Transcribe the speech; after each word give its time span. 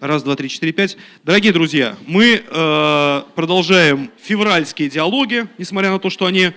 Раз, 0.00 0.22
два, 0.22 0.36
три, 0.36 0.48
четыре, 0.48 0.72
пять. 0.72 0.96
Дорогие 1.24 1.52
друзья, 1.52 1.96
мы 2.06 2.44
э, 2.46 3.22
продолжаем 3.34 4.10
февральские 4.22 4.88
диалоги, 4.88 5.48
несмотря 5.58 5.90
на 5.90 5.98
то, 5.98 6.08
что 6.08 6.26
они 6.26 6.52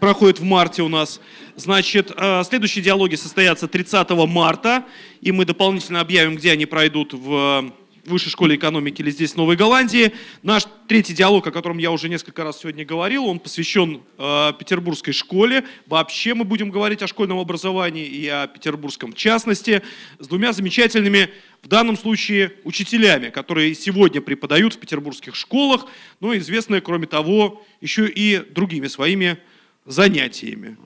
проходят 0.00 0.40
в 0.40 0.44
марте 0.44 0.82
у 0.82 0.88
нас. 0.88 1.20
Значит, 1.54 2.12
э, 2.16 2.42
следующие 2.44 2.82
диалоги 2.82 3.14
состоятся 3.14 3.68
30 3.68 4.10
марта, 4.26 4.84
и 5.20 5.30
мы 5.30 5.44
дополнительно 5.44 6.00
объявим, 6.00 6.34
где 6.34 6.52
они 6.52 6.66
пройдут 6.66 7.12
в 7.12 7.72
Высшей 8.08 8.30
школе 8.30 8.56
экономики 8.56 9.02
или 9.02 9.10
здесь, 9.10 9.36
Новой 9.36 9.56
Голландии. 9.56 10.12
Наш 10.42 10.64
третий 10.86 11.14
диалог, 11.14 11.46
о 11.46 11.50
котором 11.50 11.78
я 11.78 11.90
уже 11.90 12.08
несколько 12.08 12.44
раз 12.44 12.60
сегодня 12.60 12.84
говорил, 12.84 13.26
он 13.26 13.38
посвящен 13.38 14.00
э, 14.16 14.52
петербургской 14.58 15.12
школе. 15.12 15.64
Вообще 15.86 16.34
мы 16.34 16.44
будем 16.44 16.70
говорить 16.70 17.02
о 17.02 17.06
школьном 17.06 17.38
образовании 17.38 18.06
и 18.06 18.26
о 18.26 18.46
петербургском 18.46 19.12
в 19.12 19.16
частности, 19.16 19.82
с 20.18 20.26
двумя 20.26 20.52
замечательными, 20.52 21.30
в 21.62 21.68
данном 21.68 21.96
случае, 21.96 22.52
учителями, 22.64 23.30
которые 23.30 23.74
сегодня 23.74 24.20
преподают 24.20 24.74
в 24.74 24.78
петербургских 24.78 25.34
школах, 25.34 25.86
но 26.20 26.36
известные, 26.36 26.80
кроме 26.80 27.06
того, 27.06 27.64
еще 27.80 28.08
и 28.08 28.38
другими 28.38 28.86
своими 28.86 29.38
занятиями. 29.84 30.76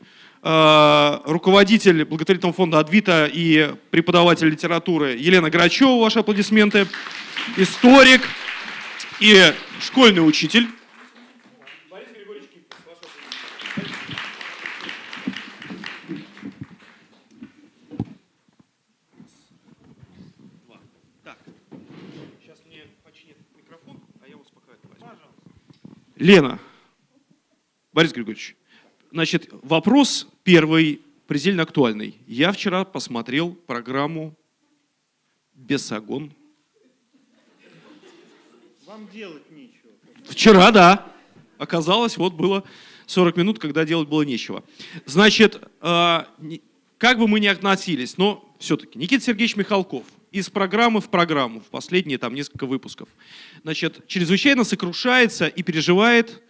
Э, 0.44 1.20
руководитель 1.24 2.04
благотворительного 2.04 2.52
фонда 2.52 2.80
«Адвита» 2.80 3.30
и 3.32 3.76
преподаватель 3.90 4.48
литературы 4.48 5.10
Елена 5.10 5.50
Грачева, 5.50 6.00
ваши 6.00 6.18
аплодисменты, 6.18 6.88
историк 7.56 8.22
и 9.20 9.52
школьный 9.80 10.26
учитель. 10.26 10.68
Лена, 26.16 26.60
Борис 27.92 28.12
Григорьевич, 28.12 28.56
значит, 29.10 29.48
вопрос 29.62 30.31
Первый, 30.44 31.00
предельно 31.28 31.62
актуальный. 31.62 32.16
Я 32.26 32.50
вчера 32.50 32.84
посмотрел 32.84 33.54
программу 33.54 34.36
«Бесогон». 35.54 36.32
Вам 38.84 39.08
делать 39.12 39.48
нечего. 39.52 39.92
Вчера, 40.24 40.72
да. 40.72 41.06
Оказалось, 41.58 42.16
вот 42.16 42.34
было 42.34 42.64
40 43.06 43.36
минут, 43.36 43.58
когда 43.60 43.84
делать 43.84 44.08
было 44.08 44.22
нечего. 44.22 44.64
Значит, 45.06 45.62
э, 45.80 46.20
как 46.98 47.18
бы 47.18 47.28
мы 47.28 47.38
ни 47.38 47.46
относились, 47.46 48.18
но 48.18 48.52
все-таки 48.58 48.98
Никита 48.98 49.22
Сергеевич 49.22 49.54
Михалков 49.54 50.04
из 50.32 50.50
программы 50.50 51.00
в 51.00 51.08
программу, 51.08 51.60
в 51.60 51.66
последние 51.66 52.18
там 52.18 52.34
несколько 52.34 52.66
выпусков, 52.66 53.08
значит, 53.62 54.08
чрезвычайно 54.08 54.64
сокрушается 54.64 55.46
и 55.46 55.62
переживает 55.62 56.42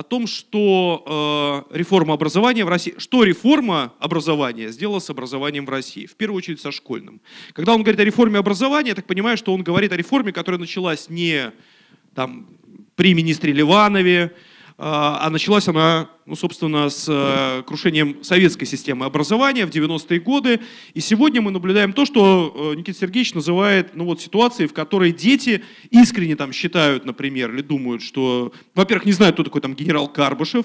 о 0.00 0.02
том, 0.02 0.26
что 0.26 1.66
э, 1.70 1.76
реформа 1.76 2.14
образования 2.14 2.64
в 2.64 2.68
России, 2.70 2.94
что 2.96 3.22
реформа 3.22 3.92
образования 3.98 4.68
сделала 4.70 4.98
с 4.98 5.10
образованием 5.10 5.66
в 5.66 5.68
России, 5.68 6.06
в 6.06 6.14
первую 6.14 6.38
очередь 6.38 6.58
со 6.58 6.72
школьным. 6.72 7.20
Когда 7.52 7.74
он 7.74 7.82
говорит 7.82 8.00
о 8.00 8.04
реформе 8.04 8.38
образования, 8.38 8.88
я 8.88 8.94
так 8.94 9.06
понимаю, 9.06 9.36
что 9.36 9.52
он 9.52 9.62
говорит 9.62 9.92
о 9.92 9.98
реформе, 9.98 10.32
которая 10.32 10.58
началась 10.58 11.10
не 11.10 11.52
там, 12.14 12.48
при 12.96 13.12
министре 13.12 13.52
Ливанове, 13.52 14.34
а, 14.82 15.26
а 15.26 15.28
началась 15.28 15.68
она, 15.68 16.08
ну, 16.24 16.34
собственно, 16.34 16.88
с 16.88 17.06
э, 17.06 17.62
крушением 17.66 18.24
советской 18.24 18.64
системы 18.64 19.04
образования 19.04 19.66
в 19.66 19.68
90-е 19.68 20.18
годы. 20.20 20.60
И 20.94 21.00
сегодня 21.00 21.42
мы 21.42 21.50
наблюдаем 21.50 21.92
то, 21.92 22.06
что 22.06 22.72
э, 22.72 22.78
Никита 22.78 22.98
Сергеевич 22.98 23.34
называет 23.34 23.94
ну, 23.94 24.06
вот, 24.06 24.22
ситуацией, 24.22 24.68
в 24.68 24.72
которой 24.72 25.12
дети 25.12 25.62
искренне 25.90 26.34
там, 26.34 26.54
считают, 26.54 27.04
например, 27.04 27.52
или 27.52 27.60
думают, 27.60 28.00
что, 28.00 28.54
во-первых, 28.74 29.04
не 29.04 29.12
знают, 29.12 29.34
кто 29.34 29.44
такой 29.44 29.60
там 29.60 29.74
генерал 29.74 30.08
Карбышев, 30.08 30.64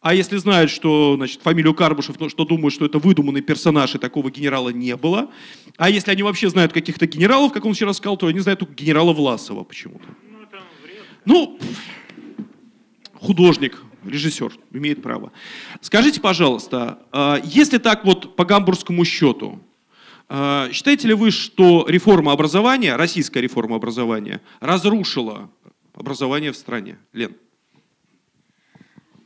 а 0.00 0.14
если 0.14 0.38
знают, 0.38 0.70
что, 0.70 1.16
значит, 1.16 1.42
фамилию 1.42 1.74
Карбышев, 1.74 2.18
ну, 2.18 2.30
что 2.30 2.46
думают, 2.46 2.72
что 2.72 2.86
это 2.86 2.98
выдуманный 2.98 3.42
персонаж, 3.42 3.94
и 3.94 3.98
такого 3.98 4.30
генерала 4.30 4.70
не 4.70 4.96
было. 4.96 5.28
А 5.76 5.90
если 5.90 6.10
они 6.12 6.22
вообще 6.22 6.48
знают 6.48 6.72
каких-то 6.72 7.06
генералов, 7.06 7.52
как 7.52 7.66
он 7.66 7.74
вчера 7.74 7.92
сказал, 7.92 8.16
то 8.16 8.26
они 8.26 8.40
знают 8.40 8.60
только 8.60 8.72
генерала 8.72 9.12
Власова 9.12 9.64
почему-то. 9.64 10.06
Ну, 11.26 11.58
художник, 13.20 13.82
режиссер, 14.04 14.52
имеет 14.72 15.02
право. 15.02 15.32
Скажите, 15.80 16.20
пожалуйста, 16.20 16.98
а, 17.12 17.40
если 17.44 17.78
так 17.78 18.04
вот 18.04 18.36
по 18.36 18.44
гамбургскому 18.44 19.04
счету, 19.04 19.60
а, 20.28 20.70
считаете 20.72 21.08
ли 21.08 21.14
вы, 21.14 21.30
что 21.30 21.86
реформа 21.88 22.32
образования, 22.32 22.96
российская 22.96 23.40
реформа 23.40 23.76
образования, 23.76 24.40
разрушила 24.60 25.50
образование 25.94 26.52
в 26.52 26.56
стране? 26.56 26.98
Лен. 27.12 27.36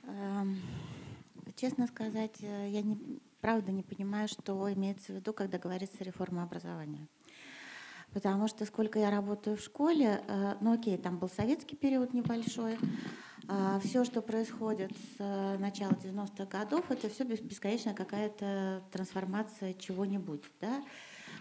Эм, 0.07 0.59
честно 1.57 1.87
сказать, 1.87 2.37
э, 2.41 2.69
я 2.71 2.83
не, 2.83 2.99
правда 3.41 3.71
не 3.71 3.83
понимаю, 3.83 4.29
что 4.29 4.73
имеется 4.73 5.13
в 5.13 5.17
виду, 5.17 5.33
когда 5.33 5.59
говорится 5.59 6.03
реформа 6.03 6.43
образования. 6.43 7.07
Потому 8.15 8.47
что 8.47 8.65
сколько 8.65 9.01
я 9.01 9.11
работаю 9.11 9.57
в 9.57 9.61
школе, 9.61 10.23
э, 10.29 10.55
ну 10.61 10.73
окей, 10.73 10.97
там 10.97 11.19
был 11.19 11.29
советский 11.29 11.75
период 11.75 12.15
небольшой, 12.15 12.79
а 13.49 13.81
все, 13.81 14.05
что 14.05 14.23
происходит 14.23 14.93
с 14.93 15.17
э, 15.19 15.59
начала 15.59 15.91
90-х 15.91 16.47
годов, 16.47 16.91
это 16.91 17.11
все 17.11 17.25
бесконечная 17.25 17.93
какая-то 17.93 18.83
трансформация 18.93 19.75
чего-нибудь. 19.75 20.43
Да? 20.61 20.83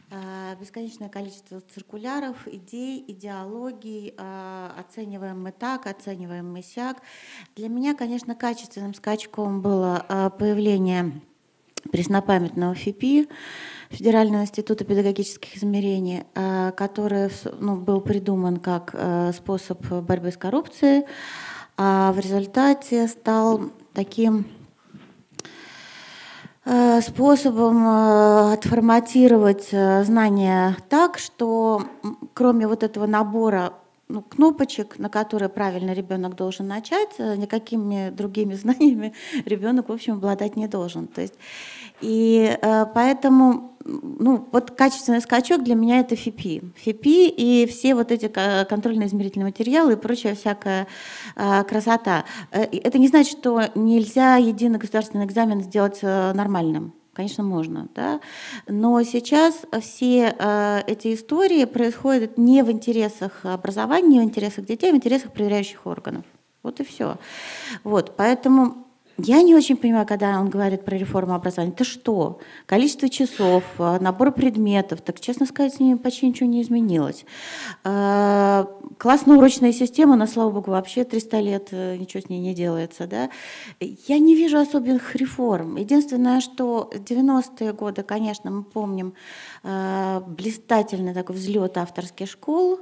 А, 0.10 0.56
бесконечное 0.56 1.10
количество 1.10 1.62
циркуляров, 1.62 2.48
идей, 2.48 3.06
идеологий, 3.08 4.16
а, 4.18 4.76
оцениваем 4.80 5.42
мы 5.44 5.52
так, 5.52 5.86
оцениваем 5.86 6.52
мы 6.52 6.64
сяк. 6.64 7.02
Для 7.56 7.70
меня, 7.70 7.94
конечно, 7.94 8.34
качественным 8.36 8.96
скачком 8.96 9.62
было 9.62 10.32
появление 10.40 11.22
преснопамятного 11.92 12.76
ФИПИ, 12.76 13.30
Федерального 13.94 14.42
института 14.42 14.86
педагогических 14.86 15.56
измерений, 15.56 16.24
который 16.76 17.30
ну, 17.60 17.76
был 17.76 18.02
придуман 18.02 18.58
как 18.58 18.90
э, 18.94 19.32
способ 19.34 19.86
борьбы 19.86 20.32
с 20.32 20.38
коррупцией, 20.38 21.06
а 21.78 22.12
в 22.12 22.20
результате 22.20 23.08
стал 23.08 23.62
таким 23.94 24.48
э, 26.66 27.02
способом 27.02 27.86
э, 27.86 28.54
отформатировать 28.54 29.70
знания 29.70 30.76
так, 30.90 31.20
что 31.20 31.84
кроме 32.34 32.68
вот 32.68 32.82
этого 32.82 33.06
набора 33.06 33.74
ну, 34.14 34.22
кнопочек, 34.22 35.00
на 35.00 35.10
которые 35.10 35.50
правильно 35.50 35.92
ребенок 35.94 36.36
должен 36.36 36.68
начать, 36.68 37.18
никакими 37.20 38.10
другими 38.10 38.54
знаниями 38.64 39.14
ребенок, 39.46 39.90
в 39.90 39.92
общем, 39.92 40.14
обладать 40.14 40.56
не 40.56 40.68
должен. 40.68 41.08
То 41.08 41.22
есть, 41.22 41.34
и 42.02 42.58
поэтому 42.94 43.74
ну, 43.86 44.48
вот 44.52 44.72
качественный 44.72 45.22
скачок 45.22 45.64
для 45.64 45.76
меня 45.76 46.00
это 46.00 46.16
ФИПИ. 46.16 46.62
ФИПИ 46.76 47.28
и 47.30 47.66
все 47.66 47.96
вот 47.96 48.12
эти 48.12 48.28
контрольно-измерительные 48.28 49.46
материалы 49.46 49.94
и 49.94 49.96
прочая 49.96 50.36
всякая 50.36 50.88
а, 51.36 51.64
красота. 51.64 52.26
Э, 52.52 52.64
это 52.64 52.98
не 52.98 53.08
значит, 53.08 53.38
что 53.38 53.64
нельзя 53.76 54.38
единый 54.38 54.80
государственный 54.80 55.26
экзамен 55.26 55.62
сделать 55.62 56.00
э, 56.02 56.34
нормальным. 56.34 56.94
Конечно, 57.14 57.44
можно, 57.44 57.88
да. 57.94 58.20
Но 58.68 59.02
сейчас 59.04 59.66
все 59.82 60.36
э, 60.38 60.82
эти 60.88 61.14
истории 61.14 61.66
происходят 61.66 62.40
не 62.40 62.64
в 62.64 62.72
интересах 62.72 63.46
образования, 63.46 64.18
не 64.18 64.20
в 64.20 64.24
интересах 64.24 64.66
детей, 64.66 64.90
а 64.90 64.94
в 64.94 64.98
интересах 64.98 65.32
проверяющих 65.32 65.86
органов. 65.86 66.26
Вот 66.64 66.80
и 66.80 66.84
все. 66.84 67.18
Вот, 67.84 68.16
поэтому 68.18 68.83
я 69.18 69.44
не 69.44 69.54
очень 69.54 69.78
понимаю, 69.78 70.08
когда 70.08 70.40
он 70.40 70.50
говорит 70.50 70.86
про 70.86 70.98
реформу 70.98 71.36
образования. 71.36 71.72
Это 71.74 71.84
что? 71.84 72.40
Количество 72.66 73.08
часов, 73.10 73.64
э, 73.78 74.00
набор 74.00 74.32
предметов. 74.32 75.02
Так, 75.02 75.20
честно 75.20 75.46
сказать, 75.46 75.76
с 75.76 75.80
ними 75.80 75.98
почти 75.98 76.28
ничего 76.28 76.50
не 76.50 76.64
изменилось. 76.64 77.24
Э, 77.84 78.66
классная 78.98 79.38
урочная 79.38 79.72
система, 79.72 80.16
на 80.16 80.26
слава 80.26 80.50
богу, 80.50 80.72
вообще 80.72 81.04
300 81.04 81.40
лет 81.42 81.68
э, 81.72 81.98
ничего 81.98 82.22
с 82.22 82.30
ней 82.30 82.40
не 82.40 82.56
делается. 82.56 83.06
Да? 83.06 83.30
Я 83.80 84.18
не 84.18 84.36
вижу 84.36 84.58
особенных 84.58 85.16
реформ. 85.16 85.76
Единственное, 85.76 86.42
что 86.42 86.90
90-е 86.92 87.74
годы, 87.74 88.02
конечно, 88.02 88.50
мы 88.50 88.64
помним 88.64 89.14
блистательный 89.64 91.14
такой 91.14 91.36
взлет 91.36 91.78
авторских 91.78 92.30
школ, 92.30 92.80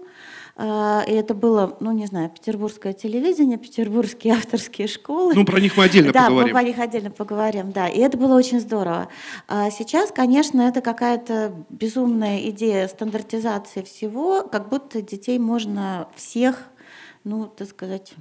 и 0.64 1.12
это 1.14 1.34
было, 1.34 1.76
ну, 1.80 1.92
не 1.92 2.06
знаю, 2.06 2.30
петербургское 2.30 2.94
телевидение, 2.94 3.58
петербургские 3.58 4.34
авторские 4.38 4.88
школы. 4.88 5.34
Ну, 5.34 5.46
про 5.46 5.60
них 5.60 5.76
мы 5.78 5.86
отдельно 5.86 6.12
да, 6.12 6.28
поговорим. 6.28 6.54
Да, 6.54 6.60
мы 6.60 6.60
про 6.60 6.68
них 6.68 6.80
отдельно 6.80 7.12
поговорим, 7.12 7.72
да. 7.72 7.88
И 7.88 8.00
это 8.00 8.18
было 8.18 8.36
очень 8.36 8.60
здорово. 8.60 9.08
А 9.48 9.72
сейчас, 9.72 10.12
конечно, 10.12 10.62
это 10.62 10.82
какая-то 10.82 11.54
безумная 11.70 12.40
идея 12.50 12.88
стандартизации 12.88 13.82
всего, 13.82 14.44
как 14.44 14.70
будто 14.70 15.02
детей 15.02 15.40
можно 15.40 16.08
всех, 16.16 16.64
ну, 17.24 17.46
так 17.46 17.70
сказать, 17.70 18.14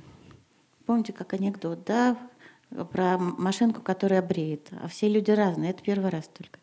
помните, 0.86 1.12
как 1.12 1.34
анекдот, 1.34 1.84
да, 1.84 2.16
про 2.92 3.18
машинку, 3.18 3.82
которая 3.82 4.22
бреет. 4.22 4.68
А 4.82 4.88
все 4.88 5.08
люди 5.08 5.30
разные, 5.30 5.72
это 5.72 5.82
первый 5.82 6.10
раз 6.10 6.28
только. 6.28 6.58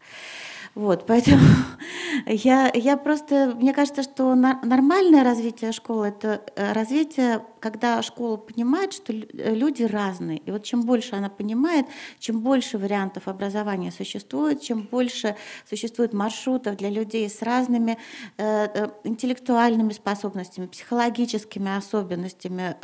Вот, 0.77 1.07
поэтому 1.07 1.41
я, 2.27 2.71
я 2.71 2.97
просто, 2.97 3.56
мне 3.56 3.74
кажется, 3.74 4.03
что 4.03 4.35
нормальное 4.35 5.24
развитие 5.24 5.71
школы– 5.71 6.07
это 6.09 6.44
э, 6.56 6.71
развитие, 6.71 7.44
когда 7.59 8.00
школа 8.03 8.38
понимает, 8.38 8.94
что 8.94 9.12
э, 9.12 9.56
люди 9.56 9.81
разные. 9.81 10.38
И 10.38 10.51
вот 10.51 10.63
чем 10.63 10.83
больше 10.83 11.15
она 11.15 11.29
понимает, 11.29 11.88
чем 12.19 12.41
больше 12.41 12.77
вариантов 12.77 13.27
образования 13.27 13.91
существует, 13.91 14.62
чем 14.62 14.83
больше 14.83 15.35
существует 15.68 16.13
маршрутов 16.13 16.77
для 16.77 16.91
людей 16.91 17.27
с 17.27 17.41
разными 17.41 17.97
э, 18.38 18.89
интеллектуальными 19.03 19.94
способностями, 19.94 20.68
психологическими 20.68 21.75
особенностями, 21.75 22.75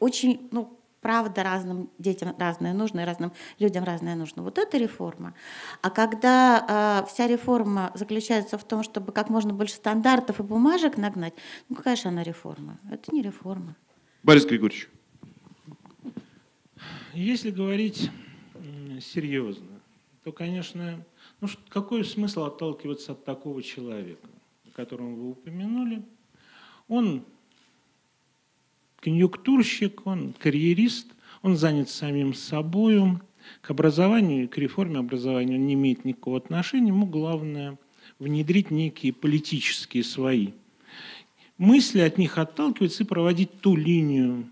очень, 0.00 0.48
ну, 0.50 0.75
правда 1.06 1.44
разным 1.44 1.88
детям 1.98 2.34
разное 2.36 2.72
нужно, 2.72 2.98
и 2.98 3.04
разным 3.04 3.32
людям 3.60 3.84
разное 3.84 4.16
нужно. 4.16 4.42
Вот 4.42 4.58
это 4.58 4.76
реформа. 4.76 5.34
А 5.80 5.90
когда 5.90 7.04
э, 7.04 7.06
вся 7.08 7.28
реформа 7.28 7.92
заключается 7.94 8.58
в 8.58 8.64
том, 8.64 8.82
чтобы 8.82 9.12
как 9.12 9.30
можно 9.30 9.54
больше 9.54 9.74
стандартов 9.74 10.40
и 10.40 10.42
бумажек 10.42 10.96
нагнать, 10.96 11.34
ну 11.68 11.76
какая 11.76 11.94
же 11.94 12.08
она 12.08 12.24
реформа? 12.24 12.80
Это 12.90 13.14
не 13.14 13.22
реформа. 13.22 13.76
Борис 14.24 14.44
Григорьевич. 14.46 14.88
Если 17.14 17.52
говорить 17.52 18.10
серьезно, 19.00 19.80
то, 20.24 20.32
конечно, 20.32 21.04
ну, 21.40 21.48
какой 21.68 22.04
смысл 22.04 22.42
отталкиваться 22.46 23.12
от 23.12 23.24
такого 23.24 23.62
человека, 23.62 24.26
о 24.66 24.70
котором 24.72 25.14
вы 25.14 25.30
упомянули? 25.30 26.02
Он 26.88 27.24
конъюнктурщик, 29.06 30.04
он 30.04 30.34
карьерист, 30.36 31.06
он 31.42 31.56
занят 31.56 31.88
самим 31.88 32.34
собой, 32.34 33.00
к 33.60 33.70
образованию, 33.70 34.48
к 34.48 34.58
реформе 34.58 34.98
образования 34.98 35.54
он 35.54 35.64
не 35.64 35.74
имеет 35.74 36.04
никакого 36.04 36.38
отношения, 36.38 36.88
ему 36.88 37.06
главное 37.06 37.78
внедрить 38.18 38.72
некие 38.72 39.12
политические 39.12 40.02
свои 40.02 40.48
мысли, 41.56 42.00
от 42.00 42.18
них 42.18 42.36
отталкиваться 42.36 43.04
и 43.04 43.06
проводить 43.06 43.60
ту 43.60 43.76
линию 43.76 44.48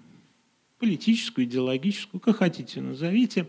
политическую, 0.78 1.46
идеологическую, 1.46 2.20
как 2.20 2.36
хотите 2.36 2.80
назовите, 2.80 3.48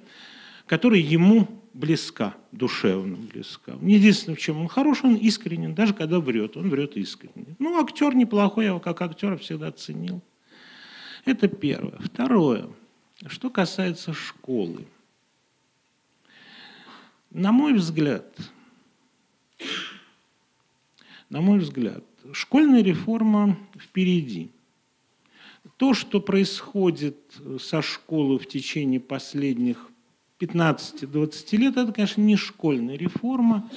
которая 0.66 1.02
ему 1.02 1.48
близка, 1.75 2.34
душевно 2.52 3.18
близка. 3.18 3.74
Единственное, 3.80 4.36
в 4.36 4.40
чем 4.40 4.60
он 4.60 4.68
хорош, 4.68 5.04
он 5.04 5.18
искренен, 5.18 5.75
даже 5.75 5.94
когда 5.94 6.19
врет, 6.19 6.57
он 6.57 6.72
врет 6.72 6.98
искренне. 6.98 7.56
Ну, 7.60 7.80
актер 7.80 8.16
неплохой, 8.16 8.63
я 8.63 8.69
его 8.72 8.80
как 8.80 9.04
актера 9.04 9.38
всегда 9.38 9.72
ценил. 9.72 10.24
Это 11.25 11.48
первое. 11.48 11.98
Второе. 12.00 12.69
Что 13.25 13.50
касается 13.50 14.13
школы. 14.13 14.86
На 17.31 17.51
мой 17.51 17.74
взгляд, 17.74 18.25
на 21.30 21.42
мой 21.42 21.60
взгляд, 21.60 22.04
школьная 22.31 22.83
реформа 22.83 23.57
впереди. 23.77 24.51
То, 25.77 25.94
что 25.94 26.22
происходит 26.22 27.18
со 27.60 27.81
школой 27.81 28.38
в 28.38 28.48
течение 28.48 29.00
последних 29.00 29.89
15-20 30.39 31.57
лет, 31.57 31.75
это, 31.75 31.92
конечно, 31.92 32.21
не 32.21 32.38
школьная 32.38 32.95
реформа, 32.95 33.69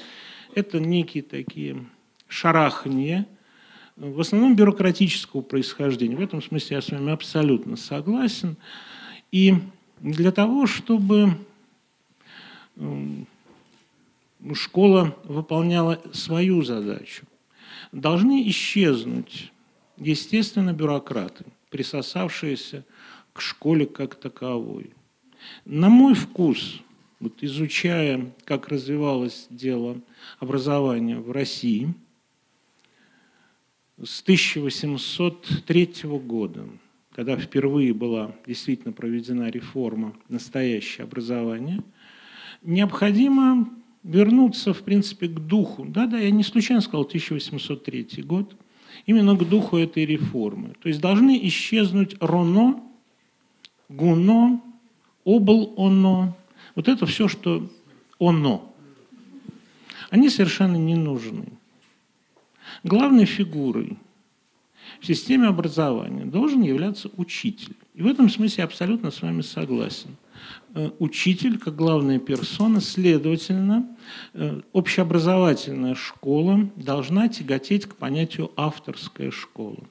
это 0.54 0.78
некие 0.78 1.22
такие 1.22 1.86
шарахания– 2.28 3.26
в 3.98 4.20
основном 4.20 4.54
бюрократического 4.54 5.40
происхождения. 5.40 6.16
В 6.16 6.20
этом 6.20 6.40
смысле 6.40 6.76
я 6.76 6.82
с 6.82 6.90
вами 6.90 7.12
абсолютно 7.12 7.76
согласен. 7.76 8.56
И 9.32 9.54
для 10.00 10.30
того, 10.30 10.66
чтобы 10.66 11.36
школа 14.54 15.16
выполняла 15.24 16.00
свою 16.12 16.62
задачу, 16.62 17.26
должны 17.90 18.48
исчезнуть, 18.48 19.52
естественно, 19.96 20.72
бюрократы, 20.72 21.44
присосавшиеся 21.70 22.84
к 23.32 23.40
школе 23.40 23.86
как 23.86 24.14
таковой. 24.14 24.92
На 25.64 25.88
мой 25.88 26.14
вкус, 26.14 26.80
вот 27.18 27.42
изучая, 27.42 28.32
как 28.44 28.68
развивалось 28.68 29.48
дело 29.50 29.96
образования 30.38 31.18
в 31.18 31.32
России– 31.32 31.92
с 34.02 34.22
1803 34.22 35.90
года, 36.04 36.68
когда 37.14 37.36
впервые 37.36 37.92
была 37.92 38.32
действительно 38.46 38.92
проведена 38.92 39.50
реформа 39.50 40.14
настоящее 40.28 41.04
образование, 41.04 41.82
необходимо 42.62 43.68
вернуться, 44.04 44.72
в 44.72 44.82
принципе, 44.82 45.28
к 45.28 45.38
духу. 45.38 45.84
Да-да, 45.84 46.18
я 46.18 46.30
не 46.30 46.44
случайно 46.44 46.80
сказал 46.80 47.02
1803 47.02 48.22
год. 48.22 48.56
Именно 49.06 49.36
к 49.36 49.48
духу 49.48 49.76
этой 49.76 50.06
реформы. 50.06 50.74
То 50.80 50.88
есть 50.88 51.00
должны 51.00 51.38
исчезнуть 51.46 52.16
роно, 52.20 52.82
гуно, 53.88 54.60
обл 55.24 55.74
оно. 55.76 56.36
Вот 56.74 56.88
это 56.88 57.06
все, 57.06 57.28
что 57.28 57.70
оно. 58.18 58.74
Они 60.10 60.30
совершенно 60.30 60.76
не 60.76 60.94
нужны. 60.94 61.57
Главной 62.88 63.26
фигурой 63.26 63.98
в 64.98 65.06
системе 65.06 65.48
образования 65.48 66.24
должен 66.24 66.62
являться 66.62 67.10
учитель. 67.18 67.76
И 67.94 68.00
в 68.00 68.06
этом 68.06 68.30
смысле 68.30 68.62
я 68.62 68.64
абсолютно 68.64 69.10
с 69.10 69.20
вами 69.20 69.42
согласен. 69.42 70.16
Э, 70.74 70.90
учитель, 70.98 71.58
как 71.58 71.76
главная 71.76 72.18
персона, 72.18 72.80
следовательно, 72.80 73.86
э, 74.32 74.62
общеобразовательная 74.72 75.94
школа 75.94 76.70
должна 76.76 77.28
тяготеть 77.28 77.84
к 77.84 77.94
понятию 77.94 78.52
авторская 78.56 79.30
школа. 79.30 79.84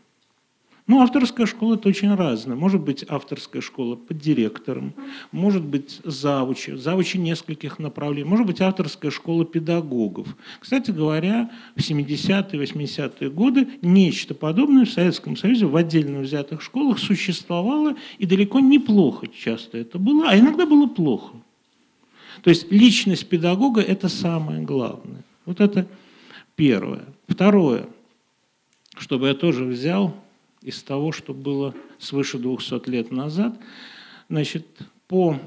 Ну, 0.88 1.02
авторская 1.02 1.46
школа– 1.46 1.74
это 1.76 1.90
очень 1.90 2.16
разное. 2.16 2.56
Может 2.56 2.80
быть 2.80 3.04
авторская 3.10 3.62
школа 3.62 3.98
под 3.98 4.18
директором, 4.20 4.94
может 5.34 5.62
быть 5.64 6.00
завучи, 6.06 6.72
завучи 6.78 7.18
нескольких 7.18 7.78
направлений, 7.78 8.24
может 8.24 8.48
быть 8.48 8.62
авторская 8.62 9.12
школа 9.12 9.44
педагогов. 9.44 10.38
Кстати 10.62 10.92
говоря, 10.92 11.52
в 11.76 11.80
70-е, 11.80 12.64
80-е 12.64 13.30
годы 13.30 13.68
нечто 13.82 14.34
подобное 14.34 14.86
в 14.86 14.90
Советском 14.90 15.36
Союзе 15.36 15.66
в 15.66 15.76
отдельно 15.76 16.22
взятых 16.22 16.62
школах 16.62 17.00
существовало, 17.00 17.96
и 18.18 18.26
далеко 18.26 18.62
неплохо 18.62 19.28
часто 19.28 19.78
это 19.78 20.00
было, 20.00 20.30
а 20.30 20.38
иногда 20.38 20.66
было 20.66 20.88
плохо. 20.88 21.36
То 22.44 22.50
есть 22.50 22.72
личность 22.72 23.28
педагога– 23.28 23.82
это 23.82 24.08
самое 24.08 24.62
главное. 24.62 25.26
Вот 25.46 25.60
это 25.60 25.86
первое. 26.56 27.04
Второе, 27.28 27.88
чтобы 28.98 29.28
я 29.28 29.34
тоже 29.34 29.66
взял 29.66 30.16
из 30.68 30.84
того, 30.84 31.14
что 31.14 31.34
было 31.34 31.74
свыше 31.98 32.38
200 32.38 32.90
лет 32.90 33.10
назад. 33.10 33.58
Значит, 34.28 34.68
по 35.08 35.40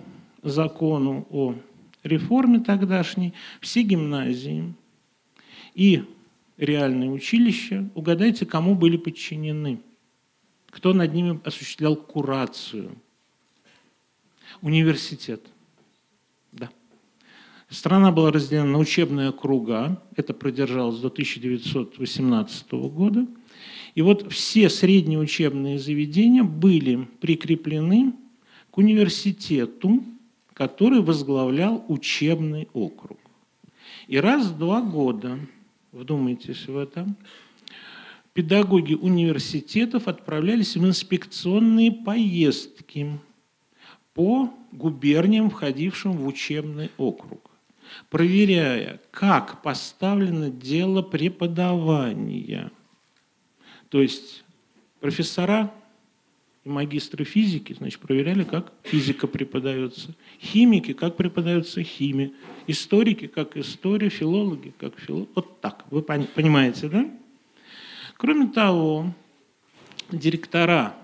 закону 0.43 1.27
о 1.29 1.55
реформе 2.03 2.61
тогдашней 2.61 3.35
все 3.61 3.83
гимназии 3.83 4.73
и 5.75 6.05
реальные 6.57 7.11
училища, 7.11 7.91
угадайте, 7.95 8.47
кому 8.47 8.75
были 8.75 8.97
подчинены, 8.97 9.83
кто 10.71 10.95
над 10.95 11.13
ними 11.13 11.39
осуществлял 11.45 11.97
курацию. 11.97 12.91
Университет. 14.63 15.43
Да. 16.51 16.71
Страна 17.69 18.11
была 18.11 18.33
разделена 18.33 18.65
на 18.65 18.79
учебные 18.79 19.29
округа, 19.29 20.03
это 20.17 20.33
продержалось 20.33 20.99
до 20.99 21.09
1918 21.09 22.73
года– 22.73 23.27
и 23.95 24.03
вот 24.03 24.33
все 24.33 24.69
средние 24.69 25.19
учебные 25.19 25.79
заведения 25.79 26.43
были 26.45 27.09
прикреплены 27.21 28.13
к 28.71 28.79
университету, 28.79 30.05
который 30.53 31.01
возглавлял 31.01 31.85
учебный 31.89 32.69
округ. 32.73 33.19
И 34.07 34.19
раз 34.19 34.47
в 34.47 34.59
два 34.59 34.81
года, 34.81 35.39
вдумайтесь 35.93 36.67
в 36.69 36.77
это, 36.77 37.07
педагоги 38.33 38.95
университетов 38.95 40.07
отправлялись 40.07 40.77
в 40.77 40.87
инспекционные 40.87 41.91
поездки 41.91 43.19
по 44.15 44.53
губерниям, 44.71 45.51
входившим 45.51 46.13
в 46.13 46.27
учебный 46.27 46.91
округ, 46.97 47.51
проверяя, 48.09 49.01
как 49.11 49.63
поставлено 49.63 50.49
дело 50.49 51.03
преподавания– 51.03 52.71
то 53.91 54.01
есть 54.01 54.45
профессора 55.01 55.73
и 56.65 56.69
магистры 56.69 57.25
физики, 57.25 57.75
значит, 57.75 58.01
проверяли, 58.01 58.45
как 58.45 58.73
физика 58.83 59.27
преподается. 59.27 60.15
Химики, 60.41 60.93
как 60.93 61.17
преподается 61.17 61.83
химия. 61.83 62.31
Историки, 62.67 63.27
как 63.27 63.57
история. 63.57 64.09
Филологи, 64.09 64.73
как 64.79 64.99
филологи. 64.99 65.29
Вот 65.35 65.61
так, 65.61 65.85
вы 65.91 66.03
понимаете, 66.03 66.89
да? 66.89 67.11
Кроме 68.17 68.49
того, 68.49 69.13
директора 70.13 70.95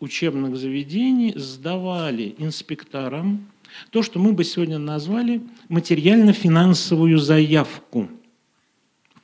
учебных 0.00 0.56
заведений 0.56 1.32
сдавали 1.36 2.34
инспекторам 2.38 3.48
то, 3.90 4.02
что 4.02 4.18
мы 4.18 4.32
бы 4.32 4.44
сегодня 4.44 4.78
назвали 4.78 5.40
материально-финансовую 5.68 7.18
заявку– 7.18 8.10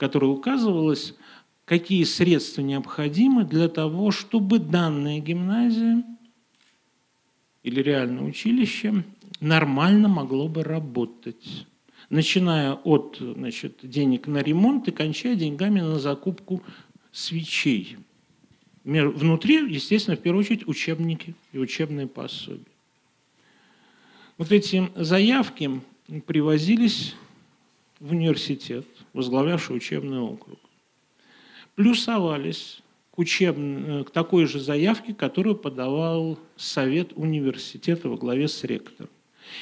которой 0.00 0.32
указывалось, 0.32 1.14
какие 1.70 2.02
средства 2.02 2.62
необходимы 2.62 3.44
для 3.44 3.68
того, 3.68 4.10
чтобы 4.10 4.58
данная 4.58 5.20
гимназия 5.20 6.02
или 7.62 7.80
реальное 7.80 8.24
училище 8.24 9.04
нормально 9.38 10.08
могло 10.08 10.48
бы 10.48 10.64
работать. 10.64 11.68
Начиная 12.08 12.72
от 12.72 13.18
значит, 13.20 13.78
денег 13.84 14.26
на 14.26 14.38
ремонт 14.38 14.88
и 14.88 14.90
кончая 14.90 15.36
деньгами 15.36 15.78
на 15.78 16.00
закупку 16.00 16.60
свечей. 17.12 17.98
Внутри, 18.82 19.58
естественно, 19.72 20.16
в 20.16 20.20
первую 20.22 20.40
очередь 20.40 20.66
учебники 20.66 21.36
и 21.52 21.58
учебные 21.58 22.08
пособия. 22.08 22.64
Вот 24.38 24.50
эти 24.50 24.90
заявки 24.96 25.80
привозились 26.26 27.14
в 28.00 28.10
университет, 28.10 28.86
возглавлявший 29.12 29.76
учебный 29.76 30.18
округ. 30.18 30.58
Плюсовались 31.74 32.80
к, 33.10 33.18
учеб... 33.18 33.56
к 34.06 34.10
такой 34.10 34.46
же 34.46 34.60
заявке, 34.60 35.14
которую 35.14 35.56
подавал 35.56 36.38
Совет 36.56 37.12
университета 37.14 38.08
во 38.08 38.16
главе 38.16 38.48
с 38.48 38.64
ректором. 38.64 39.10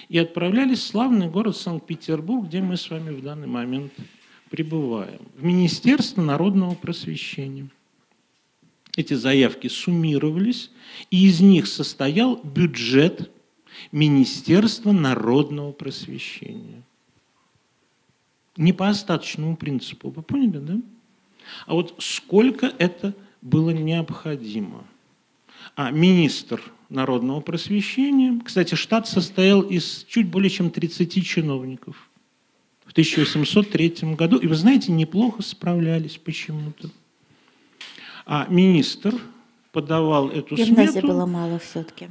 И 0.08 0.18
отправлялись 0.18 0.80
в 0.80 0.86
славный 0.86 1.28
город 1.28 1.56
Санкт-Петербург, 1.56 2.46
где 2.46 2.60
мы 2.60 2.76
с 2.76 2.90
вами 2.90 3.10
в 3.10 3.22
данный 3.22 3.46
момент 3.46 3.92
пребываем, 4.50 5.20
в 5.36 5.44
Министерство 5.44 6.22
народного 6.22 6.74
просвещения. 6.74 7.68
Эти 8.96 9.14
заявки 9.14 9.68
суммировались, 9.68 10.70
и 11.10 11.26
из 11.26 11.40
них 11.40 11.66
состоял 11.68 12.36
бюджет 12.42 13.30
Министерства 13.92 14.92
народного 14.92 15.72
просвещения. 15.72 16.82
Не 18.56 18.72
по 18.72 18.88
остаточному 18.88 19.56
принципу, 19.56 20.10
вы 20.10 20.22
поняли, 20.22 20.58
да? 20.58 20.80
А 21.66 21.74
вот 21.74 21.94
сколько 21.98 22.72
это 22.78 23.14
было 23.42 23.70
необходимо. 23.70 24.84
А 25.76 25.90
министр 25.90 26.62
народного 26.88 27.40
просвещения, 27.40 28.40
кстати, 28.44 28.74
штат 28.74 29.06
состоял 29.06 29.62
из 29.62 30.04
чуть 30.08 30.28
более 30.28 30.50
чем 30.50 30.70
30 30.70 31.24
чиновников 31.24 32.08
в 32.86 32.92
1803 32.92 34.14
году. 34.14 34.38
И 34.38 34.46
вы 34.46 34.54
знаете, 34.54 34.92
неплохо 34.92 35.42
справлялись 35.42 36.16
почему-то. 36.16 36.90
А 38.24 38.46
министр 38.48 39.14
подавал 39.72 40.28
эту 40.28 40.56
Гимназия 40.56 40.92
смету... 40.92 41.06
было 41.06 41.26
мало 41.26 41.58
все-таки. 41.58 42.08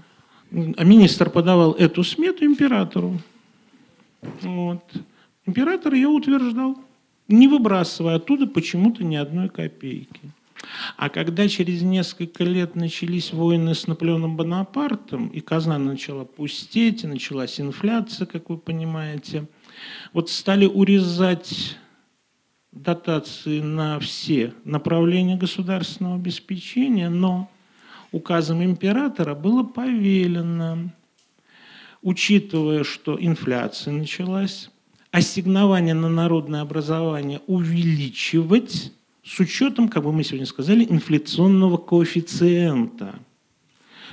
А 0.51 0.83
министр 0.83 1.29
подавал 1.29 1.73
эту 1.73 2.03
смету 2.03 2.45
императору. 2.45 3.19
Вот. 4.41 4.83
Император 5.45 5.93
ее 5.93 6.07
утверждал, 6.07 6.77
не 7.27 7.47
выбрасывая 7.47 8.15
оттуда 8.15 8.47
почему-то 8.47 9.03
ни 9.03 9.15
одной 9.15 9.49
копейки. 9.49 10.31
А 10.95 11.09
когда 11.09 11.47
через 11.47 11.81
несколько 11.81 12.43
лет 12.43 12.75
начались 12.75 13.31
войны 13.31 13.75
с 13.75 13.87
Наполеоном 13.87 14.35
Бонапартом, 14.35 15.27
и 15.27 15.39
казна 15.39 15.77
начала 15.77 16.25
пустеть, 16.25 17.03
и 17.03 17.07
началась 17.07 17.59
инфляция, 17.59 18.25
как 18.25 18.49
вы 18.49 18.57
понимаете, 18.57 19.47
вот 20.13 20.29
стали 20.29 20.65
урезать 20.65 21.77
дотации 22.71 23.59
на 23.61 23.99
все 23.99 24.53
направления 24.63 25.35
государственного 25.35 26.15
обеспечения, 26.15 27.09
но 27.09 27.49
указом 28.11 28.63
императора 28.63 29.35
было 29.35 29.63
повелено, 29.63 30.93
учитывая, 32.01 32.83
что 32.83 33.17
инфляция 33.19 33.93
началась, 33.93 34.69
ассигнование 35.17 35.95
на 35.95 36.09
народное 36.09 36.61
образование 36.61 37.41
увеличивать 37.47 38.93
с 39.23 39.39
учетом, 39.39 39.89
как 39.89 40.03
бы 40.03 40.13
мы 40.13 40.23
сегодня 40.23 40.45
сказали, 40.45 40.85
инфляционного 40.87 41.77
коэффициента, 41.77 43.19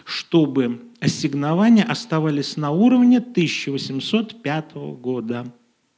чтобы 0.06 0.80
ассигнования 1.00 1.84
оставались 1.84 2.56
на 2.56 2.70
уровне 2.70 3.18
1805 3.18 4.74
года, 4.98 5.44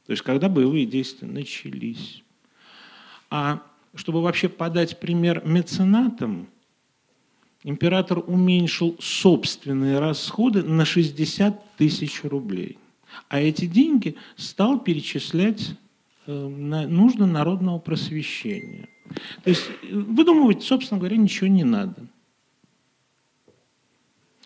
то 0.05 0.11
есть 0.11 0.23
когда 0.23 0.49
боевые 0.49 0.85
действия 0.85 1.27
начались. 1.29 2.21
А 3.29 3.63
чтобы 3.95 4.21
вообще 4.21 4.49
подать 4.49 4.99
пример 4.99 5.41
меценатам, 5.45 6.49
император 7.63 8.23
уменьшил 8.27 8.97
собственные 8.99 9.99
расходы 9.99 10.63
на 10.63 10.83
60 10.83 11.77
тысяч 11.77 12.23
рублей. 12.25 12.77
А 13.29 13.39
эти 13.39 13.65
деньги 13.65 14.15
стал 14.35 14.79
перечислять 14.79 15.71
э, 16.25 16.47
на 16.47 16.87
нужды 16.87 17.25
народного 17.25 17.79
просвещения. 17.79 18.89
То 19.43 19.49
есть 19.49 19.69
э, 19.83 19.95
выдумывать, 19.95 20.63
собственно 20.63 20.99
говоря, 20.99 21.17
ничего 21.17 21.47
не 21.47 21.63
надо. 21.63 22.07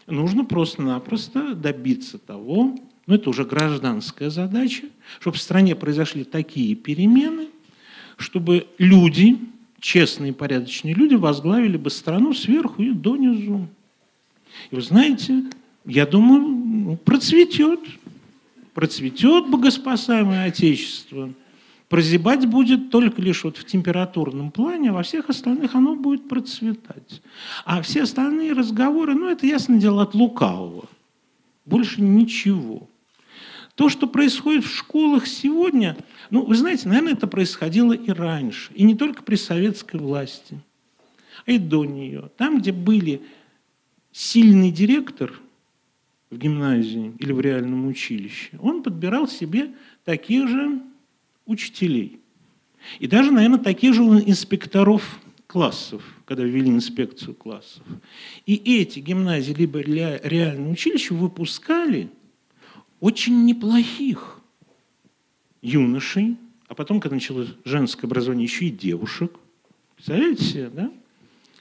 Нужно 0.08 0.44
просто-напросто 0.46 1.56
добиться 1.56 2.18
того, 2.18 2.78
ну 3.08 3.16
это 3.16 3.30
уже 3.30 3.46
гражданская 3.46 4.30
задача, 4.30 4.88
чтобы 5.20 5.38
в 5.38 5.42
стране 5.42 5.76
произошли 5.76 6.24
такие 6.24 6.76
перемены, 6.76 7.48
чтобы 8.18 8.68
люди, 8.78 9.40
честные 9.80 10.32
и 10.32 10.36
порядочные 10.36 10.94
люди, 10.94 11.16
возглавили 11.16 11.78
бы 11.78 11.90
страну 11.90 12.34
сверху 12.34 12.82
и 12.82 12.92
донизу. 12.92 13.68
И 14.70 14.76
вы 14.76 14.82
знаете, 14.82 15.44
я 15.86 16.06
думаю, 16.06 16.42
ну, 16.42 16.98
процветет. 16.98 17.80
Процветет 18.74 19.50
богоспасаемое 19.50 20.46
Отечество– 20.46 21.34
Прозябать 21.92 22.46
будет 22.46 22.90
только 22.90 23.22
лишь 23.22 23.44
вот 23.44 23.58
в 23.58 23.66
температурном 23.66 24.50
плане, 24.52 24.92
а 24.92 24.94
во 24.94 25.04
всех 25.04 25.30
остальных 25.30 25.76
оно 25.76 25.98
будет 25.98 26.30
процветать. 26.30 27.22
А 27.66 27.82
все 27.82 28.04
остальные 28.04 28.54
разговоры, 28.54 29.14
ну 29.14 29.28
это 29.28 29.46
ясно 29.46 29.78
дело 29.78 30.04
от 30.04 30.14
лукавого. 30.14 30.88
Больше 31.66 32.02
ничего. 32.02 32.88
То, 33.76 33.90
что 33.90 34.08
происходит 34.08 34.64
в 34.64 34.74
школах 34.74 35.28
сегодня, 35.28 35.98
ну, 36.30 36.46
вы 36.46 36.56
знаете, 36.56 36.88
наверное, 36.88 37.12
это 37.12 37.28
происходило 37.28 37.92
и 37.92 38.10
раньше. 38.10 38.72
И 38.74 38.84
не 38.84 38.96
только 38.96 39.22
при 39.22 39.36
советской 39.36 39.98
власти, 39.98 40.62
а 41.46 41.52
и 41.52 41.58
до 41.58 41.84
нее. 41.84 42.32
Там, 42.38 42.60
где 42.60 42.72
были 42.72 43.22
сильный 44.14 44.72
директор 44.72 45.34
в 46.32 46.38
гимназии 46.38 47.14
или 47.20 47.34
в 47.34 47.42
реальном 47.42 47.86
училище, 47.88 48.58
он 48.60 48.82
подбирал 48.82 49.28
себе 49.28 49.72
таких 50.06 50.48
же 50.48 50.82
учителей. 51.46 52.20
И 53.00 53.08
даже, 53.08 53.32
наверное, 53.32 53.60
таких 53.60 53.94
же 53.94 54.02
инспекторов 54.02 55.20
классов, 55.46 56.02
когда 56.26 56.44
ввели 56.44 56.70
инспекцию 56.70 57.36
классов. 57.36 57.84
И 58.46 58.56
эти 58.56 59.00
гимназии 59.00 59.52
либо 59.52 59.80
реальные 59.80 60.72
училища 60.72 61.14
выпускали 61.14 62.10
очень 63.02 63.46
неплохих 63.46 64.40
юношей, 65.62 66.38
а 66.68 66.74
потом, 66.74 67.02
когда 67.02 67.16
началось 67.16 67.50
женское 67.66 68.08
образование, 68.08 68.46
еще 68.46 68.66
и 68.66 68.72
девушек. 68.72 69.34
Представляете 69.96 70.44
себе, 70.44 70.70
да? 70.70 70.92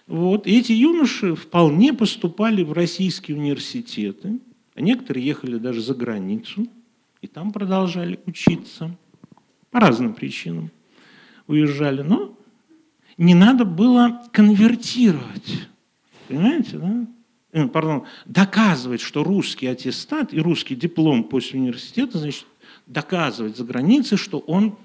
Вот. 0.07 0.47
И 0.47 0.57
эти 0.57 0.73
юноши 0.73 1.35
вполне 1.35 1.93
поступали 1.93 2.63
в 2.63 2.73
российские 2.73 3.37
университеты, 3.37 4.39
а 4.75 4.81
некоторые 4.81 5.27
ехали 5.27 5.59
даже 5.59 5.81
за 5.83 5.95
границу 5.95 6.67
и 7.23 7.27
там 7.27 7.53
продолжали 7.53 8.21
учиться 8.27 8.97
по 9.71 9.81
разным 9.81 10.15
причинам 10.15 10.71
уезжали, 11.47 12.03
но 12.03 12.37
не 13.19 13.35
надо 13.35 13.65
было 13.65 14.23
конвертировать. 14.33 15.69
Понимаете, 16.29 16.79
да? 16.79 17.07
Э, 17.53 18.01
доказывать, 18.27 19.01
что 19.01 19.25
русский 19.25 19.67
аттестат 19.67 20.33
и 20.33 20.41
русский 20.41 20.77
диплом 20.77 21.25
после 21.25 21.59
университета, 21.59 22.19
значит, 22.19 22.47
доказывать 22.87 23.57
за 23.57 23.65
границей, 23.65 24.17
что 24.17 24.39
он 24.39 24.77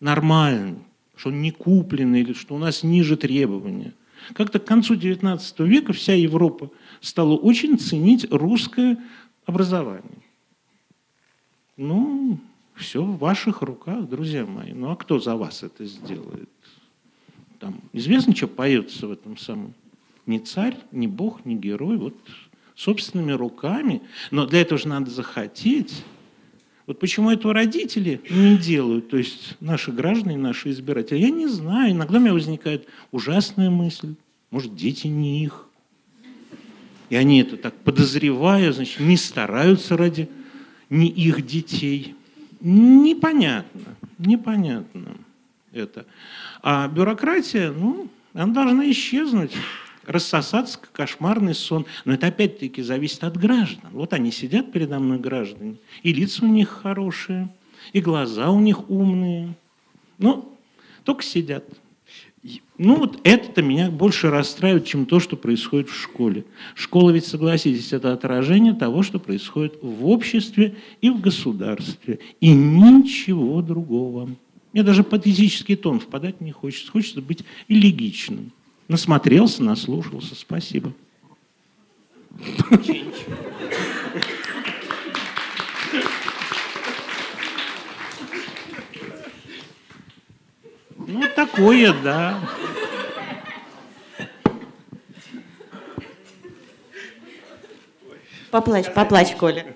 нормальный, 0.00 0.78
что 1.16 1.30
он 1.30 1.40
не 1.40 1.50
купленный 1.50 2.20
или 2.20 2.34
что 2.34 2.54
у 2.54 2.58
нас 2.58 2.82
ниже 2.82 3.16
требования. 3.16 3.94
Как-то 4.34 4.58
к 4.58 4.64
концу 4.64 4.94
XIX 4.94 5.40
века 5.66 5.92
вся 5.92 6.14
Европа 6.14 6.70
стала 7.00 7.34
очень 7.34 7.78
ценить 7.78 8.26
русское 8.30 8.98
образование. 9.46 10.22
Ну, 11.76 12.38
все 12.74 13.02
в 13.02 13.18
ваших 13.18 13.62
руках, 13.62 14.08
друзья 14.08 14.46
мои. 14.46 14.72
Ну 14.72 14.90
а 14.90 14.96
кто 14.96 15.18
за 15.18 15.36
вас 15.36 15.62
это 15.62 15.84
сделает? 15.84 16.48
Там 17.58 17.80
известно, 17.92 18.34
что 18.34 18.48
поется 18.48 19.06
в 19.06 19.12
этом 19.12 19.36
самом. 19.36 19.74
Ни 20.26 20.38
царь, 20.38 20.76
ни 20.92 21.06
бог, 21.06 21.44
ни 21.44 21.54
герой. 21.54 21.96
Вот 21.96 22.14
собственными 22.74 23.32
руками. 23.32 24.02
Но 24.30 24.46
для 24.46 24.62
этого 24.62 24.78
же 24.78 24.88
надо 24.88 25.10
захотеть. 25.10 26.04
Вот 26.86 26.98
почему 26.98 27.30
этого 27.30 27.54
родители 27.54 28.20
не 28.28 28.58
делают, 28.58 29.08
то 29.08 29.16
есть 29.16 29.54
наши 29.60 29.92
граждане, 29.92 30.36
наши 30.36 30.70
избиратели, 30.70 31.20
я 31.20 31.30
не 31.30 31.46
знаю. 31.46 31.92
Иногда 31.92 32.18
у 32.18 32.20
меня 32.20 32.32
возникает 32.32 32.88
ужасная 33.12 33.70
мысль. 33.70 34.14
Может, 34.50 34.74
дети 34.74 35.06
не 35.06 35.44
их. 35.44 35.68
И 37.12 37.14
они 37.14 37.42
это 37.42 37.58
так 37.58 37.74
подозревая, 37.74 38.72
значит, 38.72 38.98
не 39.00 39.18
стараются 39.18 39.98
ради 39.98 40.30
не 40.88 41.08
их 41.08 41.44
детей. 41.44 42.14
Непонятно, 42.58 43.96
непонятно. 44.16 45.16
это. 45.74 46.06
А 46.62 46.88
бюрократия, 46.88 47.70
ну, 47.70 48.08
она 48.32 48.54
должна 48.54 48.90
исчезнуть 48.90 49.52
рассосаться, 50.06 50.78
как 50.78 50.90
кошмарный 50.92 51.54
сон. 51.54 51.84
Но 52.06 52.14
это 52.14 52.28
опять-таки 52.28 52.80
зависит 52.80 53.24
от 53.24 53.36
граждан. 53.36 53.90
Вот 53.92 54.14
они 54.14 54.32
сидят 54.32 54.72
передо 54.72 54.98
мной, 54.98 55.18
граждане, 55.18 55.76
и 56.02 56.14
лица 56.14 56.46
у 56.46 56.48
них 56.48 56.70
хорошие, 56.70 57.50
и 57.92 58.00
глаза 58.00 58.50
у 58.50 58.58
них 58.58 58.88
умные. 58.88 59.52
Ну, 60.16 60.56
только 61.04 61.22
сидят. 61.22 61.64
Ну 62.76 62.96
вот 62.96 63.20
это-то 63.22 63.62
меня 63.62 63.90
больше 63.90 64.28
расстраивает, 64.28 64.86
чем 64.86 65.06
то, 65.06 65.20
что 65.20 65.36
происходит 65.36 65.88
в 65.88 65.94
школе. 65.94 66.44
Школа 66.74 67.10
ведь, 67.10 67.24
согласитесь, 67.24 67.92
это 67.92 68.12
отражение 68.12 68.74
того, 68.74 69.04
что 69.04 69.20
происходит 69.20 69.78
в 69.80 70.06
обществе 70.06 70.74
и 71.00 71.10
в 71.10 71.20
государстве. 71.20 72.18
И 72.40 72.52
ничего 72.52 73.62
другого. 73.62 74.30
Мне 74.72 74.82
даже 74.82 75.04
под 75.04 75.24
физический 75.24 75.76
тон 75.76 76.00
впадать 76.00 76.40
не 76.40 76.50
хочется. 76.50 76.90
Хочется 76.90 77.22
быть 77.22 77.44
элегичным. 77.68 78.50
Насмотрелся, 78.88 79.62
наслушался. 79.62 80.34
Спасибо. 80.34 80.92
Ну, 91.06 91.28
такое, 91.34 91.92
да. 91.92 92.40
Поплачь, 98.50 98.92
поплачь, 98.92 99.34
Коля. 99.36 99.74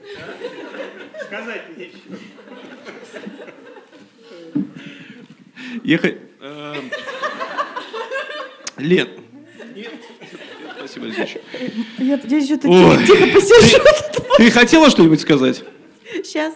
Сказать 1.25 1.77
нечего. 1.77 2.19
Я, 5.83 5.99
э, 6.03 6.75
Лен. 8.77 9.09
Нет. 9.75 9.93
Спасибо, 10.79 11.07
Алексеевич. 11.07 11.39
Я, 11.99 12.15
еще 12.15 12.59
тихо, 12.59 13.07
тихо 13.07 13.27
посижу. 13.33 13.83
Ты, 14.13 14.23
ты 14.37 14.51
хотела 14.51 14.91
что-нибудь 14.91 15.21
сказать? 15.21 15.65
Сейчас. 16.13 16.55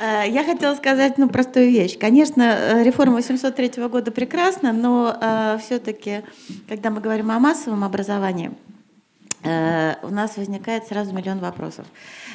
Э, 0.00 0.24
я 0.26 0.44
хотела 0.44 0.74
сказать 0.74 1.18
ну, 1.18 1.28
простую 1.28 1.70
вещь. 1.70 1.98
Конечно, 1.98 2.42
э, 2.42 2.82
реформа 2.82 3.16
803 3.16 3.86
года 3.88 4.10
прекрасна, 4.10 4.72
но 4.72 5.14
э, 5.20 5.58
все-таки, 5.62 6.22
когда 6.68 6.90
мы 6.90 7.00
говорим 7.00 7.30
о 7.30 7.38
массовом 7.38 7.84
образовании, 7.84 8.50
у 9.42 10.08
нас 10.08 10.36
возникает 10.36 10.86
сразу 10.86 11.14
миллион 11.14 11.38
вопросов. 11.38 11.86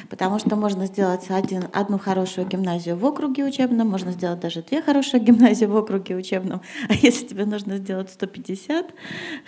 Потому 0.08 0.38
что 0.38 0.56
можно 0.56 0.86
сделать 0.86 1.26
один, 1.28 1.64
одну 1.72 1.98
хорошую 1.98 2.46
гимназию 2.46 2.96
в 2.96 3.04
округе 3.04 3.44
учебном, 3.44 3.88
можно 3.88 4.12
сделать 4.12 4.40
даже 4.40 4.62
две 4.62 4.82
хорошие 4.82 5.20
гимназии 5.20 5.64
в 5.66 5.76
округе 5.76 6.16
учебном. 6.16 6.62
А 6.88 6.94
если 6.94 7.26
тебе 7.26 7.44
нужно 7.44 7.78
сделать 7.78 8.10
150 8.10 8.86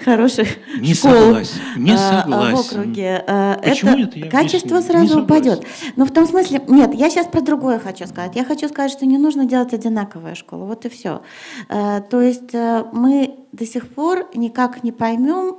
хороших 0.05 0.49
не 0.81 0.95
школ 0.95 1.13
согласен, 1.13 1.61
не 1.77 1.93
э, 1.93 1.97
согласен. 1.97 2.57
в 2.57 2.61
округе, 2.61 3.25
э, 3.27 3.57
Почему 3.63 3.99
это, 3.99 4.19
это 4.19 4.29
качество 4.31 4.81
сразу 4.81 5.19
Не 5.19 5.23
упадет. 5.23 5.65
Но 5.97 6.05
в 6.05 6.11
том 6.11 6.27
смысле, 6.27 6.63
нет, 6.69 6.95
я 6.95 7.11
сейчас 7.11 7.27
про 7.27 7.41
другое 7.41 7.79
хочу 7.79 8.07
сказать. 8.07 8.37
Я 8.37 8.45
хочу 8.45 8.69
сказать, 8.69 8.93
что 8.93 9.07
не 9.07 9.19
нужно 9.19 9.47
делать 9.47 9.73
одинаковые 9.73 10.35
школы. 10.35 10.67
Вот 10.67 10.85
и 10.85 10.89
все. 10.89 11.23
То 11.69 12.21
есть 12.21 12.53
мы 12.53 13.37
до 13.53 13.67
сих 13.67 13.89
пор 13.89 14.29
никак 14.35 14.83
не 14.83 14.93
поймем, 14.93 15.57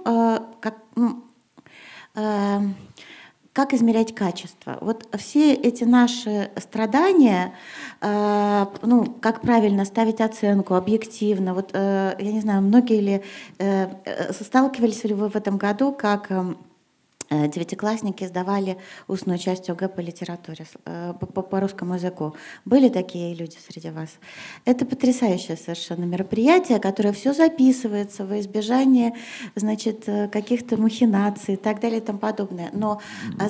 как, 0.59 0.77
ну, 0.95 1.23
как 3.53 3.73
измерять 3.73 4.15
качество? 4.15 4.77
Вот 4.79 5.07
все 5.17 5.53
эти 5.53 5.83
наши 5.83 6.49
страдания, 6.57 7.53
э, 7.99 8.65
ну, 8.83 9.05
как 9.21 9.41
правильно 9.41 9.85
ставить 9.85 10.21
оценку 10.21 10.75
объективно, 10.75 11.53
вот, 11.53 11.71
э, 11.73 12.15
я 12.19 12.31
не 12.31 12.41
знаю, 12.41 12.61
многие 12.61 13.01
ли 13.01 13.23
э, 13.57 14.31
сталкивались 14.31 15.03
ли 15.03 15.13
вы 15.13 15.29
в 15.29 15.35
этом 15.35 15.57
году, 15.57 15.91
как 15.91 16.31
эм, 16.31 16.57
Э, 16.59 16.68
девятиклассники 17.29 18.25
сдавали 18.25 18.77
устную 19.07 19.37
часть 19.37 19.69
ОГЭ 19.69 19.89
по 19.89 19.99
литературе, 19.99 20.65
э, 20.85 21.13
по, 21.19 21.41
по 21.41 21.59
русскому 21.59 21.95
языку. 21.95 22.35
Были 22.65 22.89
такие 22.89 23.33
люди 23.35 23.57
среди 23.69 23.89
вас? 23.89 24.09
Это 24.65 24.85
потрясающее 24.85 25.57
совершенно 25.57 26.05
мероприятие, 26.05 26.79
которое 26.79 27.13
все 27.13 27.33
записывается 27.33 28.25
во 28.25 28.39
избежание 28.39 29.13
значит, 29.55 30.07
э, 30.07 30.27
каких-то 30.27 30.77
махинаций 30.77 31.53
и 31.53 31.57
так 31.57 31.79
далее 31.79 31.99
и 31.99 32.03
тому 32.03 32.19
подобное. 32.19 32.69
Но 32.73 33.01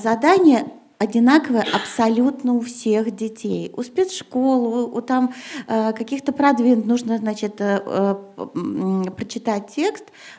задание 0.01 0.65
одинаковое 0.99 1.65
абсолютно 1.73 2.53
у 2.53 2.59
всех 2.59 3.15
детей. 3.15 3.71
У 3.75 3.83
спецшкол, 3.83 4.65
у, 4.65 4.97
у 4.97 5.01
там 5.01 5.33
э, 5.67 5.93
каких-то 5.93 6.33
продвинутых 6.33 6.85
нужно, 6.85 7.17
значит, 7.17 7.61
э, 7.61 7.81
э, 7.85 9.11
прочитать 9.15 9.67
текст, 9.73 10.05
Э, 10.05 10.11
э, 10.11 10.38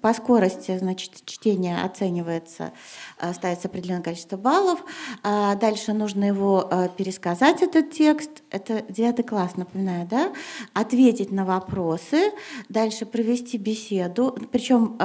по 0.00 0.12
скорости 0.14 0.76
значит, 0.78 1.24
чтения 1.24 1.82
оценивается, 1.82 2.72
э, 3.20 3.32
ставится 3.32 3.68
определенное 3.68 4.02
количество 4.02 4.36
баллов. 4.36 4.84
А 5.22 5.54
дальше 5.54 5.92
нужно 5.92 6.24
его 6.24 6.68
пересказать, 6.96 7.62
этот 7.62 7.90
текст. 7.90 8.42
Это 8.50 8.82
девятый 8.88 9.24
класс, 9.24 9.56
напоминаю, 9.56 10.06
да? 10.06 10.32
Ответить 10.72 11.32
на 11.32 11.44
вопросы, 11.44 12.32
дальше 12.68 13.06
провести 13.06 13.58
беседу. 13.58 14.36
Причем 14.52 14.96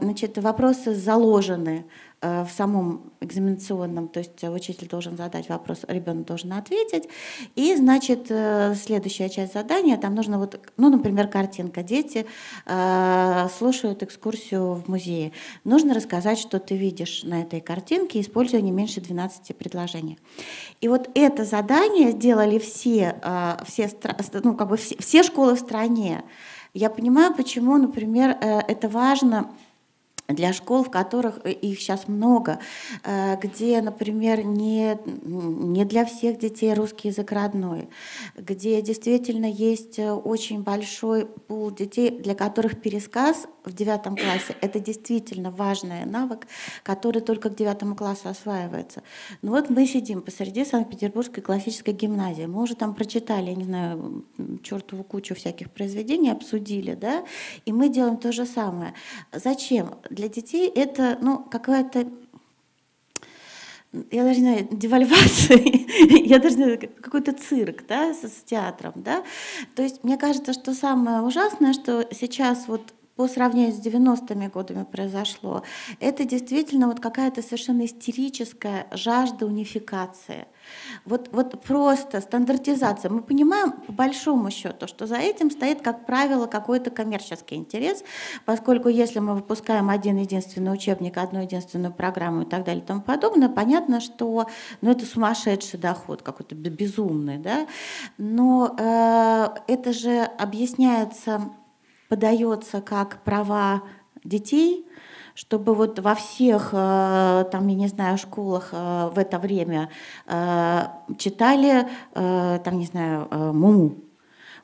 значит, 0.00 0.38
вопросы 0.38 0.94
заложены 0.94 1.64
Э, 1.64 2.03
в 2.24 2.48
самом 2.50 3.12
экзаменационном, 3.20 4.08
то 4.08 4.20
есть 4.20 4.42
учитель 4.44 4.88
должен 4.88 5.16
задать 5.16 5.48
вопрос, 5.48 5.80
ребенок 5.88 6.26
должен 6.26 6.52
ответить. 6.52 7.08
И, 7.54 7.74
значит, 7.76 8.26
э, 8.30 8.74
следующая 8.74 9.28
часть 9.28 9.54
задания, 9.54 9.96
там 9.96 10.14
нужно 10.14 10.38
вот, 10.38 10.60
ну, 10.76 10.90
например, 10.90 11.28
картинка. 11.28 11.82
Дети 11.82 12.26
э, 12.66 13.48
слушают 13.56 14.02
экскурсию 14.02 14.74
в 14.74 14.88
музее. 14.88 15.32
Нужно 15.64 15.94
рассказать, 15.94 16.38
что 16.38 16.58
ты 16.58 16.76
видишь 16.76 17.22
на 17.24 17.42
этой 17.42 17.60
картинке, 17.60 18.20
используя 18.20 18.60
не 18.60 18.70
меньше 18.70 19.00
12 19.00 19.56
предложений. 19.56 20.18
И 20.80 20.88
вот 20.88 21.10
это 21.14 21.44
задание 21.44 22.12
сделали 22.12 22.58
все, 22.58 23.16
э, 23.22 23.56
все, 23.66 23.90
ну, 24.42 24.54
как 24.54 24.68
бы 24.68 24.76
все, 24.76 24.96
все 24.98 25.22
школы 25.22 25.54
в 25.54 25.60
стране. 25.60 26.22
Я 26.72 26.90
понимаю, 26.90 27.34
почему, 27.34 27.76
например, 27.76 28.36
э, 28.40 28.60
это 28.68 28.88
важно 28.88 29.50
для 30.28 30.52
школ, 30.52 30.84
в 30.84 30.90
которых 30.90 31.40
э, 31.44 31.52
их 31.52 31.78
сейчас 31.78 32.08
много, 32.08 32.58
э, 33.02 33.36
где, 33.40 33.80
например, 33.82 34.44
не, 34.44 34.98
не 35.24 35.84
для 35.84 36.04
всех 36.04 36.38
детей 36.38 36.72
русский 36.74 37.08
язык 37.08 37.30
родной, 37.32 37.88
где 38.36 38.80
действительно 38.80 39.46
есть 39.46 39.98
э, 39.98 40.12
очень 40.12 40.62
большой 40.62 41.26
пул 41.26 41.70
детей, 41.70 42.10
для 42.10 42.34
которых 42.34 42.80
пересказ 42.80 43.46
в 43.64 43.72
девятом 43.72 44.16
классе— 44.16 44.56
это 44.60 44.78
действительно 44.78 45.50
важный 45.50 46.04
навык, 46.04 46.46
который 46.82 47.20
только 47.20 47.50
к 47.50 47.56
девятому 47.56 47.94
классу 47.94 48.28
осваивается. 48.28 49.02
Ну 49.42 49.52
вот 49.52 49.70
мы 49.70 49.86
сидим 49.86 50.22
посреди 50.22 50.64
Санкт-Петербургской 50.64 51.42
классической 51.42 51.94
гимназии, 51.94 52.46
мы 52.46 52.62
уже 52.62 52.76
там 52.76 52.94
прочитали, 52.94 53.50
я 53.50 53.56
не 53.56 53.64
знаю, 53.64 54.24
чертову 54.62 55.04
кучу 55.04 55.34
всяких 55.34 55.70
произведений, 55.70 56.30
обсудили, 56.30 56.94
да, 56.94 57.24
и 57.64 57.72
мы 57.72 57.88
делаем 57.88 58.16
то 58.16 58.32
же 58.32 58.46
самое. 58.46 58.94
Зачем? 59.32 59.94
Для 60.14 60.28
детей 60.28 60.68
это 60.68 61.18
ну, 61.20 61.38
какая-то 61.38 62.08
я 64.10 64.24
даже 64.24 64.40
не 64.40 64.46
знаю, 64.46 64.68
девальвация, 64.72 65.58
я 66.24 66.38
даже 66.38 66.56
не 66.56 66.64
знаю, 66.64 66.80
какой-то 67.00 67.32
цирк, 67.32 67.86
да, 67.86 68.12
с, 68.12 68.22
с 68.22 68.42
театром, 68.44 68.92
да. 68.96 69.22
То 69.76 69.82
есть 69.82 70.02
мне 70.02 70.16
кажется, 70.16 70.52
что 70.52 70.74
самое 70.74 71.22
ужасное, 71.22 71.72
что 71.72 72.08
сейчас 72.10 72.66
вот 72.66 72.92
по 73.16 73.28
сравнению 73.28 73.72
с 73.72 73.80
90-ми 73.80 74.48
годами 74.48 74.84
произошло, 74.84 75.62
это 76.00 76.24
действительно 76.24 76.88
вот 76.88 77.00
какая-то 77.00 77.42
совершенно 77.42 77.84
истерическая 77.84 78.88
жажда 78.90 79.46
унификации. 79.46 80.46
Вот, 81.04 81.28
вот 81.32 81.62
просто 81.62 82.20
стандартизация. 82.20 83.10
Мы 83.10 83.22
понимаем 83.22 83.72
по 83.72 83.92
большому 83.92 84.50
счету, 84.50 84.86
что 84.88 85.06
за 85.06 85.16
этим 85.16 85.50
стоит, 85.50 85.82
как 85.82 86.06
правило, 86.06 86.46
какой-то 86.46 86.90
коммерческий 86.90 87.56
интерес, 87.56 88.02
поскольку 88.44 88.88
если 88.88 89.20
мы 89.20 89.34
выпускаем 89.34 89.90
один 89.90 90.16
единственный 90.16 90.72
учебник, 90.72 91.16
одну 91.18 91.42
единственную 91.42 91.92
программу 91.92 92.42
и 92.42 92.46
так 92.46 92.64
далее 92.64 92.82
и 92.82 92.86
тому 92.86 93.02
подобное, 93.02 93.48
понятно, 93.48 94.00
что 94.00 94.46
ну, 94.80 94.90
это 94.90 95.06
сумасшедший 95.06 95.78
доход, 95.78 96.22
какой-то 96.22 96.54
безумный. 96.54 97.38
Да? 97.38 97.66
Но 98.18 98.74
э, 98.78 99.48
это 99.68 99.92
же 99.92 100.22
объясняется 100.38 101.52
подается 102.08 102.80
как 102.80 103.22
права 103.22 103.82
детей, 104.24 104.86
чтобы 105.34 105.74
вот 105.74 105.98
во 105.98 106.14
всех, 106.14 106.70
э, 106.72 107.44
там, 107.50 107.66
я 107.68 107.74
не 107.74 107.88
знаю, 107.88 108.18
школах 108.18 108.68
э, 108.72 109.10
в 109.12 109.18
это 109.18 109.38
время 109.38 109.90
э, 110.26 110.82
читали, 111.18 111.88
там, 112.14 112.78
не 112.78 112.86
знаю, 112.86 113.28
Муму. 113.52 113.96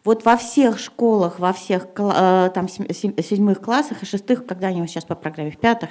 Вот 0.03 0.25
во 0.25 0.37
всех 0.39 0.79
школах, 0.79 1.39
во 1.39 1.53
всех 1.53 1.89
там, 1.93 2.69
седьмых 2.69 3.61
классах 3.61 4.03
и 4.03 4.07
шестых, 4.07 4.47
когда 4.47 4.69
они 4.69 4.87
сейчас 4.87 5.05
по 5.05 5.15
программе 5.15 5.51
в 5.51 5.59
пятых, 5.59 5.91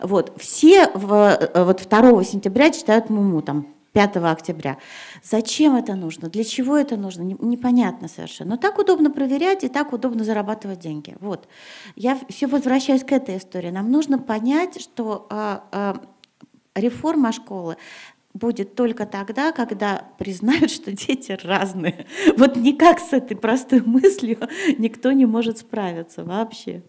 вот, 0.00 0.32
все 0.40 0.88
в, 0.94 1.50
вот 1.54 1.82
2 1.88 2.24
сентября 2.24 2.70
читают 2.70 3.10
Муму, 3.10 3.42
там, 3.42 3.66
5 3.92 4.16
октября. 4.16 4.78
Зачем 5.22 5.74
это 5.74 5.94
нужно? 5.94 6.28
Для 6.28 6.44
чего 6.44 6.76
это 6.76 6.96
нужно? 6.96 7.22
Непонятно 7.22 8.08
совершенно. 8.08 8.50
Но 8.50 8.56
так 8.56 8.78
удобно 8.78 9.10
проверять 9.10 9.64
и 9.64 9.68
так 9.68 9.92
удобно 9.92 10.24
зарабатывать 10.24 10.78
деньги. 10.78 11.16
Вот. 11.20 11.48
Я 11.96 12.18
все 12.28 12.46
возвращаюсь 12.46 13.02
к 13.02 13.12
этой 13.12 13.38
истории. 13.38 13.70
Нам 13.70 13.90
нужно 13.90 14.18
понять, 14.18 14.80
что 14.80 15.26
а, 15.30 15.64
а, 15.72 16.00
реформа 16.74 17.32
школы 17.32 17.76
будет 18.32 18.76
только 18.76 19.06
тогда, 19.06 19.50
когда 19.50 20.04
признают, 20.18 20.70
что 20.70 20.92
дети 20.92 21.36
разные. 21.42 22.06
Вот 22.36 22.56
никак 22.56 23.00
с 23.00 23.12
этой 23.12 23.36
простой 23.36 23.80
мыслью 23.80 24.38
никто 24.78 25.10
не 25.12 25.26
может 25.26 25.58
справиться 25.58 26.24
вообще. 26.24 26.82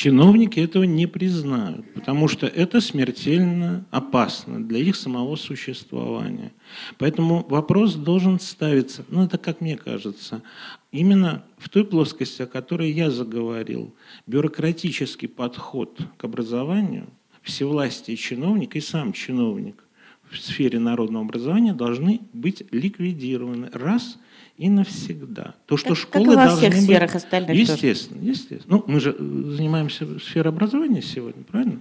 Чиновники 0.00 0.60
этого 0.60 0.84
не 0.84 1.08
признают, 1.08 1.92
потому 1.92 2.28
что 2.28 2.46
это 2.46 2.80
смертельно 2.80 3.84
опасно 3.90 4.64
для 4.64 4.78
их 4.78 4.94
самого 4.94 5.34
существования. 5.34 6.52
Поэтому 6.98 7.44
вопрос 7.48 7.94
должен 7.96 8.38
ставиться, 8.38 9.04
ну 9.08 9.24
это 9.24 9.38
как 9.38 9.60
мне 9.60 9.76
кажется, 9.76 10.44
именно 10.92 11.42
в 11.56 11.68
той 11.68 11.84
плоскости, 11.84 12.42
о 12.42 12.46
которой 12.46 12.92
я 12.92 13.10
заговорил. 13.10 13.92
Бюрократический 14.28 15.26
подход 15.26 15.98
к 16.16 16.22
образованию, 16.22 17.08
всевластие 17.42 18.16
чиновник 18.16 18.76
и 18.76 18.80
сам 18.80 19.12
чиновник 19.12 19.82
в 20.30 20.38
сфере 20.38 20.78
народного 20.78 21.24
образования 21.24 21.72
должны 21.72 22.20
быть 22.32 22.62
ликвидированы 22.70 23.68
раз 23.72 24.20
и 24.58 24.68
навсегда. 24.68 25.54
То, 25.66 25.76
что 25.76 25.90
как, 25.90 25.98
школы 25.98 26.34
как 26.34 26.50
во 26.50 26.56
всех 26.56 26.74
быть, 26.74 26.82
сферах 26.82 27.14
остальных 27.14 27.56
Естественно, 27.56 28.18
тоже. 28.18 28.30
естественно. 28.30 28.76
Ну, 28.76 28.84
мы 28.92 29.00
же 29.00 29.12
занимаемся 29.12 30.18
сферой 30.18 30.52
образования 30.52 31.00
сегодня, 31.00 31.44
правильно? 31.44 31.80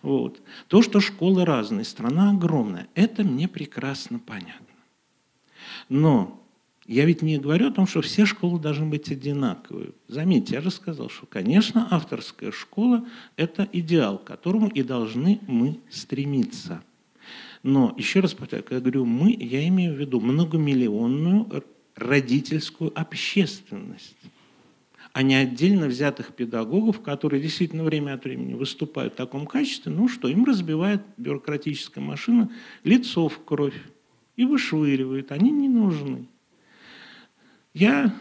Вот. 0.00 0.40
То, 0.68 0.80
что 0.80 1.00
школы 1.00 1.44
разные, 1.44 1.84
страна 1.84 2.30
огромная, 2.30 2.86
это 2.94 3.24
мне 3.24 3.48
прекрасно 3.48 4.20
понятно. 4.20 4.66
Но 5.88 6.40
я 6.86 7.04
ведь 7.04 7.22
не 7.22 7.38
говорю 7.38 7.68
о 7.68 7.72
том, 7.72 7.86
что 7.86 8.00
все 8.00 8.26
школы 8.26 8.60
должны 8.60 8.86
быть 8.86 9.10
одинаковые. 9.10 9.90
Заметьте, 10.06 10.54
я 10.54 10.60
же 10.60 10.70
сказал, 10.70 11.08
что, 11.08 11.26
конечно, 11.26 11.88
авторская 11.90 12.52
школа– 12.52 13.04
это 13.36 13.68
идеал, 13.72 14.18
к 14.18 14.24
которому 14.24 14.68
и 14.68 14.82
должны 14.82 15.40
мы 15.48 15.80
стремиться. 15.90 16.82
Но, 17.64 17.94
еще 17.96 18.20
раз 18.20 18.34
повторяю, 18.34 18.62
когда 18.62 18.76
я 18.76 18.82
говорю 18.82 19.06
«мы», 19.06 19.32
я 19.32 19.66
имею 19.68 19.94
в 19.94 19.98
виду 19.98 20.20
многомиллионную 20.20 21.46
родительскую 21.96 22.92
общественность, 22.98 24.16
а 25.12 25.22
не 25.22 25.34
отдельно 25.34 25.86
взятых 25.86 26.34
педагогов, 26.34 27.00
которые 27.00 27.40
действительно 27.40 27.84
время 27.84 28.14
от 28.14 28.24
времени 28.24 28.54
выступают 28.54 29.14
в 29.14 29.16
таком 29.16 29.46
качестве, 29.46 29.92
ну 29.92 30.08
что, 30.08 30.28
им 30.28 30.44
разбивает 30.44 31.02
бюрократическая 31.16 32.02
машина 32.02 32.50
лицо 32.82 33.28
в 33.28 33.44
кровь 33.44 33.80
и 34.36 34.44
вышвыривает, 34.44 35.30
они 35.30 35.50
не 35.50 35.68
нужны. 35.68 36.26
Я 37.72 38.14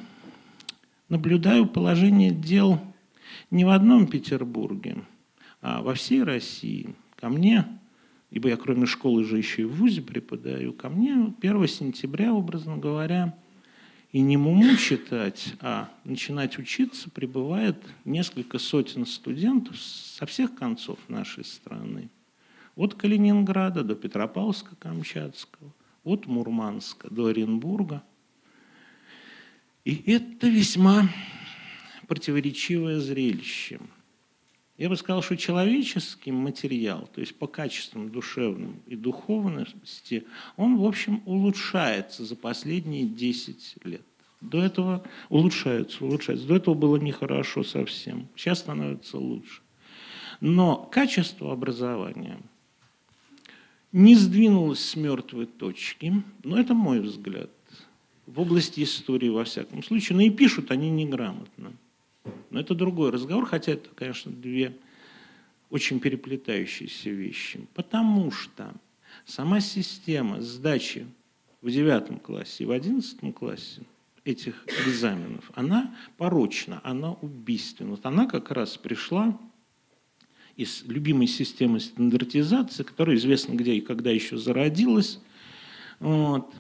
наблюдаю 1.09 1.67
положение 1.67 2.31
дел 2.31 2.79
не 3.49 3.65
в 3.65 3.69
одном 3.69 4.07
Петербурге, 4.07 5.03
а 5.62 5.81
во 5.81 5.93
всей 5.93 6.23
России. 6.23 6.95
Ко 7.15 7.29
мне, 7.29 7.65
ибо 8.31 8.49
я 8.49 8.57
кроме 8.57 8.86
школы 8.86 9.23
же 9.23 9.38
еще 9.38 9.63
и 9.63 9.65
в 9.65 9.75
ВУЗе 9.75 10.01
преподаю, 10.01 10.73
ко 10.73 10.89
мне 10.89 11.33
1 11.41 11.67
сентября, 11.67 12.33
образно 12.33 12.77
говоря, 12.77 13.36
и 14.13 14.21
не 14.21 14.38
муму 14.38 14.78
читать, 14.78 15.56
а 15.60 15.91
начинать 16.06 16.60
учиться 16.60 17.10
прибывает 17.10 17.84
несколько 18.06 18.60
сотен 18.60 19.08
студентов 19.08 19.78
со 19.82 20.28
всех 20.28 20.56
концов 20.56 20.99
нашей 21.10 21.43
страны. 21.43 22.10
От 22.76 22.93
Калининграда 22.93 23.84
до 23.84 23.95
Петропавловска-Камчатского, 23.95 25.71
от 26.04 26.28
Мурманска 26.28 27.10
до 27.10 27.26
Оренбурга. 27.26 28.04
И 29.84 30.12
это 30.12 30.47
весьма 30.47 31.10
противоречивое 32.08 32.99
зрелище. 32.99 33.80
Я 34.84 34.89
бы 34.89 34.98
сказал, 34.98 35.22
что 35.22 35.38
человеческий 35.38 36.34
материал, 36.34 37.10
то 37.15 37.22
есть 37.22 37.38
по 37.38 37.48
качествам 37.48 38.10
душевным 38.10 38.82
и 38.86 38.98
духовности, 38.98 40.26
он, 40.58 40.76
в 40.76 40.84
общем, 40.84 41.24
улучшается 41.26 42.26
за 42.26 42.36
последние 42.36 43.06
10 43.06 43.76
лет. 43.86 44.06
До 44.41 44.62
этого 44.62 45.02
улучшается, 45.30 46.04
улучшается. 46.04 46.46
До 46.46 46.58
этого 46.58 46.74
было 46.74 46.98
нехорошо 46.98 47.63
совсем. 47.63 48.28
Сейчас 48.36 48.60
становится 48.60 49.17
лучше. 49.17 49.62
Но 50.41 50.76
качество 50.76 51.54
образования 51.54 52.41
не 53.93 54.15
сдвинулось 54.15 54.84
с 54.84 54.98
мертвой 54.98 55.46
точки, 55.46 56.12
но 56.43 56.60
это 56.60 56.74
мой 56.74 57.00
взгляд, 57.00 57.52
в 58.26 58.38
области 58.38 58.84
истории 58.84 59.30
во 59.30 59.46
всяком 59.46 59.82
случае. 59.82 60.17
Но 60.17 60.24
и 60.24 60.30
пишут 60.30 60.72
они 60.72 60.89
неграмотно. 60.89 61.72
Но 62.49 62.59
это 62.59 62.75
другой 62.75 63.12
разговор, 63.12 63.45
хотя 63.45 63.73
это, 63.73 63.89
конечно, 63.95 64.31
две 64.31 64.77
очень 65.69 65.99
переплетающиеся 65.99 67.09
вещи. 67.09 67.65
Потому 67.73 68.31
что 68.31 68.73
сама 69.25 69.59
система 69.59 70.41
сдачи 70.41 71.07
в 71.62 71.69
девятом 71.71 72.19
классе 72.19 72.63
и 72.63 72.67
в 72.67 72.71
одиннадцатом 72.71 73.33
классе 73.33 73.81
этих 74.23 74.65
экзаменов, 74.86 75.51
она 75.55 75.95
порочна, 76.17 76.79
она 76.83 77.13
убийственна. 77.13 77.91
Вот 77.91 78.05
она 78.05 78.25
как 78.27 78.51
раз 78.51 78.77
пришла 78.77 79.38
из 80.55 80.83
любимой 80.83 81.27
системы 81.27 81.79
стандартизации, 81.79 82.83
которая 82.83 83.15
известно 83.15 83.53
где 83.53 83.73
и 83.73 83.81
когда 83.81 84.12
еще 84.12 84.38
зародилась. 84.38 85.19
Вот. 85.99 86.53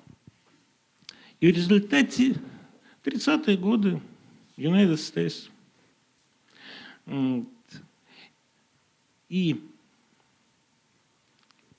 И 1.39 1.51
в 1.51 1.55
результате 1.55 2.35
30-е 3.03 3.57
годы 3.57 4.01
United 4.57 4.95
States 4.95 5.49
и 9.29 9.61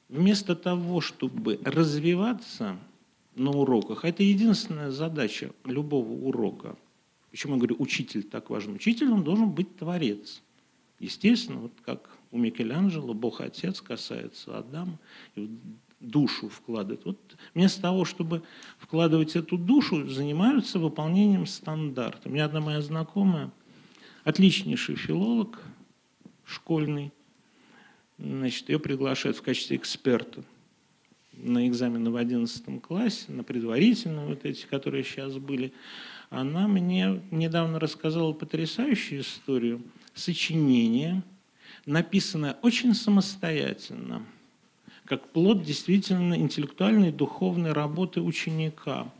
вместо 0.08 0.54
того, 0.54 1.00
чтобы 1.00 1.60
развиваться 1.64 2.78
на 3.34 3.50
уроках, 3.50 4.04
это 4.04 4.22
единственная 4.22 4.90
задача 4.90 5.52
любого 5.64 6.12
урока. 6.12 6.76
Почему 7.30 7.54
я 7.54 7.58
говорю, 7.58 7.76
учитель 7.78 8.22
так 8.22 8.50
важен? 8.50 8.74
Учитель, 8.74 9.10
он 9.10 9.24
должен 9.24 9.50
быть 9.50 9.76
творец. 9.76 10.42
Естественно, 11.00 11.60
вот 11.60 11.72
как 11.84 12.08
у 12.30 12.38
Микеланджело, 12.38 13.12
Бог 13.12 13.40
Отец 13.40 13.80
касается 13.80 14.58
Адама, 14.58 14.98
и 15.34 15.50
душу 16.00 16.48
вкладывает. 16.48 17.04
Вот 17.04 17.18
вместо 17.54 17.82
того, 17.82 18.04
чтобы 18.04 18.42
вкладывать 18.78 19.36
эту 19.36 19.56
душу, 19.56 20.06
занимаются 20.08 20.78
выполнением 20.78 21.46
стандарта. 21.46 22.28
У 22.28 22.32
меня 22.32 22.44
одна 22.44 22.60
моя 22.60 22.80
знакомая, 22.82 23.50
отличнейший 24.24 24.96
филолог 24.96 25.62
школьный, 26.44 27.12
значит, 28.18 28.68
ее 28.68 28.78
приглашают 28.78 29.36
в 29.36 29.42
качестве 29.42 29.76
эксперта 29.76 30.42
на 31.36 31.66
экзамены 31.68 32.10
в 32.10 32.16
11 32.16 32.80
классе, 32.80 33.32
на 33.32 33.42
предварительные 33.44 34.26
вот 34.26 34.44
эти, 34.44 34.66
которые 34.66 35.04
сейчас 35.04 35.36
были. 35.36 35.72
Она 36.30 36.68
мне 36.68 37.22
недавно 37.30 37.78
рассказала 37.78 38.32
потрясающую 38.32 39.20
историю 39.20 39.82
сочинения, 40.14 41.22
написанное 41.86 42.56
очень 42.62 42.94
самостоятельно, 42.94 44.24
как 45.04 45.28
плод 45.28 45.64
действительно 45.64 46.34
интеллектуальной 46.34 47.08
и 47.08 47.12
духовной 47.12 47.72
работы 47.72 48.20
ученика. 48.20 49.12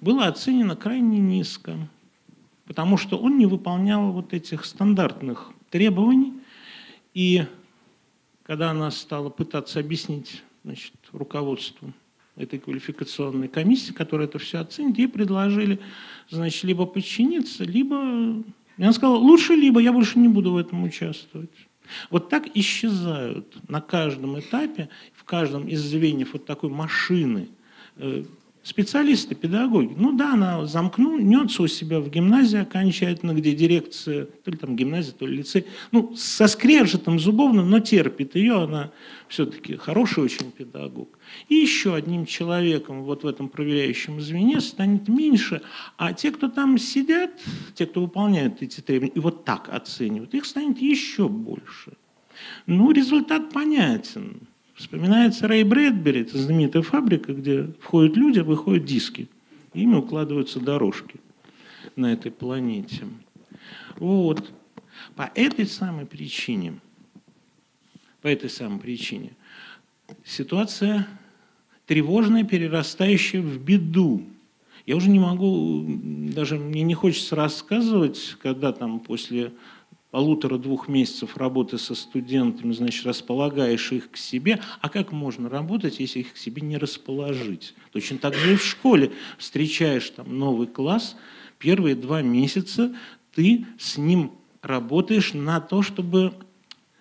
Было 0.00 0.26
оценено 0.26 0.76
крайне 0.76 1.18
низко– 1.18 1.76
потому 2.72 2.96
что 2.96 3.18
он 3.18 3.36
не 3.36 3.44
выполнял 3.44 4.12
вот 4.12 4.32
этих 4.32 4.64
стандартных 4.64 5.50
требований. 5.68 6.32
И 7.12 7.44
когда 8.44 8.70
она 8.70 8.90
стала 8.90 9.28
пытаться 9.28 9.78
объяснить 9.78 10.42
значит, 10.64 10.94
руководству 11.12 11.92
этой 12.34 12.58
квалификационной 12.58 13.48
комиссии, 13.48 13.92
которая 13.92 14.26
это 14.26 14.38
все 14.38 14.60
оценит, 14.60 14.96
ей 14.96 15.06
предложили 15.06 15.80
значит, 16.30 16.64
либо 16.64 16.86
подчиниться, 16.86 17.62
либо... 17.64 18.42
И 18.78 18.82
она 18.82 18.94
сказала, 18.94 19.18
лучше 19.18 19.52
либо, 19.52 19.78
я 19.78 19.92
больше 19.92 20.18
не 20.18 20.28
буду 20.28 20.52
в 20.52 20.56
этом 20.56 20.82
участвовать. 20.82 21.50
Вот 22.08 22.30
так 22.30 22.48
исчезают 22.54 23.54
на 23.68 23.82
каждом 23.82 24.40
этапе, 24.40 24.88
в 25.12 25.24
каждом 25.24 25.68
из 25.68 25.82
звеньев 25.82 26.32
вот 26.32 26.46
такой 26.46 26.70
машины 26.70 27.50
э, 27.96 28.24
Специалисты, 28.64 29.34
педагоги. 29.34 29.92
Ну 29.96 30.12
да, 30.12 30.34
она 30.34 30.66
замкнется 30.66 31.64
у 31.64 31.66
себя 31.66 31.98
в 31.98 32.08
гимназии 32.08 32.60
окончательно, 32.60 33.32
где 33.32 33.56
дирекция, 33.56 34.26
то 34.26 34.52
ли 34.52 34.56
там 34.56 34.76
гимназия, 34.76 35.12
то 35.12 35.26
ли 35.26 35.38
лицей, 35.38 35.66
ну, 35.90 36.14
со 36.14 36.46
скрежетом 36.46 37.18
зубовным, 37.18 37.68
но 37.68 37.80
терпит 37.80 38.36
ее, 38.36 38.62
она 38.62 38.92
все-таки 39.26 39.74
хороший 39.74 40.22
очень 40.22 40.52
педагог. 40.52 41.18
И 41.48 41.56
еще 41.56 41.96
одним 41.96 42.24
человеком 42.24 43.02
вот 43.02 43.24
в 43.24 43.26
этом 43.26 43.48
проверяющем 43.48 44.20
звене 44.20 44.60
станет 44.60 45.08
меньше, 45.08 45.62
а 45.96 46.12
те, 46.12 46.30
кто 46.30 46.48
там 46.48 46.78
сидят, 46.78 47.32
те, 47.74 47.86
кто 47.86 48.00
выполняют 48.00 48.62
эти 48.62 48.80
требования, 48.80 49.12
и 49.12 49.18
вот 49.18 49.44
так 49.44 49.70
оценивают, 49.72 50.34
их 50.34 50.44
станет 50.44 50.80
еще 50.80 51.28
больше. 51.28 51.94
Ну, 52.66 52.92
результат 52.92 53.52
понятен. 53.52 54.46
Вспоминается 54.82 55.46
Рэй 55.46 55.62
Брэдбери, 55.62 56.22
это 56.22 56.36
знаменитая 56.36 56.82
фабрика, 56.82 57.32
где 57.32 57.68
входят 57.80 58.16
люди, 58.16 58.40
а 58.40 58.44
выходят 58.44 58.84
диски. 58.84 59.28
Ими 59.74 59.94
укладываются 59.94 60.58
дорожки 60.58 61.20
на 61.94 62.12
этой 62.12 62.32
планете. 62.32 63.04
Вот. 63.96 64.52
По 65.14 65.30
этой 65.36 65.66
самой 65.66 66.04
причине, 66.04 66.80
по 68.22 68.26
этой 68.26 68.50
самой 68.50 68.80
причине, 68.80 69.30
ситуация 70.24 71.06
тревожная, 71.86 72.42
перерастающая 72.42 73.40
в 73.40 73.62
беду. 73.62 74.24
Я 74.84 74.96
уже 74.96 75.10
не 75.10 75.20
могу, 75.20 75.86
даже 76.34 76.58
мне 76.58 76.82
не 76.82 76.94
хочется 76.94 77.36
рассказывать, 77.36 78.36
когда 78.42 78.72
там 78.72 78.98
после 78.98 79.52
полутора-двух 80.12 80.88
месяцев 80.88 81.38
работы 81.38 81.78
со 81.78 81.94
студентами, 81.94 82.72
значит, 82.72 83.06
располагаешь 83.06 83.92
их 83.92 84.10
к 84.10 84.18
себе. 84.18 84.60
А 84.82 84.90
как 84.90 85.10
можно 85.10 85.48
работать, 85.48 86.00
если 86.00 86.20
их 86.20 86.34
к 86.34 86.36
себе 86.36 86.60
не 86.60 86.76
расположить? 86.76 87.74
Точно 87.92 88.18
так 88.18 88.34
же 88.34 88.52
и 88.52 88.56
в 88.56 88.64
школе. 88.64 89.12
Встречаешь 89.38 90.10
там 90.10 90.38
новый 90.38 90.66
класс, 90.66 91.16
первые 91.58 91.96
два 91.96 92.20
месяца 92.20 92.94
ты 93.34 93.66
с 93.78 93.96
ним 93.96 94.32
работаешь 94.60 95.32
на 95.32 95.60
то, 95.60 95.80
чтобы 95.80 96.34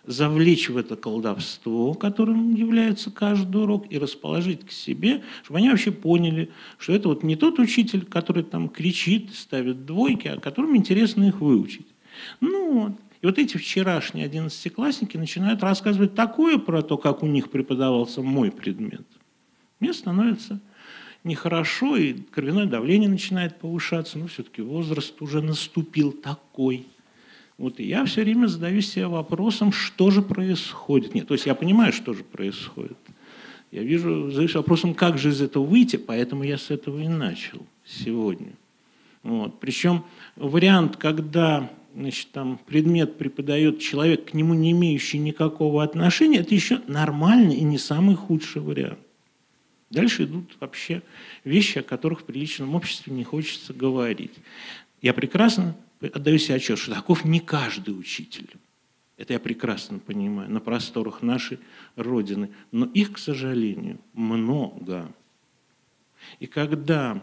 завлечь 0.05 0.69
в 0.69 0.77
это 0.77 0.95
колдовство, 0.95 1.93
которым 1.93 2.55
является 2.55 3.11
каждый 3.11 3.63
урок, 3.63 3.87
и 3.89 3.99
расположить 3.99 4.65
к 4.65 4.71
себе, 4.71 5.21
чтобы 5.43 5.59
они 5.59 5.69
вообще 5.69 5.91
поняли, 5.91 6.49
что 6.77 6.93
это 6.93 7.09
вот 7.09 7.23
не 7.23 7.35
тот 7.35 7.59
учитель, 7.59 8.05
который 8.05 8.43
там 8.43 8.69
кричит, 8.69 9.35
ставит 9.35 9.85
двойки, 9.85 10.29
а 10.29 10.39
которым 10.39 10.77
интересно 10.77 11.25
их 11.25 11.41
выучить. 11.41 11.90
Ну. 12.39 12.97
И 13.21 13.25
вот 13.25 13.37
эти 13.37 13.57
вчерашние 13.57 14.25
одиннадцатиклассники 14.25 15.15
начинают 15.15 15.61
рассказывать 15.61 16.15
такое 16.15 16.57
про 16.57 16.81
то, 16.81 16.97
как 16.97 17.21
у 17.21 17.27
них 17.27 17.51
преподавался 17.51 18.23
мой 18.23 18.51
предмет. 18.51 19.05
Мне 19.79 19.93
становится 19.93 20.59
нехорошо, 21.23 21.97
и 21.97 22.13
кровяное 22.13 22.65
давление 22.65 23.09
начинает 23.09 23.59
повышаться, 23.59 24.17
но 24.17 24.25
все-таки 24.25 24.63
возраст 24.63 25.21
уже 25.21 25.41
наступил 25.41 26.11
такой– 26.11 26.87
вот 27.61 27.79
и 27.79 27.83
я 27.83 28.03
все 28.05 28.23
время 28.23 28.47
задаю 28.47 28.81
себе 28.81 29.05
вопросом, 29.05 29.71
что 29.71 30.09
же 30.09 30.23
происходит. 30.23 31.13
Нет, 31.13 31.27
то 31.27 31.35
есть 31.35 31.45
я 31.45 31.53
понимаю, 31.53 31.93
что 31.93 32.13
же 32.13 32.23
происходит. 32.23 32.97
Я 33.71 33.83
вижу, 33.83 34.31
задаюсь 34.31 34.55
вопросом, 34.55 34.95
как 34.95 35.19
же 35.19 35.29
из 35.29 35.43
этого 35.43 35.63
выйти, 35.63 35.97
поэтому 35.97 36.43
я 36.43 36.57
с 36.57 36.71
этого 36.71 36.99
и 36.99 37.07
начал 37.07 37.63
сегодня. 37.85 38.53
Вот. 39.21 39.59
Причем 39.59 40.03
вариант, 40.35 40.97
когда 40.97 41.69
значит, 41.95 42.31
там, 42.31 42.59
предмет 42.65 43.17
преподает 43.17 43.79
человек, 43.79 44.31
к 44.31 44.33
нему 44.33 44.53
не 44.53 44.71
имеющий 44.71 45.17
никакого 45.17 45.83
отношения, 45.83 46.39
это 46.39 46.53
еще 46.53 46.81
нормальный 46.87 47.55
и 47.55 47.63
не 47.63 47.77
самый 47.77 48.15
худший 48.15 48.61
вариант. 48.61 48.99
Дальше 49.89 50.23
идут 50.23 50.55
вообще 50.59 51.03
вещи, 51.43 51.79
о 51.79 51.83
которых 51.83 52.21
в 52.21 52.23
приличном 52.23 52.75
обществе 52.75 53.13
не 53.13 53.23
хочется 53.23 53.73
говорить. 53.73 54.33
Я 55.01 55.13
прекрасно 55.13 55.75
отдаю 55.99 56.37
себе 56.37 56.55
отчет, 56.55 56.79
что 56.79 56.93
таков 56.93 57.25
не 57.25 57.39
каждый 57.39 57.91
учитель. 57.91 58.49
Это 59.17 59.33
я 59.33 59.39
прекрасно 59.39 59.99
понимаю, 59.99 60.49
на 60.49 60.59
просторах 60.59 61.21
нашей 61.21 61.59
Родины. 61.95 62.49
Но 62.71 62.85
их, 62.85 63.13
к 63.13 63.17
сожалению, 63.17 63.99
много. 64.13 65.11
И 66.39 66.47
когда, 66.47 67.21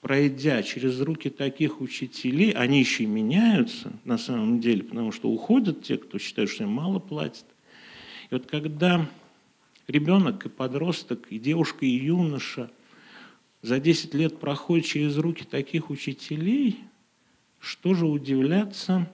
пройдя 0.00 0.62
через 0.62 1.00
руки 1.00 1.30
таких 1.30 1.80
учителей, 1.80 2.52
они 2.52 2.80
еще 2.80 3.04
и 3.04 3.06
меняются 3.06 3.92
на 4.04 4.18
самом 4.18 4.60
деле, 4.60 4.82
потому 4.82 5.12
что 5.12 5.30
уходят 5.30 5.82
те, 5.82 5.98
кто 5.98 6.18
считает, 6.18 6.50
что 6.50 6.64
им 6.64 6.70
мало 6.70 6.98
платят. 6.98 7.46
И 8.30 8.34
вот 8.34 8.46
когда 8.46 9.08
ребенок 9.86 10.46
и 10.46 10.48
подросток, 10.48 11.26
и 11.30 11.38
девушка, 11.38 11.84
и 11.84 11.90
юноша 11.90 12.70
за 13.62 13.78
10 13.78 14.14
лет 14.14 14.38
проходят 14.38 14.86
через 14.86 15.16
руки 15.16 15.44
таких 15.44 15.90
учителей– 15.90 16.80
что 17.60 17.94
же 17.94 18.06
удивляться 18.06 19.08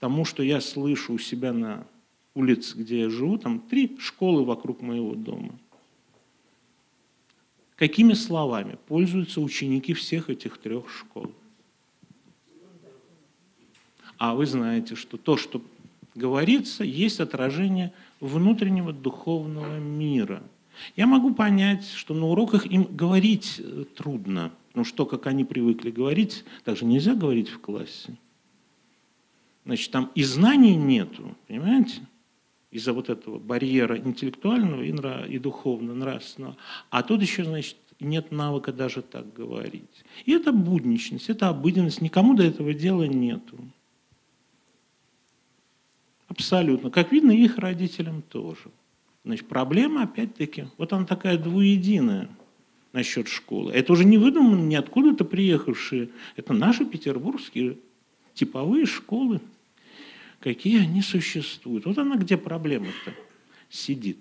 тому, 0.00 0.24
что 0.24 0.42
я 0.42 0.60
слышу 0.60 1.14
у 1.14 1.18
себя 1.18 1.52
на 1.52 1.86
улице, 2.34 2.76
где 2.76 3.02
я 3.02 3.10
живу, 3.10 3.38
там 3.38 3.60
три 3.60 3.96
школы 3.98 4.44
вокруг 4.44 4.82
моего 4.82 5.14
дома. 5.14 5.58
Какими 7.76 8.14
словами 8.14 8.78
пользуются 8.88 9.40
ученики 9.40 9.92
всех 9.94 10.30
этих 10.30 10.58
трех 10.58 10.90
школ? 10.90 11.32
А 14.18 14.34
вы 14.34 14.46
знаете, 14.46 14.96
что 14.96 15.18
то, 15.18 15.36
что 15.36 15.62
говорится, 16.14 16.84
есть 16.84 17.20
отражение 17.20 17.92
внутреннего 18.20 18.92
духовного 18.92 19.78
мира. 19.78 20.42
Я 20.96 21.06
могу 21.06 21.34
понять, 21.34 21.86
что 21.86 22.14
на 22.14 22.26
уроках 22.26 22.66
им 22.66 22.84
говорить 22.84 23.60
э, 23.60 23.84
трудно– 23.94 24.52
Потому 24.76 24.84
что, 24.84 25.06
как 25.06 25.26
они 25.26 25.42
привыкли 25.42 25.90
говорить, 25.90 26.44
так 26.62 26.76
же 26.76 26.84
нельзя 26.84 27.14
говорить 27.14 27.48
в 27.48 27.60
классе. 27.60 28.14
Значит, 29.64 29.90
там 29.90 30.10
и 30.14 30.22
знаний 30.22 30.76
нету, 30.76 31.34
понимаете? 31.48 32.02
Из-за 32.70 32.92
вот 32.92 33.08
этого 33.08 33.38
барьера 33.38 33.96
интеллектуального 33.96 34.82
и, 34.82 34.92
нрав, 34.92 35.28
и 35.28 35.38
духовно-нравственного. 35.38 36.56
А 36.90 37.02
тут 37.02 37.22
еще, 37.22 37.44
значит, 37.44 37.76
нет 38.00 38.32
навыка 38.32 38.72
даже 38.72 39.02
так 39.02 39.32
говорить. 39.32 40.04
И 40.24 40.32
это 40.32 40.52
будничность, 40.52 41.30
это 41.30 41.48
обыденность. 41.48 42.00
Никому 42.00 42.34
до 42.34 42.42
этого 42.42 42.74
дела 42.74 43.04
нету. 43.04 43.56
Абсолютно. 46.28 46.90
Как 46.90 47.12
видно, 47.12 47.30
их 47.30 47.58
родителям 47.58 48.22
тоже. 48.22 48.70
Значит, 49.24 49.46
проблема, 49.46 50.02
опять-таки, 50.02 50.66
вот 50.76 50.92
она 50.92 51.06
такая 51.06 51.38
двуединая– 51.38 52.28
насчет 52.96 53.28
школы. 53.28 53.72
Это 53.72 53.92
уже 53.92 54.06
не 54.06 54.16
выдумано, 54.16 54.62
не 54.62 54.74
откуда-то 54.74 55.26
приехавшие. 55.26 56.08
Это 56.36 56.54
наши 56.54 56.86
петербургские 56.86 57.76
типовые 58.32 58.86
школы. 58.86 59.42
Какие 60.46 60.82
они 60.82 61.02
существуют. 61.02 61.86
Вот 61.86 61.98
она 61.98 62.14
где 62.14 62.36
проблема-то 62.36 63.12
сидит. 63.68 64.18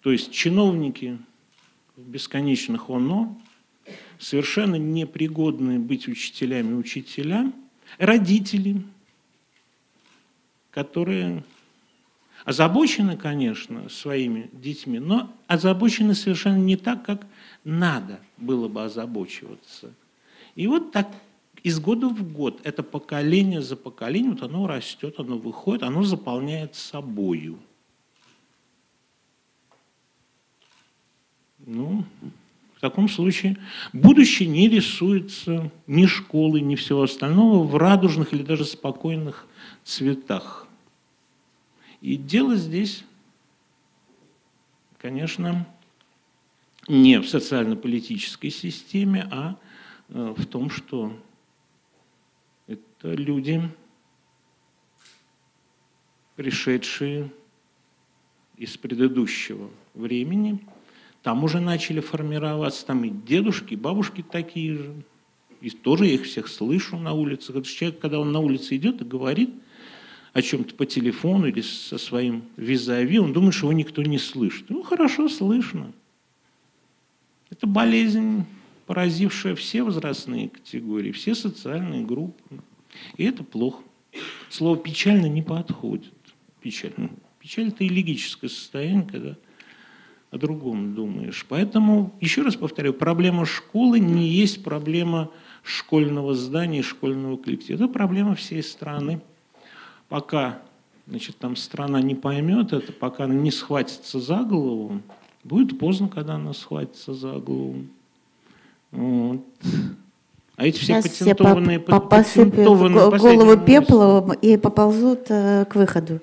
То 0.00 0.10
есть 0.10 0.32
чиновники 0.32 1.20
в 1.94 2.02
бесконечных 2.02 2.90
ОНО, 2.90 3.40
совершенно 4.18 4.74
непригодные 4.74 5.78
быть 5.78 6.08
учителями 6.08 6.74
учителя, 6.74 7.52
родители, 7.98 8.82
которые 10.72 11.44
озабочены, 12.44 13.16
конечно, 13.16 13.88
своими 13.88 14.50
детьми, 14.52 14.98
но 14.98 15.32
озабочены 15.46 16.16
совершенно 16.16 16.58
не 16.58 16.76
так, 16.76 17.06
как 17.06 17.24
надо 17.62 18.18
было 18.36 18.66
бы 18.66 18.82
озабочиваться. 18.82 19.94
И 20.56 20.66
вот 20.66 20.90
так 20.90 21.06
из 21.62 21.78
года 21.78 22.08
в 22.08 22.32
год 22.32 22.60
это 22.64 22.82
поколение 22.82 23.60
за 23.60 23.76
поколением, 23.76 24.32
вот 24.32 24.42
оно 24.42 24.66
растет, 24.66 25.16
оно 25.18 25.38
выходит, 25.38 25.82
оно 25.82 26.02
заполняет 26.02 26.74
собою. 26.74 27.58
Ну, 31.66 32.04
в 32.74 32.80
таком 32.80 33.08
случае 33.10 33.58
будущее 33.92 34.48
не 34.48 34.68
рисуется 34.68 35.70
ни 35.86 36.06
школы, 36.06 36.62
ни 36.62 36.76
всего 36.76 37.02
остального 37.02 37.62
в 37.62 37.76
радужных 37.76 38.32
или 38.32 38.42
даже 38.42 38.64
спокойных 38.64 39.46
цветах. 39.84 40.66
И 42.00 42.16
дело 42.16 42.56
здесь, 42.56 43.04
конечно, 44.98 45.66
не 46.88 47.20
в 47.20 47.28
социально-политической 47.28 48.48
системе, 48.48 49.28
а 49.30 49.56
э, 50.08 50.34
в 50.36 50.46
том, 50.46 50.70
что 50.70 51.12
это 53.00 53.14
люди, 53.14 53.62
пришедшие 56.36 57.30
из 58.56 58.76
предыдущего 58.76 59.70
времени, 59.94 60.60
там 61.22 61.44
уже 61.44 61.60
начали 61.60 62.00
формироваться, 62.00 62.84
там 62.84 63.04
и 63.04 63.10
дедушки, 63.10 63.74
и 63.74 63.76
бабушки 63.76 64.22
такие 64.22 64.76
же, 64.76 64.94
и 65.62 65.70
тоже 65.70 66.06
я 66.06 66.14
их 66.14 66.24
всех 66.24 66.48
слышу 66.48 66.98
на 66.98 67.12
улицах. 67.12 67.56
Это 67.56 67.66
человек, 67.66 68.00
когда 68.00 68.18
он 68.18 68.32
на 68.32 68.40
улице 68.40 68.76
идет 68.76 69.00
и 69.00 69.04
говорит 69.04 69.50
о 70.32 70.42
чем-то 70.42 70.74
по 70.74 70.86
телефону 70.86 71.46
или 71.46 71.60
со 71.62 71.98
своим 71.98 72.44
визави, 72.56 73.18
он 73.18 73.32
думает, 73.32 73.54
что 73.54 73.66
его 73.66 73.72
никто 73.72 74.02
не 74.02 74.18
слышит. 74.18 74.68
Ну, 74.68 74.82
хорошо 74.82 75.28
слышно. 75.28 75.92
Это 77.50 77.66
болезнь, 77.66 78.44
поразившая 78.86 79.54
все 79.54 79.82
возрастные 79.82 80.50
категории, 80.50 81.12
все 81.12 81.34
социальные 81.34 82.04
группы. 82.04 82.60
И 83.16 83.24
это 83.24 83.44
плохо. 83.44 83.82
Слово 84.48 84.76
«печально» 84.76 85.26
не 85.26 85.42
подходит. 85.42 86.12
Печаль. 86.60 86.92
Ну, 86.96 87.10
печаль– 87.38 87.68
это 87.68 87.86
элегическое 87.86 88.50
состояние, 88.50 89.06
когда 89.10 89.36
о 90.30 90.38
другом 90.38 90.94
думаешь. 90.94 91.44
Поэтому, 91.48 92.14
еще 92.20 92.42
раз 92.42 92.56
повторю, 92.56 92.92
проблема 92.92 93.46
школы 93.46 93.98
не 93.98 94.28
есть 94.28 94.62
проблема 94.62 95.30
школьного 95.62 96.34
здания, 96.34 96.82
школьного 96.82 97.36
коллектива. 97.36 97.76
Это 97.76 97.88
проблема 97.88 98.34
всей 98.34 98.62
страны. 98.62 99.20
Пока 100.08 100.62
значит, 101.10 101.36
там 101.38 101.56
страна 101.56 102.00
не 102.00 102.14
поймет 102.14 102.72
это, 102.72 102.92
пока 102.92 103.24
она 103.24 103.34
не 103.34 103.50
схватится 103.50 104.20
за 104.20 104.44
голову, 104.44 105.02
будет 105.42 105.78
поздно, 105.78 106.08
когда 106.08 106.36
она 106.36 106.52
схватится 106.52 107.14
за 107.14 107.32
голову. 107.32 107.84
Вот. 108.92 109.44
А 110.60 110.66
эти 110.66 110.76
все 110.78 111.00
Сейчас 111.00 111.18
патентованные, 111.18 111.78
все 111.78 111.86
по- 111.86 112.00
по- 112.00 112.06
патентованные 112.08 113.18
голову 113.18 113.56
пеплом 113.56 114.32
и 114.34 114.58
поползут 114.58 115.20
э, 115.30 115.64
к 115.64 115.74
выходу. 115.74 116.20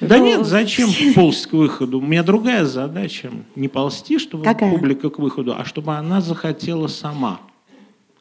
Да 0.00 0.16
Ну, 0.16 0.24
нет, 0.24 0.46
зачем 0.46 0.88
ползать 1.14 1.46
к 1.48 1.52
выходу? 1.52 1.98
У 1.98 2.00
меня 2.00 2.22
другая 2.22 2.64
задача. 2.64 3.30
Не 3.56 3.68
ползти, 3.68 4.18
чтобы 4.18 4.44
Какая? 4.44 4.70
публика 4.70 5.10
к 5.10 5.18
выходу, 5.18 5.54
а 5.54 5.66
чтобы 5.66 5.94
она 5.94 6.22
захотела 6.22 6.86
сама. 6.86 7.42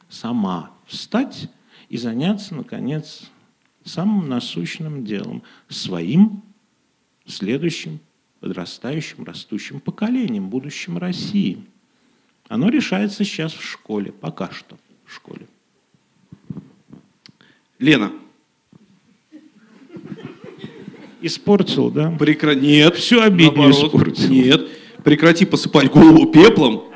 Сама 0.10 0.72
встать 0.86 1.50
и 1.88 1.96
заняться, 1.96 2.54
наконец, 2.54 3.22
самым 3.86 4.28
насущным 4.28 5.06
делом. 5.06 5.44
Своим 5.70 6.42
следующим 7.26 8.02
подрастающим, 8.42 9.24
растущим 9.24 9.80
поколением, 9.80 10.50
будущим 10.50 10.98
России. 10.98 11.64
Оно 12.50 12.68
решается 12.68 13.24
сейчас 13.24 13.54
в 13.54 13.64
школе, 13.64 14.12
пока 14.12 14.52
что 14.52 14.76
в 15.08 15.16
школе. 15.16 15.48
Лена, 17.80 18.12
Испортил, 21.22 21.90
да? 21.90 22.12
прекра... 22.12 22.54
Нет. 22.54 22.96
Всю 22.96 23.20
обиднее 23.22 23.68
наоборот. 23.68 23.94
испортил. 23.94 24.30
Нет. 24.30 24.68
Прекрати 25.04 25.46
посыпать 25.46 25.90
голову 25.90 26.28
пеплом 26.28 26.88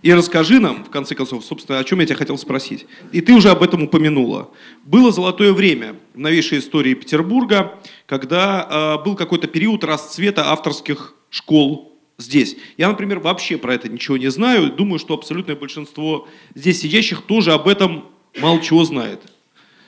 и 0.00 0.12
расскажи 0.12 0.60
нам, 0.60 0.84
в 0.84 0.90
конце 0.90 1.14
концов, 1.14 1.44
собственно, 1.44 1.78
о 1.78 1.84
чем 1.84 2.00
я 2.00 2.06
тебя 2.06 2.16
хотел 2.16 2.38
спросить. 2.38 2.86
И 3.10 3.20
ты 3.20 3.34
уже 3.34 3.50
об 3.50 3.62
этом 3.62 3.82
упомянула. 3.82 4.50
Было 4.84 5.10
золотое 5.10 5.52
время 5.52 5.96
в 6.14 6.18
новейшей 6.18 6.60
истории 6.60 6.94
Петербурга, 6.94 7.74
когда 8.06 8.98
э, 9.00 9.04
был 9.04 9.16
какой-то 9.16 9.48
период 9.48 9.82
расцвета 9.84 10.52
авторских 10.52 11.14
школ 11.30 11.97
здесь. 12.18 12.56
Я, 12.76 12.88
например, 12.88 13.20
вообще 13.20 13.56
про 13.56 13.74
это 13.74 13.88
ничего 13.88 14.16
не 14.16 14.30
знаю. 14.30 14.72
Думаю, 14.72 14.98
что 14.98 15.14
абсолютное 15.14 15.56
большинство 15.56 16.28
здесь 16.54 16.80
сидящих 16.80 17.22
тоже 17.22 17.52
об 17.52 17.68
этом 17.68 18.06
мало 18.40 18.60
чего 18.60 18.84
знает. 18.84 19.22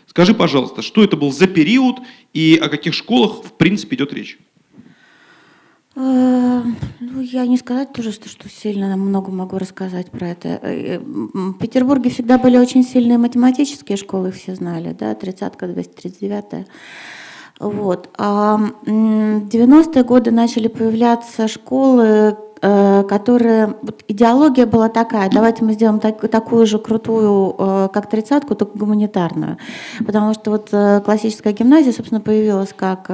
Скажи, 0.06 0.34
пожалуйста, 0.34 0.82
что 0.82 1.04
это 1.04 1.16
был 1.16 1.32
за 1.32 1.46
период 1.46 1.98
и 2.32 2.58
о 2.60 2.68
каких 2.68 2.94
школах, 2.94 3.44
в 3.44 3.52
принципе, 3.52 3.96
идет 3.96 4.12
речь? 4.12 4.38
Э, 5.96 6.62
Ну, 7.00 7.20
я 7.20 7.46
не 7.46 7.56
сказать 7.58 7.92
тоже, 7.92 8.12
что, 8.12 8.28
что 8.28 8.48
сильно 8.48 8.96
много 8.96 9.30
могу 9.32 9.58
рассказать 9.58 10.10
про 10.10 10.28
это. 10.28 10.48
Э, 10.62 10.96
м, 10.96 11.54
В 11.54 11.58
Петербурге 11.58 12.10
всегда 12.10 12.38
были 12.38 12.56
очень 12.58 12.84
сильные 12.84 13.18
математические 13.18 13.96
школы, 13.96 14.28
их 14.28 14.34
все 14.36 14.54
знали, 14.54 14.92
да, 14.98 15.14
30-ка, 15.14 15.66
239-я. 15.66 16.66
Вот. 17.60 18.08
А 18.16 18.58
м, 18.86 19.40
в 19.40 19.48
90-е 19.48 20.02
годы 20.02 20.30
начали 20.30 20.66
появляться 20.68 21.46
школы, 21.46 22.36
э, 22.62 23.04
которые... 23.08 23.74
вот 23.82 24.02
идеология 24.08 24.64
была 24.66 24.88
такая, 24.88 25.30
давайте 25.30 25.62
мы 25.64 25.74
сделаем 25.74 26.00
так- 26.00 26.26
такую 26.30 26.66
же 26.66 26.78
крутую, 26.78 27.54
э, 27.58 27.88
как 27.92 28.08
тридцатку, 28.08 28.54
только 28.54 28.78
гуманитарную. 28.78 29.58
Потому 30.06 30.32
что 30.34 30.50
вот 30.52 30.68
э, 30.72 31.00
классическая 31.04 31.52
гимназия, 31.52 31.92
собственно, 31.92 32.20
появилась 32.22 32.72
как 32.74 33.10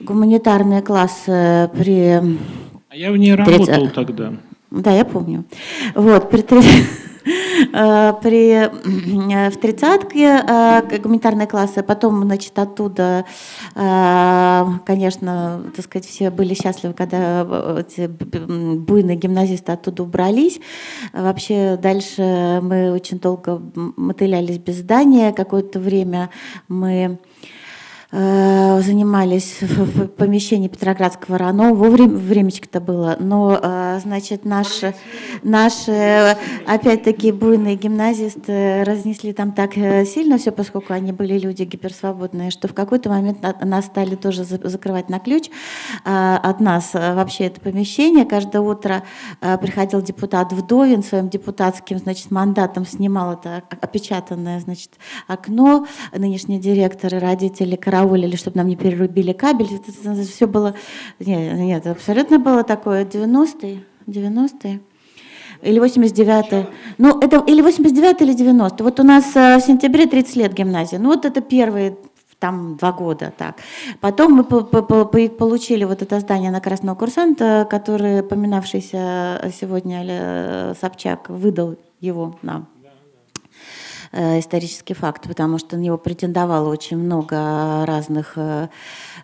гуманитарные 0.00 0.82
классы 0.82 1.70
при... 1.76 2.22
А 2.90 2.96
я 2.96 3.10
в 3.12 3.16
ней 3.16 3.34
работал 3.34 3.88
тогда. 3.94 4.32
Да, 4.70 4.92
я 4.92 5.04
помню. 5.04 5.44
Вот, 5.94 6.30
при, 6.30 6.42
три- 6.42 6.58
э, 6.60 6.62
при, 7.24 8.50
э, 8.52 9.50
в 9.50 9.56
тридцатке 9.56 10.42
э, 10.46 10.98
гуманитарные 10.98 11.46
классы, 11.46 11.82
потом, 11.82 12.22
значит, 12.22 12.58
оттуда, 12.58 13.24
э, 13.74 14.64
конечно, 14.86 15.62
так 15.74 15.84
сказать, 15.84 16.06
все 16.06 16.30
были 16.30 16.54
счастливы, 16.54 16.94
когда 16.94 17.46
э, 17.48 17.80
эти 17.80 18.06
буйные 18.06 19.16
гимназисты 19.16 19.72
оттуда 19.72 20.02
убрались. 20.02 20.60
Вообще 21.12 21.78
дальше 21.80 22.60
мы 22.62 22.92
очень 22.92 23.18
долго 23.18 23.60
мотылялись 23.74 24.58
без 24.58 24.76
здания, 24.76 25.32
какое-то 25.32 25.78
время 25.78 26.30
мы 26.68 26.92
э, 26.92 27.27
занимались 28.10 29.60
в 29.60 30.06
помещении 30.08 30.68
Петроградского 30.68 31.36
РАНО. 31.36 31.74
Во 31.74 31.90
время, 31.90 32.16
времечко-то 32.16 32.80
было. 32.80 33.16
Но, 33.20 33.58
э, 33.62 34.00
значит, 34.02 34.46
наши, 34.46 34.94
наши, 35.42 35.92
э, 35.92 36.34
опять-таки, 36.66 37.32
буйные 37.32 37.76
гимназисты 37.76 38.82
разнесли 38.84 39.32
там 39.34 39.52
так 39.52 39.76
э, 39.76 40.06
сильно 40.06 40.38
все, 40.38 40.52
поскольку 40.52 40.94
они 40.94 41.12
были 41.12 41.38
люди 41.38 41.64
гиперсвободные, 41.64 42.50
что 42.50 42.66
в 42.66 42.72
какой-то 42.74 43.10
момент 43.10 43.42
на- 43.42 43.54
нас 43.64 43.84
стали 43.86 44.14
тоже 44.14 44.44
за- 44.44 44.66
закрывать 44.66 45.10
на 45.10 45.18
ключ 45.18 45.50
э, 46.06 46.36
от 46.42 46.60
нас 46.60 46.90
э, 46.94 47.14
вообще 47.14 47.44
это 47.44 47.60
помещение. 47.60 48.24
Каждое 48.24 48.62
утро 48.62 49.02
э, 49.42 49.58
приходил 49.58 50.00
депутат 50.00 50.52
Вдовин 50.52 51.02
своим 51.02 51.28
депутатским, 51.28 51.98
значит, 51.98 52.30
мандатом 52.30 52.86
снимал 52.86 53.34
это 53.34 53.62
опечатанное, 53.82 54.60
значит, 54.60 54.92
окно. 55.26 55.86
Нынешние 56.16 56.58
директоры, 56.58 57.18
родители 57.18 57.76
караулили, 57.98 58.36
чтобы 58.36 58.56
нам 58.56 58.68
не 58.68 58.76
перерубили 58.76 59.32
кабель. 59.32 59.66
все 60.24 60.46
было... 60.46 60.74
Нет, 61.20 61.54
нет, 61.58 61.86
абсолютно 61.86 62.38
было 62.38 62.62
такое. 62.62 63.04
90-е, 63.04 63.82
90-е. 64.06 64.80
Или 65.62 65.80
89-е. 65.80 66.66
Ну, 66.98 67.18
это 67.20 67.42
или 67.48 67.62
89 67.62 68.22
или 68.22 68.32
90 68.32 68.84
Вот 68.84 69.00
у 69.00 69.02
нас 69.02 69.24
э, 69.34 69.56
в 69.56 69.60
сентябре 69.60 70.06
30 70.06 70.36
лет 70.36 70.54
гимназии. 70.54 70.98
Ну, 70.98 71.08
вот 71.08 71.24
это 71.24 71.40
первые 71.40 71.96
там 72.38 72.76
два 72.76 72.92
года 72.92 73.32
так. 73.36 73.56
Потом 74.00 74.32
мы 74.34 74.44
по- 74.44 74.62
по- 74.62 74.82
по- 74.82 75.04
по- 75.04 75.28
получили 75.28 75.84
вот 75.84 76.02
это 76.02 76.20
здание 76.20 76.52
на 76.52 76.60
Красного 76.60 76.94
курсанта, 76.96 77.66
который 77.68 78.22
поминавшийся 78.22 79.50
сегодня 79.60 80.04
э, 80.08 80.74
Собчак 80.80 81.28
выдал 81.28 81.74
его 82.00 82.36
нам 82.42 82.62
э, 82.62 82.77
исторический 84.12 84.94
факт, 84.94 85.28
потому 85.28 85.58
что 85.58 85.76
на 85.76 85.80
него 85.80 85.98
претендовало 85.98 86.68
очень 86.70 86.96
много 86.98 87.84
разных 87.86 88.32
э, 88.36 88.68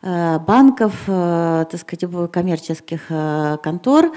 э, 0.02 0.38
банков, 0.38 0.94
э, 1.06 1.64
так 1.70 1.80
сказать, 1.80 2.30
коммерческих 2.30 3.06
э, 3.08 3.58
контор. 3.62 4.12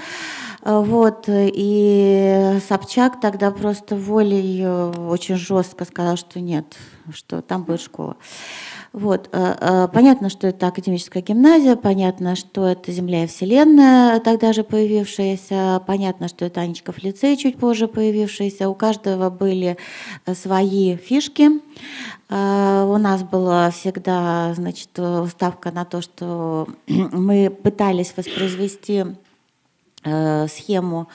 Э, 0.62 0.78
Вот. 0.80 1.24
И 1.28 2.58
Собчак 2.68 3.20
тогда 3.20 3.50
просто 3.50 3.96
волей 3.96 4.62
э, 4.62 4.90
очень 5.08 5.36
жестко 5.36 5.84
сказал, 5.84 6.16
что 6.16 6.40
нет, 6.40 6.76
что 7.12 7.40
там 7.42 7.62
будет 7.64 7.80
школа. 7.80 8.16
Вот. 8.92 9.28
э, 9.32 9.54
э, 9.60 9.88
Понятно, 9.92 10.30
что 10.30 10.46
это 10.46 10.66
академическая 10.68 11.22
гимназия, 11.22 11.76
понятно, 11.76 12.36
что 12.36 12.66
это 12.66 12.90
«Земля 12.90 13.24
и 13.24 13.26
Вселенная», 13.26 14.18
тогда 14.20 14.52
же 14.52 14.64
появившаяся, 14.64 15.82
понятно, 15.86 16.28
что 16.28 16.44
это 16.44 16.60
Анечков 16.60 17.02
лицей, 17.02 17.36
чуть 17.36 17.58
позже 17.58 17.86
появившийся. 17.86 18.68
У 18.68 18.74
каждого 18.74 19.30
были 19.30 19.76
э, 20.26 20.34
свои 20.34 20.96
фишки. 20.96 21.50
У 22.30 22.98
нас 22.98 23.22
была 23.22 23.70
всегда 23.70 24.52
значит, 24.54 24.90
ставка 25.30 25.70
на 25.70 25.86
то, 25.86 26.02
что 26.02 26.68
мы 26.86 27.48
пытались 27.48 28.12
воспроизвести 28.14 29.06
схему 30.46 31.08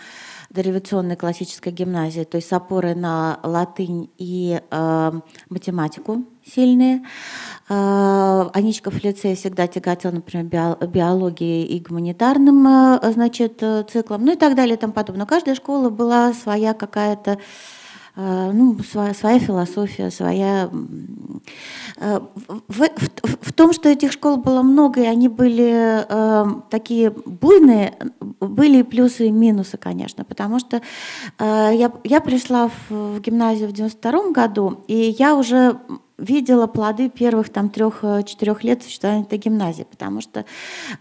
дореволюционной 0.53 1.15
классической 1.15 1.73
гимназии, 1.73 2.23
то 2.23 2.37
есть 2.37 2.47
с 2.47 2.53
опорой 2.53 2.93
на 2.93 3.39
латынь 3.43 4.09
и 4.17 4.61
э, 4.69 5.11
математику 5.49 6.23
сильные. 6.45 6.97
Э, 6.97 7.03
Аничков 7.69 9.03
лицей 9.03 9.35
всегда 9.35 9.67
тяготел, 9.67 10.11
например, 10.11 10.45
био- 10.45 10.87
биологией 10.87 11.63
и 11.65 11.79
гуманитарным 11.79 12.67
э, 12.67 13.11
значит, 13.13 13.59
э, 13.61 13.83
циклом, 13.89 14.25
ну 14.25 14.33
и 14.33 14.35
так 14.35 14.55
далее 14.55 14.75
и 14.75 14.79
тому 14.79 14.93
подобное. 14.93 15.21
Но 15.21 15.25
каждая 15.27 15.55
школа 15.55 15.89
была 15.89 16.33
своя 16.33 16.73
какая-то 16.73 17.37
э, 18.15 18.51
ну, 18.53 18.77
своя, 18.83 19.13
своя 19.13 19.39
философия, 19.39 20.11
своя... 20.11 20.69
э, 21.97 22.19
В, 22.67 22.79
в- 22.79 23.37
в 23.41 23.53
том, 23.53 23.71
что 23.73 23.89
этих 23.89 24.11
школ 24.11 24.37
было 24.37 24.61
много, 24.61 25.01
и 25.01 25.05
они 25.05 25.27
были 25.29 26.05
э, 26.07 26.45
такие 26.69 27.11
буйные, 27.11 27.93
были 28.39 28.79
и 28.79 28.83
плюсы, 28.83 29.27
и 29.27 29.31
минусы, 29.31 29.77
конечно, 29.77 30.23
потому 30.25 30.59
что 30.59 30.81
э, 31.39 31.71
я, 31.73 31.91
я 32.03 32.19
пришла 32.21 32.67
в, 32.67 32.91
в 32.91 33.19
гимназию 33.21 33.69
в 33.69 33.73
92 33.73 34.31
году, 34.31 34.83
и 34.87 35.15
я 35.17 35.35
уже 35.35 35.77
видела 36.17 36.67
плоды 36.67 37.09
первых 37.09 37.49
там 37.49 37.69
трех-четырех 37.69 38.63
лет 38.63 38.83
существования 38.83 39.23
этой 39.23 39.37
гимназии, 39.37 39.83
потому 39.89 40.21
что 40.21 40.45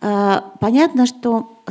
э, 0.00 0.40
понятно, 0.60 1.06
что 1.06 1.62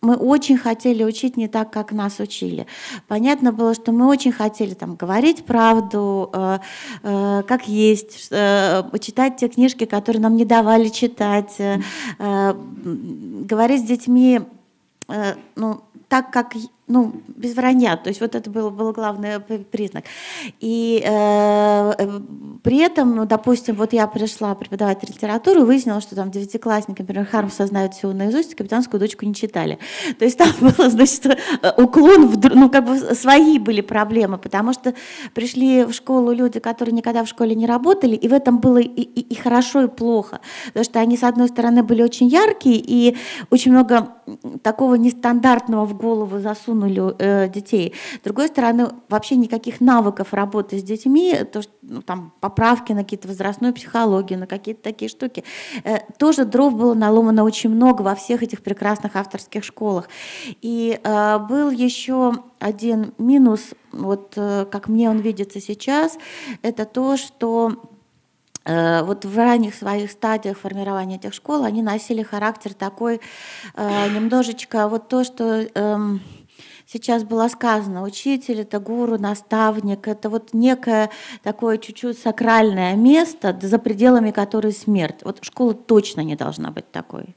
мы 0.00 0.14
очень 0.14 0.56
хотели 0.56 1.02
учить 1.02 1.36
не 1.36 1.48
так, 1.48 1.72
как 1.72 1.92
нас 1.92 2.20
учили. 2.20 2.66
Понятно 3.08 3.52
было, 3.52 3.74
что 3.74 3.90
мы 3.90 4.06
очень 4.06 4.30
хотели 4.30 4.74
там, 4.74 4.94
говорить 4.94 5.44
правду, 5.44 6.30
э, 6.32 6.58
э, 7.02 7.42
как 7.46 7.66
есть, 7.66 8.28
э, 8.30 8.82
читать 9.00 9.36
те 9.38 9.48
книжки, 9.48 9.86
которые 9.86 10.22
нам 10.22 10.36
не 10.36 10.44
давали 10.44 10.88
читать, 10.88 11.54
э, 11.58 11.80
э, 12.18 12.54
говорить 13.44 13.82
с 13.82 13.88
детьми 13.88 14.40
э, 15.08 15.34
ну, 15.56 15.80
так, 16.08 16.30
как 16.30 16.54
ну, 16.88 17.12
без 17.28 17.54
вранья. 17.54 17.96
То 17.96 18.08
есть 18.08 18.20
вот 18.20 18.34
это 18.34 18.50
был, 18.50 18.70
был 18.70 18.92
главный 18.92 19.40
признак. 19.40 20.04
И 20.58 21.02
э, 21.04 21.92
э, 21.98 22.20
при 22.62 22.78
этом, 22.78 23.14
ну, 23.14 23.26
допустим, 23.26 23.76
вот 23.76 23.92
я 23.92 24.06
пришла 24.06 24.54
преподавать 24.54 25.08
литературу, 25.08 25.64
выяснила, 25.64 26.00
что 26.00 26.16
там 26.16 26.30
девятиклассники, 26.30 27.02
например, 27.02 27.26
Хармса 27.26 27.66
знают 27.66 27.94
всего 27.94 28.12
наизусть, 28.12 28.54
капитанскую 28.54 28.98
дочку 28.98 29.26
не 29.26 29.34
читали. 29.34 29.78
То 30.18 30.24
есть 30.24 30.38
там 30.38 30.48
было, 30.60 30.88
значит, 30.88 31.38
уклон, 31.76 32.26
в, 32.26 32.54
ну, 32.54 32.70
как 32.70 32.86
бы 32.86 32.96
свои 33.14 33.58
были 33.58 33.82
проблемы, 33.82 34.38
потому 34.38 34.72
что 34.72 34.94
пришли 35.34 35.84
в 35.84 35.92
школу 35.92 36.32
люди, 36.32 36.58
которые 36.58 36.94
никогда 36.94 37.22
в 37.22 37.28
школе 37.28 37.54
не 37.54 37.66
работали, 37.66 38.16
и 38.16 38.28
в 38.28 38.32
этом 38.32 38.58
было 38.58 38.78
и, 38.78 39.02
и, 39.02 39.20
и 39.20 39.34
хорошо, 39.34 39.82
и 39.82 39.88
плохо. 39.88 40.40
Потому 40.68 40.84
что 40.84 41.00
они, 41.00 41.16
с 41.16 41.22
одной 41.22 41.48
стороны, 41.48 41.82
были 41.82 42.02
очень 42.02 42.28
яркие, 42.28 42.82
и 42.84 43.16
очень 43.50 43.72
много 43.72 44.08
такого 44.62 44.94
нестандартного 44.94 45.84
в 45.84 45.96
голову 45.96 46.38
засунули 46.38 46.77
э, 46.86 47.48
детей. 47.48 47.94
С 48.20 48.24
другой 48.24 48.48
стороны, 48.48 48.88
вообще 49.08 49.36
никаких 49.36 49.80
навыков 49.80 50.32
работы 50.32 50.78
с 50.78 50.82
детьми, 50.82 51.34
то, 51.52 51.62
что, 51.62 51.72
ну, 51.82 52.02
там, 52.02 52.32
поправки 52.40 52.92
на 52.92 53.02
какие-то 53.02 53.28
возрастную 53.28 53.74
психологию, 53.74 54.38
на 54.38 54.46
какие-то 54.46 54.82
такие 54.82 55.08
штуки, 55.08 55.44
э, 55.84 55.98
тоже 56.18 56.44
дров 56.44 56.74
было 56.74 56.94
наломано 56.94 57.44
очень 57.44 57.70
много 57.70 58.02
во 58.02 58.14
всех 58.14 58.42
этих 58.42 58.62
прекрасных 58.62 59.16
авторских 59.16 59.64
школах. 59.64 60.08
И 60.62 61.00
э, 61.02 61.38
был 61.38 61.70
еще 61.70 62.34
один 62.58 63.14
минус, 63.18 63.60
вот 63.92 64.34
как 64.34 64.88
мне 64.88 65.08
он 65.08 65.18
видится 65.18 65.60
сейчас, 65.60 66.18
это 66.62 66.84
то, 66.84 67.16
что 67.16 67.72
вот 68.64 69.24
в 69.24 69.36
ранних 69.38 69.74
своих 69.74 70.10
стадиях 70.10 70.58
формирования 70.58 71.16
этих 71.16 71.32
школ 71.32 71.64
они 71.64 71.80
носили 71.80 72.22
характер 72.22 72.74
такой 72.74 73.20
немножечко 73.76 74.88
вот 74.88 75.08
то, 75.08 75.24
что 75.24 75.66
эм, 75.74 76.20
сейчас 76.90 77.22
было 77.22 77.48
сказано, 77.48 78.02
учитель 78.02 78.60
это 78.60 78.80
гуру, 78.80 79.18
наставник, 79.18 80.08
это 80.08 80.30
вот 80.30 80.54
некое 80.54 81.10
такое 81.42 81.76
чуть-чуть 81.76 82.18
сакральное 82.18 82.96
место, 82.96 83.56
за 83.60 83.78
пределами 83.78 84.30
которой 84.30 84.72
смерть. 84.72 85.20
Вот 85.22 85.44
школа 85.44 85.74
точно 85.74 86.22
не 86.22 86.34
должна 86.34 86.70
быть 86.70 86.90
такой. 86.90 87.36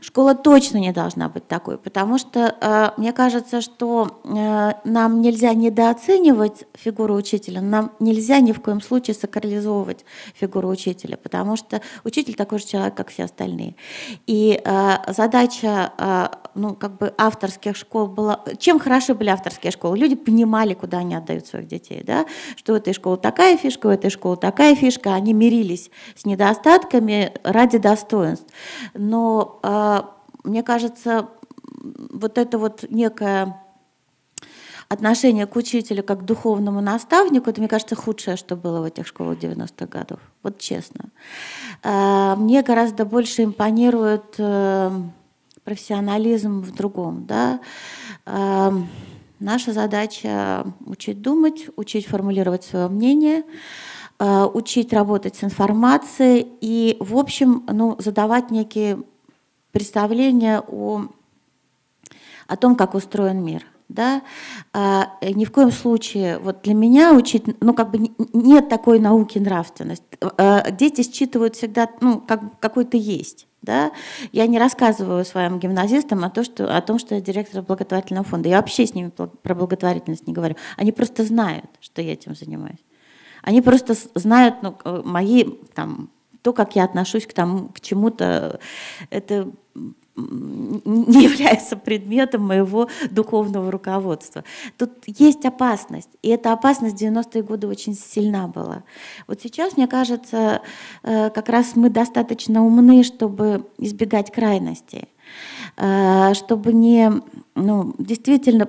Школа 0.00 0.34
точно 0.34 0.78
не 0.78 0.92
должна 0.92 1.28
быть 1.28 1.46
такой, 1.46 1.78
потому 1.78 2.18
что 2.18 2.56
э, 2.60 2.90
мне 3.00 3.12
кажется, 3.12 3.60
что 3.60 4.20
э, 4.24 4.72
нам 4.84 5.20
нельзя 5.20 5.54
недооценивать 5.54 6.64
фигуру 6.74 7.14
учителя, 7.14 7.60
нам 7.60 7.92
нельзя 8.00 8.40
ни 8.40 8.52
в 8.52 8.60
коем 8.60 8.80
случае 8.80 9.14
сакрализовывать 9.14 10.04
фигуру 10.34 10.68
учителя, 10.68 11.16
потому 11.16 11.56
что 11.56 11.80
учитель 12.04 12.34
такой 12.34 12.58
же 12.58 12.66
человек, 12.66 12.94
как 12.94 13.10
все 13.10 13.24
остальные. 13.24 13.76
И 14.26 14.60
э, 14.64 15.12
задача 15.12 15.92
э, 15.98 16.28
ну, 16.54 16.74
как 16.74 16.98
бы 16.98 17.12
авторских 17.16 17.76
школ 17.76 18.08
была... 18.08 18.44
Чем 18.58 18.71
хороши 18.78 19.14
были 19.14 19.30
авторские 19.30 19.70
школы? 19.70 19.98
Люди 19.98 20.14
понимали, 20.14 20.74
куда 20.74 20.98
они 20.98 21.14
отдают 21.14 21.46
своих 21.46 21.68
детей, 21.68 22.02
да? 22.04 22.26
что 22.56 22.72
у 22.72 22.76
этой 22.76 22.92
школы 22.92 23.16
такая 23.16 23.56
фишка, 23.56 23.86
у 23.86 23.90
этой 23.90 24.10
школы 24.10 24.36
такая 24.36 24.74
фишка, 24.74 25.14
они 25.14 25.32
мирились 25.32 25.90
с 26.16 26.24
недостатками 26.24 27.32
ради 27.42 27.78
достоинств. 27.78 28.46
Но 28.94 29.60
э, 29.62 30.02
мне 30.44 30.62
кажется, 30.62 31.28
вот 32.10 32.38
это 32.38 32.58
вот 32.58 32.84
некое 32.90 33.58
отношение 34.88 35.46
к 35.46 35.56
учителю 35.56 36.02
как 36.02 36.20
к 36.20 36.24
духовному 36.24 36.80
наставнику, 36.80 37.48
это, 37.48 37.60
мне 37.60 37.68
кажется, 37.68 37.96
худшее, 37.96 38.36
что 38.36 38.56
было 38.56 38.80
в 38.80 38.84
этих 38.84 39.06
школах 39.06 39.38
90-х 39.38 39.86
годов. 39.86 40.20
Вот 40.42 40.58
честно. 40.58 41.06
Э, 41.82 42.34
мне 42.36 42.62
гораздо 42.62 43.04
больше 43.04 43.44
импонирует 43.44 44.34
э, 44.38 44.90
профессионализм 45.64 46.60
в 46.60 46.72
другом. 46.74 47.24
Да? 47.26 47.60
Наша 48.24 49.72
задача 49.72 50.64
учить 50.86 51.20
думать, 51.20 51.66
учить 51.76 52.06
формулировать 52.06 52.62
свое 52.62 52.88
мнение, 52.88 53.42
учить 54.18 54.92
работать 54.92 55.34
с 55.34 55.42
информацией 55.42 56.46
и, 56.60 56.96
в 57.00 57.16
общем, 57.16 57.64
ну, 57.66 57.96
задавать 57.98 58.52
некие 58.52 59.02
представление 59.72 60.60
о, 60.60 61.08
о 62.46 62.56
том, 62.56 62.76
как 62.76 62.94
устроен 62.94 63.44
мир. 63.44 63.66
Да? 63.92 64.22
А, 64.72 65.12
ни 65.22 65.44
в 65.44 65.52
коем 65.52 65.70
случае, 65.70 66.38
вот 66.38 66.62
для 66.62 66.74
меня 66.74 67.12
учить, 67.12 67.44
ну 67.60 67.74
как 67.74 67.90
бы 67.90 68.10
нет 68.32 68.68
такой 68.68 68.98
науки 68.98 69.38
нравственность. 69.38 70.02
А, 70.38 70.70
дети 70.70 71.02
считывают 71.02 71.56
всегда, 71.56 71.88
ну 72.00 72.20
как 72.20 72.58
какой-то 72.58 72.96
есть. 72.96 73.46
Да? 73.60 73.92
Я 74.32 74.46
не 74.46 74.58
рассказываю 74.58 75.24
своим 75.24 75.60
гимназистам 75.60 76.24
о, 76.24 76.30
том, 76.30 76.42
что, 76.42 76.76
о 76.76 76.80
том, 76.80 76.98
что 76.98 77.14
я 77.14 77.20
директор 77.20 77.62
благотворительного 77.62 78.24
фонда. 78.24 78.48
Я 78.48 78.56
вообще 78.56 78.86
с 78.86 78.94
ними 78.94 79.10
про 79.10 79.54
благотворительность 79.54 80.26
не 80.26 80.32
говорю. 80.32 80.56
Они 80.76 80.90
просто 80.90 81.24
знают, 81.24 81.66
что 81.80 82.02
я 82.02 82.14
этим 82.14 82.34
занимаюсь. 82.34 82.80
Они 83.42 83.62
просто 83.62 83.94
знают 84.14 84.56
ну, 84.62 84.76
мои 85.04 85.44
там, 85.74 86.10
то, 86.42 86.52
как 86.52 86.74
я 86.74 86.84
отношусь 86.84 87.26
к, 87.26 87.32
тому, 87.32 87.68
к 87.68 87.80
чему-то, 87.80 88.58
это 89.10 89.48
не 90.16 91.24
является 91.24 91.76
предметом 91.76 92.46
моего 92.46 92.88
духовного 93.10 93.70
руководства. 93.70 94.44
Тут 94.76 94.90
есть 95.06 95.44
опасность, 95.44 96.10
и 96.22 96.28
эта 96.28 96.52
опасность 96.52 96.96
в 96.96 97.02
90-е 97.02 97.42
годы 97.42 97.66
очень 97.66 97.94
сильна 97.94 98.46
была. 98.46 98.82
Вот 99.26 99.40
сейчас, 99.40 99.76
мне 99.76 99.86
кажется, 99.86 100.60
э, 101.02 101.30
как 101.30 101.48
раз 101.48 101.76
мы 101.76 101.88
достаточно 101.88 102.64
умны, 102.64 103.04
чтобы 103.04 103.66
избегать 103.78 104.30
крайностей, 104.30 105.08
э, 105.76 106.34
чтобы 106.34 106.72
не, 106.72 107.10
ну, 107.54 107.94
действительно 107.98 108.68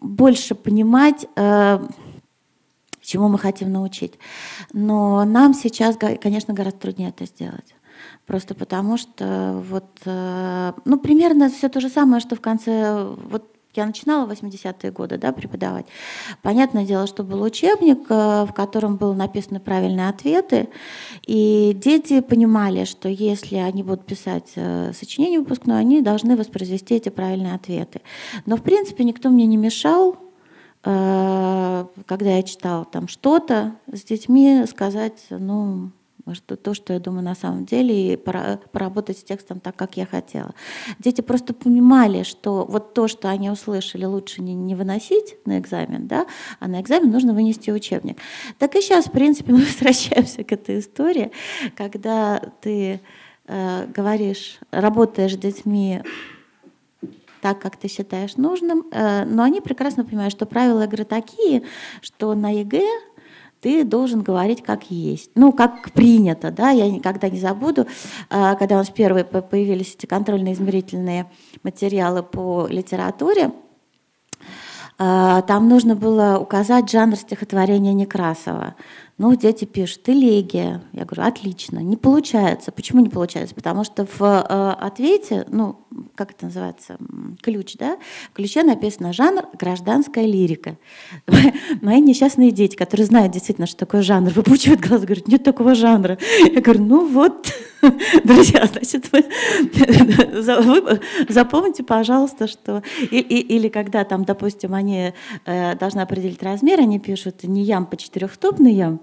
больше 0.00 0.54
понимать, 0.54 1.26
э, 1.36 1.78
чему 3.10 3.28
мы 3.28 3.38
хотим 3.38 3.72
научить. 3.72 4.14
Но 4.72 5.24
нам 5.24 5.52
сейчас, 5.54 5.96
конечно, 5.96 6.54
гораздо 6.54 6.80
труднее 6.80 7.08
это 7.10 7.26
сделать. 7.26 7.74
Просто 8.30 8.54
потому 8.54 8.96
что 8.96 9.60
вот, 9.68 9.88
э, 10.04 10.72
ну, 10.84 11.00
примерно 11.00 11.50
все 11.50 11.68
то 11.68 11.80
же 11.80 11.88
самое, 11.88 12.20
что 12.20 12.36
в 12.36 12.40
конце, 12.40 13.04
вот 13.24 13.42
я 13.74 13.84
начинала 13.86 14.24
в 14.24 14.30
80-е 14.30 14.92
годы 14.92 15.18
да, 15.18 15.32
преподавать. 15.32 15.86
Понятное 16.40 16.86
дело, 16.86 17.08
что 17.08 17.24
был 17.24 17.42
учебник, 17.42 18.06
э, 18.08 18.44
в 18.44 18.52
котором 18.52 18.98
были 18.98 19.14
написаны 19.14 19.58
правильные 19.58 20.08
ответы, 20.08 20.68
и 21.26 21.72
дети 21.74 22.20
понимали, 22.20 22.84
что 22.84 23.08
если 23.08 23.56
они 23.56 23.82
будут 23.82 24.06
писать 24.06 24.52
э, 24.54 24.92
сочинение 24.92 25.40
выпускное, 25.40 25.78
они 25.78 26.00
должны 26.00 26.36
воспроизвести 26.36 26.94
эти 26.94 27.08
правильные 27.08 27.54
ответы. 27.54 28.00
Но, 28.46 28.54
в 28.54 28.62
принципе, 28.62 29.02
никто 29.02 29.28
мне 29.30 29.46
не 29.46 29.56
мешал 29.56 30.16
когда 30.82 32.36
я 32.36 32.42
читала 32.42 32.86
там 32.86 33.06
что-то 33.06 33.74
с 33.92 34.02
детьми, 34.02 34.64
сказать, 34.66 35.26
ну, 35.28 35.90
что 36.34 36.56
то, 36.56 36.74
что 36.74 36.92
я 36.92 37.00
думаю 37.00 37.24
на 37.24 37.34
самом 37.34 37.64
деле, 37.64 38.14
и 38.14 38.16
поработать 38.16 39.18
с 39.18 39.24
текстом 39.24 39.60
так, 39.60 39.76
как 39.76 39.96
я 39.96 40.06
хотела. 40.06 40.54
Дети 40.98 41.20
просто 41.20 41.54
понимали, 41.54 42.22
что 42.22 42.66
вот 42.68 42.94
то, 42.94 43.08
что 43.08 43.28
они 43.28 43.50
услышали, 43.50 44.04
лучше 44.04 44.42
не, 44.42 44.54
не 44.54 44.74
выносить 44.74 45.36
на 45.46 45.58
экзамен, 45.58 46.06
да, 46.06 46.26
а 46.58 46.68
на 46.68 46.80
экзамен 46.80 47.10
нужно 47.10 47.32
вынести 47.34 47.70
учебник. 47.70 48.18
Так 48.58 48.76
и 48.76 48.80
сейчас, 48.80 49.06
в 49.06 49.12
принципе, 49.12 49.52
мы 49.52 49.60
возвращаемся 49.60 50.44
к 50.44 50.52
этой 50.52 50.80
истории, 50.80 51.32
когда 51.76 52.40
ты 52.60 53.00
э, 53.46 53.86
говоришь, 53.86 54.58
работаешь 54.70 55.34
с 55.34 55.38
детьми 55.38 56.02
так, 57.40 57.60
как 57.60 57.76
ты 57.76 57.88
считаешь 57.88 58.36
нужным, 58.36 58.86
э, 58.90 59.24
но 59.24 59.42
они 59.42 59.60
прекрасно 59.60 60.04
понимают, 60.04 60.32
что 60.32 60.46
правила 60.46 60.84
игры 60.84 61.04
такие, 61.04 61.62
что 62.02 62.34
на 62.34 62.50
ЕГЭ 62.50 62.86
ты 63.60 63.84
должен 63.84 64.22
говорить 64.22 64.62
как 64.62 64.90
есть. 64.90 65.30
Ну, 65.34 65.52
как 65.52 65.92
принято, 65.92 66.50
да, 66.50 66.70
я 66.70 66.90
никогда 66.90 67.28
не 67.28 67.38
забуду, 67.38 67.82
э, 67.82 68.56
когда 68.58 68.76
у 68.76 68.78
нас 68.78 68.90
первые 68.90 69.24
появились 69.24 69.94
эти 69.94 70.06
контрольно-измерительные 70.06 71.30
материалы 71.62 72.22
по 72.22 72.66
литературе, 72.68 73.52
э, 74.98 75.42
там 75.46 75.68
нужно 75.68 75.94
было 75.94 76.38
указать 76.38 76.90
жанр 76.90 77.16
стихотворения 77.16 77.92
Некрасова. 77.92 78.74
Ну, 79.18 79.34
дети 79.36 79.66
пишут, 79.66 80.08
элегия. 80.08 80.82
Я 80.92 81.04
говорю, 81.04 81.28
отлично. 81.28 81.80
Не 81.80 81.98
получается. 81.98 82.72
Почему 82.72 83.02
не 83.02 83.10
получается? 83.10 83.54
Потому 83.54 83.84
что 83.84 84.06
в 84.06 84.22
э, 84.22 84.70
ответе, 84.80 85.44
ну, 85.50 85.86
как 86.14 86.32
это 86.32 86.46
называется, 86.46 86.98
ключ, 87.42 87.76
да? 87.76 87.98
В 88.30 88.34
ключе 88.34 88.62
написано 88.62 89.12
жанр 89.12 89.46
гражданская 89.58 90.26
лирика. 90.26 90.76
Мои 91.82 92.00
несчастные 92.00 92.50
дети, 92.50 92.76
которые 92.76 93.06
знают 93.06 93.32
действительно, 93.32 93.66
что 93.66 93.78
такое 93.78 94.02
жанр, 94.02 94.30
выпучивают 94.30 94.80
глаза, 94.80 95.06
говорят, 95.06 95.28
нет 95.28 95.42
такого 95.42 95.74
жанра. 95.74 96.18
Я 96.44 96.60
говорю, 96.60 96.84
ну 96.84 97.06
вот, 97.06 97.52
друзья, 98.24 98.66
значит, 98.66 99.10
вы 99.12 101.00
запомните, 101.28 101.82
пожалуйста, 101.82 102.46
что... 102.46 102.82
Или 103.10 103.68
когда 103.68 104.04
там, 104.04 104.24
допустим, 104.24 104.74
они 104.74 105.12
э, 105.46 105.74
должны 105.76 106.00
определить 106.00 106.42
размер, 106.42 106.80
они 106.80 106.98
пишут 106.98 107.44
не 107.44 107.62
ям 107.62 107.86
по 107.86 107.96
четырехстопный 107.96 108.72
ям, 108.72 109.00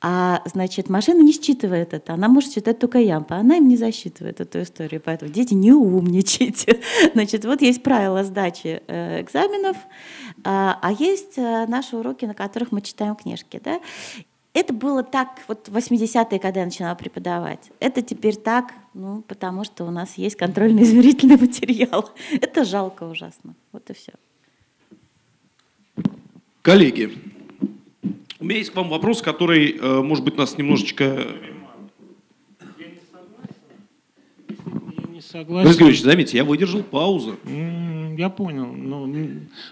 А, 0.00 0.42
значит, 0.46 0.88
машина 0.88 1.22
не 1.22 1.32
считывает 1.32 1.94
это, 1.94 2.14
она 2.14 2.28
может 2.28 2.52
считать 2.52 2.78
только 2.78 2.98
ямпы, 2.98 3.34
она 3.34 3.56
им 3.56 3.68
не 3.68 3.76
засчитывает 3.76 4.40
эту 4.40 4.62
историю, 4.62 5.00
поэтому 5.04 5.32
дети 5.32 5.54
не 5.54 5.72
умничайте. 5.72 6.80
Значит, 7.14 7.44
вот 7.44 7.62
есть 7.62 7.82
правила 7.82 8.22
сдачи 8.22 8.82
э, 8.86 9.22
экзаменов, 9.22 9.76
а, 10.44 10.78
а 10.80 10.92
есть 10.92 11.38
э, 11.38 11.66
наши 11.66 11.96
уроки, 11.96 12.24
на 12.24 12.34
которых 12.34 12.72
мы 12.72 12.82
читаем 12.82 13.16
книжки, 13.16 13.60
да, 13.64 13.80
это 14.56 14.72
было 14.72 15.02
так 15.02 15.40
вот 15.48 15.68
в 15.68 15.76
80-е, 15.76 16.38
когда 16.38 16.60
я 16.60 16.66
начинала 16.66 16.94
преподавать. 16.94 17.70
Это 17.78 18.00
теперь 18.00 18.36
так, 18.36 18.72
ну, 18.94 19.20
потому 19.20 19.64
что 19.64 19.84
у 19.84 19.90
нас 19.90 20.16
есть 20.16 20.36
контрольно-измерительный 20.36 21.36
материал. 21.40 22.10
Это 22.32 22.64
жалко 22.64 23.04
ужасно. 23.04 23.54
Вот 23.72 23.90
и 23.90 23.92
все. 23.92 24.12
Коллеги, 26.62 27.35
у 28.38 28.44
меня 28.44 28.58
есть 28.58 28.70
к 28.70 28.76
вам 28.76 28.88
вопрос, 28.88 29.22
который, 29.22 29.76
э, 29.78 30.02
может 30.02 30.24
быть, 30.24 30.36
нас 30.36 30.58
немножечко... 30.58 31.26
Я 32.78 32.86
не 35.08 35.15
согласен. 35.30 35.84
Борис 35.84 36.02
заметьте, 36.02 36.36
я 36.36 36.44
выдержал 36.44 36.82
паузу. 36.82 37.36
Я 38.16 38.30
понял. 38.30 38.66
Но 38.66 39.08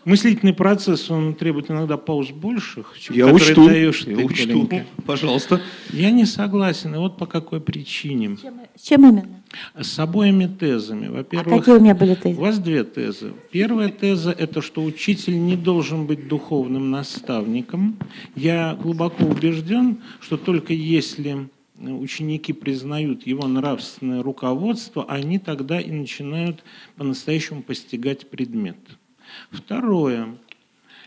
мыслительный 0.05 0.53
процесс, 0.53 1.11
он 1.11 1.35
требует 1.35 1.71
иногда 1.71 1.97
пауз 1.97 2.31
больших, 2.31 2.95
чем 2.99 3.17
я 3.17 3.27
учту, 3.27 3.67
даешь 3.67 4.05
я 4.05 4.17
ты, 4.17 4.25
учту. 4.25 4.69
Пожалуйста. 5.07 5.61
Я 5.91 6.11
не 6.11 6.27
согласен. 6.27 6.95
И 6.95 6.99
вот 6.99 7.17
по 7.17 7.27
какой 7.27 7.61
причине. 7.61 8.37
Чем, 8.37 8.55
чем 8.81 9.09
именно? 9.09 9.43
С 9.81 9.99
обоими 9.99 10.47
тезами. 10.47 11.09
Во-первых, 11.09 11.47
а 11.47 11.59
какие 11.59 11.77
у 11.77 11.81
меня 11.81 11.95
были 11.95 12.15
тезы? 12.15 12.37
У 12.37 12.41
вас 12.41 12.59
две 12.59 12.85
тезы. 12.85 13.33
Первая 13.51 13.89
теза– 13.89 14.31
это 14.39 14.61
что 14.61 14.83
учитель 14.83 15.39
не 15.45 15.57
должен 15.57 16.07
быть 16.07 16.29
духовным 16.29 16.91
наставником. 16.91 17.97
Я 18.35 18.75
глубоко 18.75 19.25
убежден, 19.25 19.99
что 20.21 20.37
только 20.37 20.73
если 20.73 21.49
ученики 21.79 22.53
признают 22.53 23.27
его 23.27 23.47
нравственное 23.47 24.23
руководство, 24.23 25.05
они 25.07 25.39
тогда 25.39 25.81
и 25.81 25.91
начинают 25.91 26.63
по-настоящему 26.97 27.63
постигать 27.63 28.31
предмет. 28.31 28.77
Второе. 29.51 30.37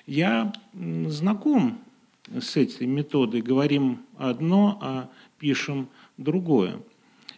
Я 0.05 0.53
знаком 0.74 1.80
с 2.28 2.57
этой 2.57 2.88
методой. 2.88 3.41
Говорим 3.41 4.01
одно, 4.18 4.78
а 4.82 5.09
пишем 5.39 5.89
другое. 6.18 6.80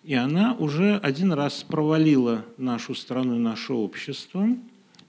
И 0.04 0.14
она 0.14 0.54
уже 0.54 0.98
один 0.98 1.34
раз 1.34 1.64
провалила 1.64 2.46
нашу 2.58 2.96
страну 2.96 3.36
и 3.36 3.40
наше 3.40 3.74
общество 3.74 4.48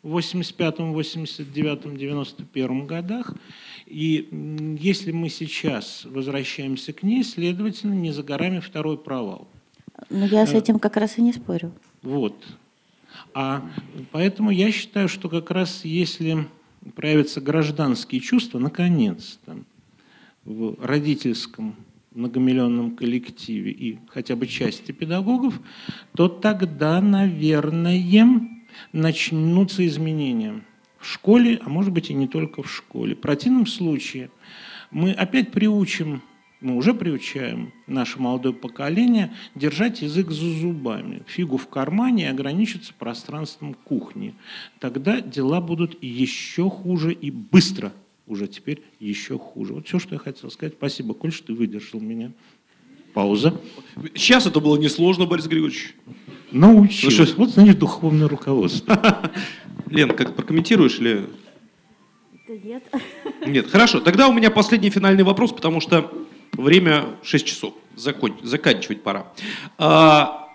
в 0.03 0.11
85, 0.11 0.79
89, 0.79 1.97
91 1.97 2.87
годах. 2.87 3.35
И 3.87 4.29
если 4.81 5.13
мы 5.13 5.29
сейчас 5.29 6.05
возвращаемся 6.05 6.93
к 6.93 7.03
ней, 7.03 7.23
следовательно, 7.23 7.95
не 7.95 8.13
за 8.13 8.23
горами 8.23 8.61
второй 8.61 8.97
провал. 8.97 9.49
Но 10.09 10.25
я 10.25 10.47
с 10.47 10.55
э, 10.55 10.59
этим 10.59 10.79
как 10.79 10.97
раз 10.97 11.19
и 11.19 11.23
не 11.23 11.33
спорю. 11.33 11.73
Вот. 12.03 12.47
А 13.35 13.69
поэтому 14.13 14.51
я 14.51 14.73
считаю, 14.73 15.09
что 15.09 15.29
как 15.29 15.51
раз 15.51 15.85
если 15.85 16.47
проявятся 16.95 17.41
гражданские 17.41 18.21
чувства, 18.21 18.59
наконец-то, 18.59 19.59
в 20.45 20.77
родительском 20.83 21.77
многомиллионном 22.13 22.97
коллективе 22.97 23.71
и 23.71 23.99
хотя 24.09 24.35
бы 24.37 24.47
части 24.47 24.93
педагогов, 24.93 25.61
то 26.15 26.29
тогда, 26.29 27.01
наверное, 27.01 27.97
начнутся 28.93 29.87
изменения 29.87 30.63
в 30.99 31.07
школе, 31.07 31.61
а 31.65 31.69
может 31.69 31.93
быть 31.93 32.11
и 32.11 32.15
не 32.15 32.29
только 32.29 32.63
в 32.63 32.71
школе. 32.71 33.15
В 33.15 33.21
противном 33.21 33.67
случае 33.67 34.31
мы 34.91 35.13
опять 35.13 35.51
приучим, 35.51 36.23
мы 36.61 36.77
уже 36.77 36.93
приучаем 36.93 37.73
наше 37.87 38.21
молодое 38.21 38.55
поколение 38.55 39.33
держать 39.55 40.03
язык 40.03 40.31
за 40.31 40.51
зубами, 40.51 41.23
фигу 41.27 41.57
в 41.57 41.69
кармане 41.69 42.25
и 42.25 42.29
ограничиться 42.29 42.93
пространством 42.99 43.75
кухни. 43.75 44.35
Тогда 44.79 45.21
дела 45.21 45.61
будут 45.61 46.03
еще 46.03 46.69
хуже 46.69 47.13
и 47.13 47.31
быстро 47.31 47.93
уже 48.27 48.47
теперь 48.47 48.83
еще 49.01 49.39
хуже. 49.39 49.75
Вот 49.75 49.89
все, 49.89 49.99
что 49.99 50.15
я 50.15 50.19
хотел 50.19 50.51
сказать. 50.51 50.75
Спасибо, 50.77 51.15
Коль, 51.15 51.33
что 51.33 51.49
ты 51.49 51.55
выдержал 51.55 52.01
меня. 52.01 52.33
Пауза. 53.13 53.61
Сейчас 54.15 54.47
это 54.47 54.61
было 54.61 54.77
несложно, 54.77 55.27
Борис 55.27 55.47
Григорьевич. 55.47 55.97
Научился. 56.53 57.25
Ну, 57.37 57.45
вот, 57.45 57.51
значит, 57.51 57.79
духовное 57.79 58.29
руководство. 58.29 59.33
Лен, 59.87 60.15
как 60.15 60.35
прокомментируешь 60.35 60.99
или... 60.99 61.27
Да 62.49 62.55
нет. 62.55 62.85
Нет, 63.47 63.71
хорошо. 63.71 64.01
Тогда 64.01 64.29
у 64.29 64.33
меня 64.33 64.51
последний 64.51 64.91
финальный 64.91 65.25
вопрос, 65.25 65.53
потому 65.53 65.81
что 65.81 66.13
время 66.53 67.07
6 67.23 67.47
часов. 67.47 67.75
Закон... 67.97 68.39
Заканчивать 68.43 69.03
пора. 69.03 69.33
А, 69.79 70.49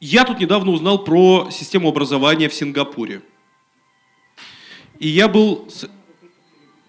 я 0.00 0.24
тут 0.24 0.40
недавно 0.40 0.72
узнал 0.72 1.04
про 1.04 1.48
систему 1.50 1.88
образования 1.88 2.48
в 2.48 2.54
Сингапуре. 2.54 3.22
И 4.98 5.08
я 5.08 5.28
был, 5.28 5.68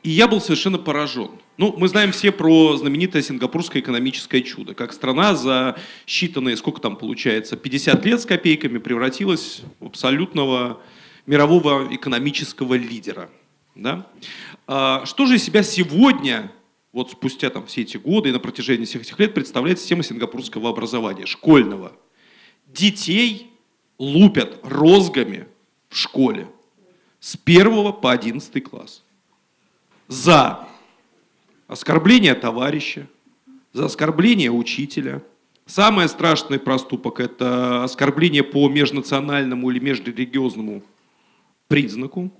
и 0.03 0.09
я 0.09 0.27
был 0.27 0.41
совершенно 0.41 0.77
поражен. 0.77 1.31
Ну, 1.57 1.73
мы 1.75 1.87
знаем 1.87 2.11
все 2.11 2.31
про 2.31 2.77
знаменитое 2.77 3.23
сингапурское 3.23 3.81
экономическое 3.81 4.41
чудо, 4.41 4.75
как 4.75 4.93
страна 4.93 5.33
за 5.33 5.75
считанные, 6.05 6.55
сколько 6.55 6.79
там 6.79 6.95
получается, 6.95 7.57
50 7.57 8.05
лет 8.05 8.21
с 8.21 8.27
копейками 8.27 8.77
превратилась 8.77 9.61
в 9.79 9.87
абсолютного 9.87 10.79
мирового 11.25 11.87
экономического 11.89 12.75
лидера. 12.75 13.31
Да? 13.73 14.05
А, 14.67 15.03
что 15.07 15.25
же 15.25 15.37
из 15.37 15.43
себя 15.43 15.63
сегодня, 15.63 16.51
вот 16.93 17.09
спустя 17.11 17.49
там 17.49 17.65
все 17.65 17.81
эти 17.81 17.97
годы 17.97 18.29
и 18.29 18.31
на 18.31 18.39
протяжении 18.39 18.85
всех 18.85 19.01
этих 19.01 19.17
лет, 19.17 19.33
представляет 19.33 19.79
система 19.79 20.03
сингапурского 20.03 20.69
образования, 20.69 21.25
школьного? 21.25 21.91
Детей 22.67 23.49
лупят 23.97 24.59
розгами 24.61 25.47
в 25.89 25.97
школе 25.97 26.47
с 27.19 27.35
1 27.43 27.93
по 27.93 28.11
11 28.11 28.63
класс 28.63 29.03
за 30.07 30.67
оскорбление 31.67 32.35
товарища, 32.35 33.07
за 33.73 33.85
оскорбление 33.85 34.51
учителя. 34.51 35.21
Самый 35.65 36.07
страшный 36.07 36.59
проступок– 36.59 37.19
это 37.21 37.83
оскорбление 37.83 38.43
по 38.43 38.69
межнациональному 38.69 39.69
или 39.69 39.79
межрелигиозному 39.79 40.81
признаку 41.67 42.31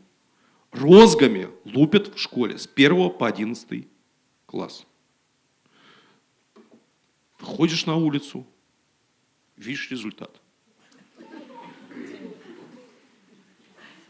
розгами 0.72 1.50
лупят 1.66 2.16
в 2.16 2.20
школе 2.20 2.58
с 2.58 2.68
1 2.74 3.10
по 3.12 3.28
11 3.28 3.88
класс. 4.46 4.86
Ходишь 7.40 7.86
на 7.86 7.96
улицу, 7.96 8.46
видишь 9.58 9.92
результат. 9.92 10.32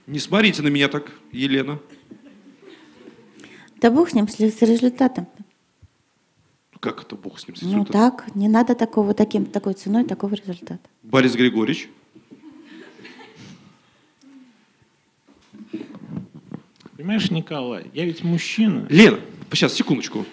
Не 0.06 0.20
смотрите 0.20 0.62
на 0.62 0.70
меня 0.70 0.88
так, 0.88 1.12
Елена. 1.32 1.80
Да 3.80 3.92
бог 3.92 4.10
с 4.10 4.14
ним, 4.14 4.28
с 4.28 4.40
результатом. 4.62 5.28
Как 6.80 7.02
это 7.02 7.16
бог 7.16 7.40
с 7.40 7.48
ним, 7.48 7.56
с 7.56 7.62
результатом? 7.62 7.88
Ну 7.88 7.94
так, 7.94 8.36
не 8.36 8.48
надо 8.48 8.76
такого, 8.76 9.14
таким, 9.14 9.46
такой 9.46 9.74
ценой 9.74 10.04
такого 10.06 10.34
результата. 10.34 10.80
Борис 11.04 11.36
Григорьевич. 11.36 11.90
Понимаешь, 16.96 17.30
Николай, 17.30 17.86
я 17.94 18.06
ведь 18.06 18.24
мужчина. 18.24 18.88
Лена, 18.90 19.20
сейчас, 19.52 19.74
секундочку. 19.74 20.26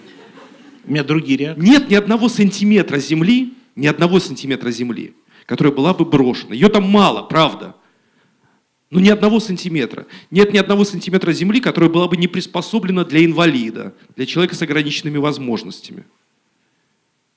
У 0.86 0.90
меня 0.90 1.04
другие 1.04 1.38
реакции. 1.38 1.64
Нет 1.64 1.90
ни 1.90 1.94
одного 1.94 2.28
сантиметра 2.28 2.98
земли, 2.98 3.54
ни 3.76 3.86
одного 3.86 4.20
сантиметра 4.20 4.70
земли, 4.70 5.14
которая 5.46 5.74
была 5.74 5.92
бы 5.94 6.04
брошена. 6.04 6.54
Ее 6.54 6.68
там 6.68 6.84
мало, 6.84 7.22
правда. 7.22 7.76
Но 8.90 9.00
ни 9.00 9.08
одного 9.08 9.40
сантиметра. 9.40 10.06
Нет 10.30 10.52
ни 10.52 10.58
одного 10.58 10.84
сантиметра 10.84 11.32
земли, 11.32 11.60
которая 11.60 11.90
была 11.90 12.06
бы 12.06 12.16
не 12.16 12.28
приспособлена 12.28 13.04
для 13.04 13.24
инвалида, 13.24 13.94
для 14.14 14.26
человека 14.26 14.54
с 14.54 14.62
ограниченными 14.62 15.18
возможностями. 15.18 16.04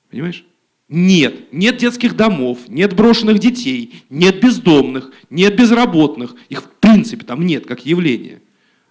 Понимаешь? 0.09 0.45
Нет, 0.89 1.51
нет 1.51 1.77
детских 1.77 2.15
домов, 2.15 2.59
нет 2.69 2.95
брошенных 2.95 3.39
детей, 3.39 4.03
нет 4.09 4.41
бездомных, 4.41 5.11
нет 5.29 5.57
безработных. 5.57 6.35
Их 6.47 6.63
в 6.63 6.69
принципе 6.69 7.25
там 7.25 7.45
нет, 7.45 7.65
как 7.65 7.85
явление. 7.85 8.41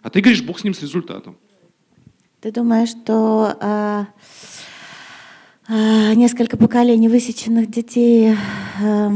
А 0.03 0.11
ты 0.11 0.21
говоришь, 0.21 0.43
Бог 0.43 0.59
с 0.59 0.65
ним 0.65 0.75
с 0.75 0.83
результатом. 0.83 1.37
Ты 2.41 2.53
думаешь, 2.53 2.91
что 2.91 3.57
а, 3.61 4.07
а, 5.69 6.15
несколько 6.15 6.57
поколений 6.57 7.09
высеченных 7.09 7.71
детей... 7.71 8.37
А, 8.83 9.13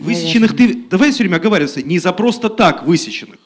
высеченных 0.00 0.56
ты... 0.56 0.74
Давай 0.90 1.10
все 1.12 1.22
время 1.24 1.36
оговариваться, 1.36 1.82
не 1.82 1.98
за 1.98 2.12
просто 2.12 2.48
так 2.48 2.86
высеченных. 2.86 3.38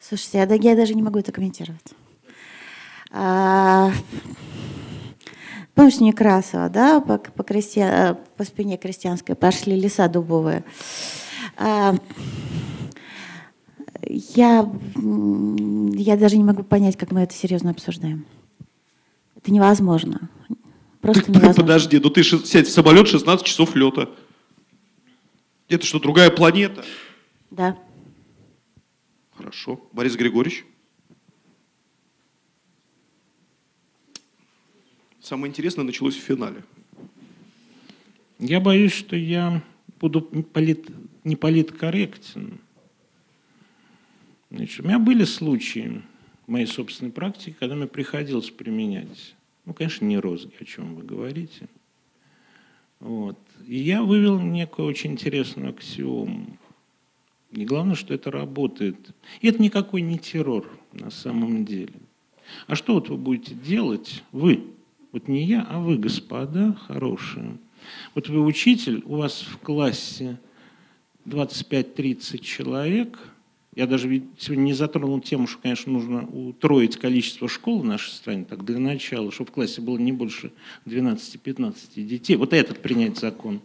Слушайте, 0.00 0.38
я, 0.38 0.54
я 0.54 0.76
даже 0.76 0.94
не 0.94 1.02
могу 1.02 1.18
это 1.18 1.32
комментировать. 1.32 1.94
А, 3.12 3.92
помнишь 5.74 6.00
Некрасова, 6.00 6.68
да, 6.68 7.00
по, 7.00 7.18
по, 7.18 7.42
крестья, 7.42 8.18
по 8.36 8.44
спине 8.44 8.76
крестьянской 8.76 9.34
пошли 9.34 9.78
леса 9.78 10.08
дубовые. 10.08 10.64
А, 11.56 11.94
я, 14.02 14.70
я 14.94 16.16
даже 16.16 16.36
не 16.36 16.44
могу 16.44 16.62
понять, 16.62 16.96
как 16.96 17.10
мы 17.12 17.20
это 17.20 17.34
серьезно 17.34 17.70
обсуждаем. 17.70 18.24
Это 19.36 19.52
невозможно. 19.52 20.28
Просто 21.00 21.30
невозможно. 21.30 21.62
Подожди, 21.62 21.98
ну 21.98 22.10
ты 22.10 22.22
сядь 22.22 22.66
в 22.66 22.72
самолет 22.72 23.08
16 23.08 23.44
часов 23.44 23.74
лета. 23.74 24.10
Это 25.70 25.86
что, 25.86 26.00
другая 26.00 26.30
планета? 26.30 26.84
Да. 27.52 27.78
Хорошо. 29.30 29.80
Борис 29.92 30.16
Григорьевич? 30.16 30.64
Самое 35.20 35.48
интересное 35.48 35.84
началось 35.84 36.16
в 36.16 36.22
финале. 36.22 36.64
Я 38.40 38.58
боюсь, 38.58 38.92
что 38.92 39.14
я 39.14 39.62
буду 40.00 40.22
полит, 40.22 40.88
не 41.22 41.36
политкорректен. 41.36 42.58
Значит, 44.50 44.80
у 44.80 44.88
меня 44.88 44.98
были 44.98 45.22
случаи 45.22 46.02
в 46.48 46.50
моей 46.50 46.66
собственной 46.66 47.12
практике, 47.12 47.54
когда 47.56 47.76
мне 47.76 47.86
приходилось 47.86 48.50
применять, 48.50 49.36
ну, 49.66 49.72
конечно, 49.72 50.04
не 50.04 50.18
розги, 50.18 50.52
о 50.58 50.64
чем 50.64 50.96
вы 50.96 51.04
говорите. 51.04 51.68
Вот. 53.00 53.38
И 53.66 53.78
я 53.78 54.02
вывел 54.02 54.38
некую 54.40 54.88
очень 54.88 55.12
интересную 55.12 55.70
аксиому. 55.70 56.58
И 57.50 57.64
главное, 57.64 57.96
что 57.96 58.14
это 58.14 58.30
работает. 58.30 58.96
И 59.40 59.48
это 59.48 59.60
никакой 59.60 60.02
не 60.02 60.18
террор 60.18 60.70
на 60.92 61.10
самом 61.10 61.64
деле. 61.64 61.94
А 62.66 62.74
что 62.74 62.94
вот 62.94 63.08
вы 63.08 63.16
будете 63.16 63.54
делать, 63.54 64.22
вы, 64.32 64.64
вот 65.12 65.28
не 65.28 65.44
я, 65.44 65.62
а 65.62 65.80
вы, 65.80 65.98
господа 65.98 66.74
хорошие. 66.86 67.58
Вот 68.14 68.28
вы 68.28 68.44
учитель, 68.44 69.02
у 69.06 69.16
вас 69.16 69.40
в 69.40 69.58
классе 69.58 70.38
25-30 71.26 72.38
человек. 72.38 73.18
Я 73.80 73.86
даже 73.86 74.22
сегодня 74.36 74.64
не 74.64 74.72
затронул 74.74 75.22
тему, 75.22 75.46
что, 75.46 75.58
конечно, 75.58 75.90
нужно 75.90 76.26
утроить 76.26 76.98
количество 76.98 77.48
школ 77.48 77.80
в 77.80 77.84
нашей 77.86 78.10
стране, 78.10 78.44
так 78.44 78.62
для 78.62 78.78
начала, 78.78 79.32
чтобы 79.32 79.48
в 79.48 79.54
классе 79.54 79.80
было 79.80 79.96
не 79.96 80.12
больше 80.12 80.52
12-15 80.84 82.02
детей. 82.02 82.36
Вот 82.36 82.52
этот 82.52 82.82
принять 82.82 83.16
закон. 83.16 83.62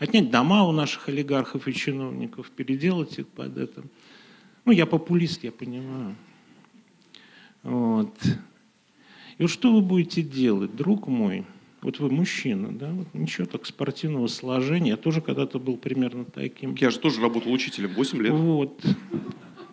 Отнять 0.00 0.32
дома 0.32 0.64
у 0.64 0.72
наших 0.72 1.08
олигархов 1.08 1.68
и 1.68 1.72
чиновников, 1.72 2.50
переделать 2.50 3.16
их 3.20 3.28
под 3.28 3.56
это. 3.58 3.84
Ну, 4.64 4.72
я 4.72 4.86
популист, 4.86 5.44
я 5.44 5.52
понимаю. 5.52 6.16
Вот. 7.62 8.16
И 9.38 9.42
вот 9.42 9.52
что 9.52 9.72
вы 9.72 9.82
будете 9.82 10.20
делать, 10.20 10.74
друг 10.74 11.06
мой? 11.06 11.44
Вот 11.80 12.00
вы 12.00 12.10
мужчина, 12.10 12.76
да? 12.76 12.90
Вот 12.90 13.06
ничего 13.14 13.46
так 13.46 13.64
спортивного 13.64 14.26
сложения. 14.26 14.90
Я 14.90 14.96
тоже 14.96 15.20
когда-то 15.20 15.60
был 15.60 15.76
примерно 15.76 16.24
таким. 16.24 16.74
Я 16.74 16.90
же 16.90 16.98
тоже 16.98 17.20
работал 17.20 17.52
учителем 17.52 17.94
8 17.94 18.20
лет. 18.20 18.32
Вот. 18.32 18.84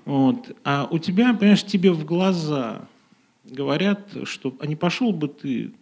Вот. 0.05 0.55
А 0.63 0.87
у 0.89 0.99
тебя, 0.99 1.33
понимаешь, 1.33 1.63
тебе 1.63 1.91
в 1.91 2.05
глаза 2.05 2.87
говорят, 3.43 4.07
что 4.23 4.55
а 4.59 4.67
не 4.67 4.75
пошел 4.75 5.11
бы 5.11 5.27
ты. 5.27 5.73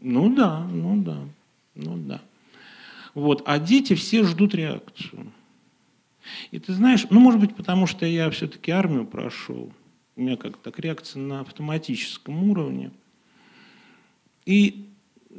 Ну 0.00 0.34
да, 0.34 0.64
ну 0.64 1.02
да, 1.02 1.18
ну 1.74 1.96
да. 1.96 2.22
Вот. 3.14 3.42
А 3.46 3.58
дети 3.58 3.94
все 3.94 4.24
ждут 4.24 4.54
реакцию. 4.54 5.32
И 6.50 6.58
ты 6.58 6.72
знаешь, 6.72 7.06
ну, 7.10 7.20
может 7.20 7.40
быть, 7.40 7.54
потому 7.54 7.86
что 7.86 8.06
я 8.06 8.30
все-таки 8.30 8.70
армию 8.70 9.06
прошел. 9.06 9.72
У 10.16 10.20
меня 10.20 10.36
как 10.36 10.56
так 10.56 10.78
реакция 10.78 11.20
на 11.20 11.40
автоматическом 11.40 12.50
уровне. 12.50 12.90
И 14.44 14.86
э, 15.30 15.34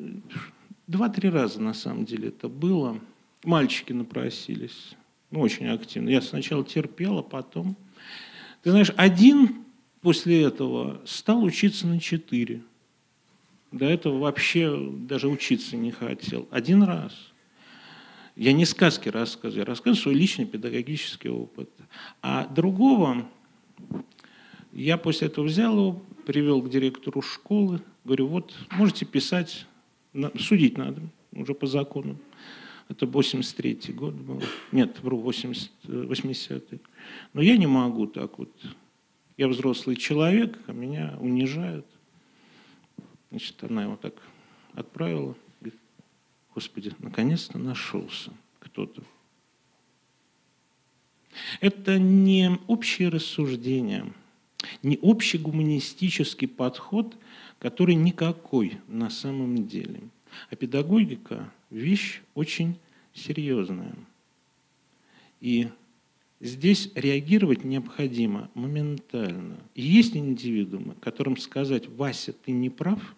два-три 0.88 1.30
раза, 1.30 1.62
на 1.62 1.74
самом 1.74 2.06
деле, 2.06 2.30
это 2.30 2.48
было. 2.50 3.00
Мальчики 3.44 3.94
напросились. 3.94 4.97
Ну, 5.32 5.42
очень 5.42 5.68
активно. 5.68 6.10
Я 6.10 6.22
сначала 6.22 6.64
терпел, 6.64 7.20
а 7.20 7.24
потом... 7.24 7.76
Ты 8.64 8.72
знаешь, 8.72 8.92
один 8.96 9.66
после 10.02 10.44
этого 10.44 11.02
стал 11.06 11.44
учиться 11.44 11.88
на 11.88 12.00
четыре. 12.00 12.62
До 13.72 13.86
этого 13.86 14.20
вообще 14.20 14.90
даже 14.92 15.28
учиться 15.28 15.76
не 15.76 15.92
хотел. 15.92 16.48
Один 16.52 16.84
раз. 16.84 17.14
Я 18.36 18.54
не 18.54 18.66
сказки 18.66 19.10
рассказываю, 19.10 19.60
я 19.60 19.66
рассказываю 19.66 20.02
свой 20.02 20.16
личный 20.16 20.46
педагогический 20.46 21.30
опыт. 21.30 21.70
А 22.22 22.46
другого 22.48 23.28
я 24.72 24.98
после 24.98 25.28
этого 25.28 25.46
взял 25.46 25.74
его, 25.74 26.02
привел 26.26 26.62
к 26.62 26.70
директору 26.70 27.22
школы, 27.22 27.82
говорю, 28.06 28.28
вот 28.28 28.54
можете 28.72 29.06
писать, 29.06 29.66
судить 30.40 30.78
надо 30.78 31.02
уже 31.32 31.54
по 31.54 31.66
закону. 31.66 32.18
Это 32.90 33.06
83 33.06 33.94
год 33.94 34.14
был. 34.14 34.42
Нет, 34.72 35.00
вру, 35.02 35.20
80, 35.20 35.72
э, 35.86 35.88
80-й. 35.88 36.80
Но 37.34 37.42
я 37.42 37.58
не 37.58 37.68
могу 37.68 38.08
так 38.08 38.40
вот. 38.40 38.50
Я 39.36 39.48
взрослый 39.48 39.96
человек, 39.96 40.58
а 40.68 40.74
меня 40.74 41.18
унижают. 41.20 41.86
Значит, 43.30 43.62
она 43.64 43.84
его 43.84 43.98
так 43.98 44.14
отправила. 44.74 45.36
Говорит, 45.60 45.80
Господи, 46.56 46.94
наконец-то 47.00 47.58
нашелся 47.58 48.32
кто-то. 48.60 49.04
Это 51.60 52.00
не 52.00 52.58
общее 52.68 53.10
рассуждение, 53.10 54.12
не 54.82 54.98
общий 55.02 55.38
гуманистический 55.38 56.48
подход, 56.48 57.16
который 57.60 57.96
никакой 57.96 58.80
на 58.88 59.10
самом 59.10 59.68
деле. 59.68 60.02
А 60.50 60.56
педагогика– 60.56 61.52
вещь 61.70 62.22
очень 62.36 62.78
серьезная. 63.14 63.96
И 65.42 65.70
здесь 66.40 66.92
реагировать 66.96 67.64
необходимо 67.64 68.50
моментально. 68.54 69.58
И 69.76 69.82
есть 69.82 70.16
индивидуумы, 70.16 70.96
которым 71.00 71.38
сказать 71.38 71.88
«Вася, 71.88 72.34
ты 72.34 72.52
не 72.52 72.70
прав» 72.70 73.16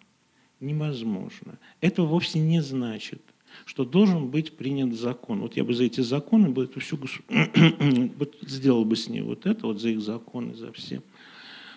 невозможно. 0.59 1.57
Это 1.79 2.03
вовсе 2.03 2.39
не 2.39 2.61
значит, 2.61 3.21
что 3.65 3.85
должен 3.85 4.27
быть 4.27 4.57
принят 4.57 4.93
закон. 4.93 5.41
Вот 5.41 5.55
я 5.55 5.63
бы 5.63 5.73
за 5.73 5.85
эти 5.85 6.01
законы 6.01 6.49
бы 6.49 6.65
эту 6.65 6.79
всю 6.79 6.97
госу- 6.97 7.23
вот 8.17 8.37
сделал 8.41 8.85
бы 8.85 8.95
с 8.95 9.07
ней 9.07 9.21
вот 9.21 9.45
это, 9.45 9.67
вот 9.67 9.79
за 9.79 9.89
их 9.89 10.01
законы, 10.01 10.53
за 10.53 10.71
все. 10.73 11.01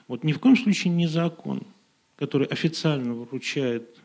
Вот 0.08 0.24
ни 0.24 0.32
в 0.32 0.40
коем 0.40 0.56
случае 0.56 0.92
не 0.92 1.06
закон, 1.06 1.62
который 2.16 2.46
официально 2.46 3.14
вручает 3.14 4.01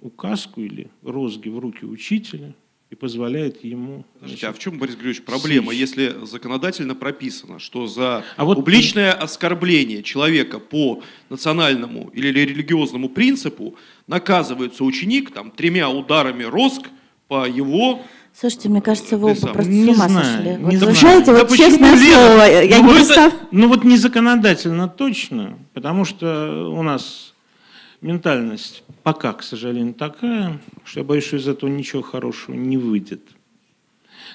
указку 0.00 0.60
или 0.60 0.88
розги 1.02 1.48
в 1.48 1.58
руки 1.58 1.84
учителя 1.84 2.54
и 2.90 2.94
позволяет 2.94 3.64
ему... 3.64 4.04
Подождите, 4.14 4.46
а 4.46 4.52
в 4.52 4.58
чем, 4.60 4.78
Борис 4.78 4.94
Григорьевич, 4.94 5.24
проблема, 5.24 5.72
Сесть. 5.72 5.80
если 5.80 6.24
законодательно 6.24 6.94
прописано, 6.94 7.58
что 7.58 7.86
за 7.88 8.22
А 8.36 8.44
вот- 8.44 8.56
публичное 8.56 9.12
оскорбление 9.12 10.02
человека 10.04 10.60
по 10.60 11.02
национальному 11.28 12.10
или 12.14 12.28
религиозному 12.28 13.08
принципу 13.08 13.74
наказывается 14.06 14.84
ученик 14.84 15.32
там, 15.32 15.50
тремя 15.50 15.88
ударами 15.90 16.44
роск 16.44 16.82
по 17.28 17.46
его... 17.48 18.02
Слушайте, 18.38 18.68
мне 18.68 18.82
кажется, 18.82 19.16
вы 19.16 19.34
Ты 19.34 19.42
оба 19.44 19.52
просто 19.54 19.72
Не 19.72 19.84
с 19.86 19.88
ума 19.96 20.08
знаю, 20.10 20.24
сошли. 20.36 20.50
не 20.50 20.76
вы 20.76 20.92
знаю. 20.94 21.24
Да 21.24 21.32
вот 21.32 21.48
почему, 21.48 21.56
честное 21.70 21.94
Лена? 21.96 22.14
слово, 22.14 22.42
я 22.62 22.82
Ну, 22.82 22.92
не 22.94 23.02
это- 23.02 23.32
Ну 23.50 23.68
вот 23.68 23.82
не 23.84 23.96
законодательно 23.96 24.88
точно, 24.88 25.58
потому 25.72 26.04
что 26.04 26.70
у 26.70 26.82
нас 26.82 27.34
ментальность 28.00 28.82
пока, 29.02 29.32
к 29.32 29.42
сожалению, 29.42 29.94
такая, 29.94 30.60
что 30.84 31.00
я 31.00 31.04
боюсь, 31.04 31.24
что 31.24 31.36
из 31.36 31.46
этого 31.46 31.70
ничего 31.70 32.02
хорошего 32.02 32.54
не 32.54 32.76
выйдет. 32.76 33.22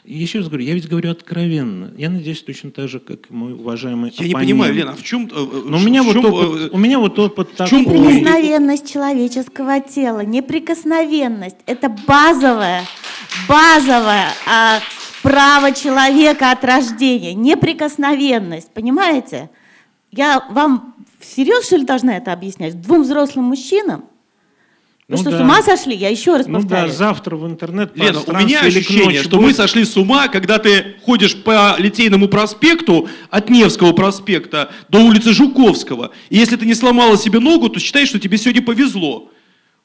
Еще 0.03 0.39
раз 0.39 0.47
говорю, 0.47 0.64
я 0.64 0.74
ведь 0.74 0.88
говорю 0.88 1.12
откровенно. 1.12 1.93
Я 1.97 2.09
надеюсь, 2.09 2.41
точно 2.41 2.72
так 2.72 2.88
же, 2.88 2.99
как 2.99 3.30
и 3.30 3.34
мой 3.34 3.53
уважаемый 3.53 4.12
Я 4.18 4.26
не 4.26 4.32
оппонент. 4.32 4.49
понимаю, 4.51 4.74
Лена, 4.74 4.91
а 4.91 4.95
в 4.95 5.03
чем... 5.03 5.30
Но 5.32 5.78
у 5.78 5.82
меня, 5.82 6.01
вот 6.01 6.16
опыт, 6.16 6.74
у 6.74 6.78
меня 6.78 6.99
вот 6.99 7.20
опыт 7.20 7.49
в 7.51 7.68
чем 7.68 7.84
такой. 7.86 7.99
ужас? 7.99 8.14
Неприкосновенность 8.14 8.91
человеческого 8.91 9.80
тела, 9.82 10.22
неприкосновенность– 10.22 11.57
это 11.68 11.89
базовое, 12.07 12.84
базовое 13.47 14.30
а, 14.47 14.80
право 15.22 15.72
человека 15.72 16.51
от 16.51 16.64
рождения. 16.64 17.36
Неприкосновенность, 17.36 18.72
понимаете? 18.74 19.49
Я 20.12 20.47
вам 20.49 20.95
всерьез, 21.22 21.66
что 21.66 21.78
ли, 21.78 21.86
должна 21.86 22.18
это 22.18 22.34
объяснять? 22.34 22.82
Двум 22.82 23.04
взрослым 23.04 23.46
мужчинам? 23.46 24.06
Вы 25.08 25.18
Ну 25.18 25.22
что, 25.24 25.32
да. 25.32 25.38
с 25.40 25.42
ума 25.42 25.62
сошли? 25.62 25.94
Я 25.96 26.08
еще 26.10 26.38
раз 26.38 26.48
Ну 26.48 26.54
да, 26.54 26.60
повторяю. 26.62 26.92
завтра 26.92 27.36
в 27.36 27.46
интернет 27.46 27.92
Лена, 27.98 28.22
у 28.26 28.32
меня 28.34 28.62
ощущение, 28.62 29.22
что 29.24 29.42
мы 29.42 29.54
сошли 29.54 29.84
с 29.84 29.98
ума, 29.98 30.30
когда 30.30 30.58
ты 30.58 30.96
ходишь 31.04 31.36
по 31.36 31.76
Литейному 31.78 32.30
проспекту 32.30 33.10
от 33.30 33.50
Невского 33.50 33.92
проспекта 33.92 34.72
до 34.88 35.00
улицы 35.00 35.34
Жуковского. 35.34 36.12
И 36.30 36.38
если 36.38 36.56
ты 36.56 36.66
не 36.66 36.74
сломала 36.76 37.18
себе 37.18 37.40
ногу, 37.40 37.68
то 37.68 37.80
считай, 37.80 38.06
что 38.06 38.20
тебе 38.20 38.38
сегодня 38.38 38.62
повезло. 38.62 39.30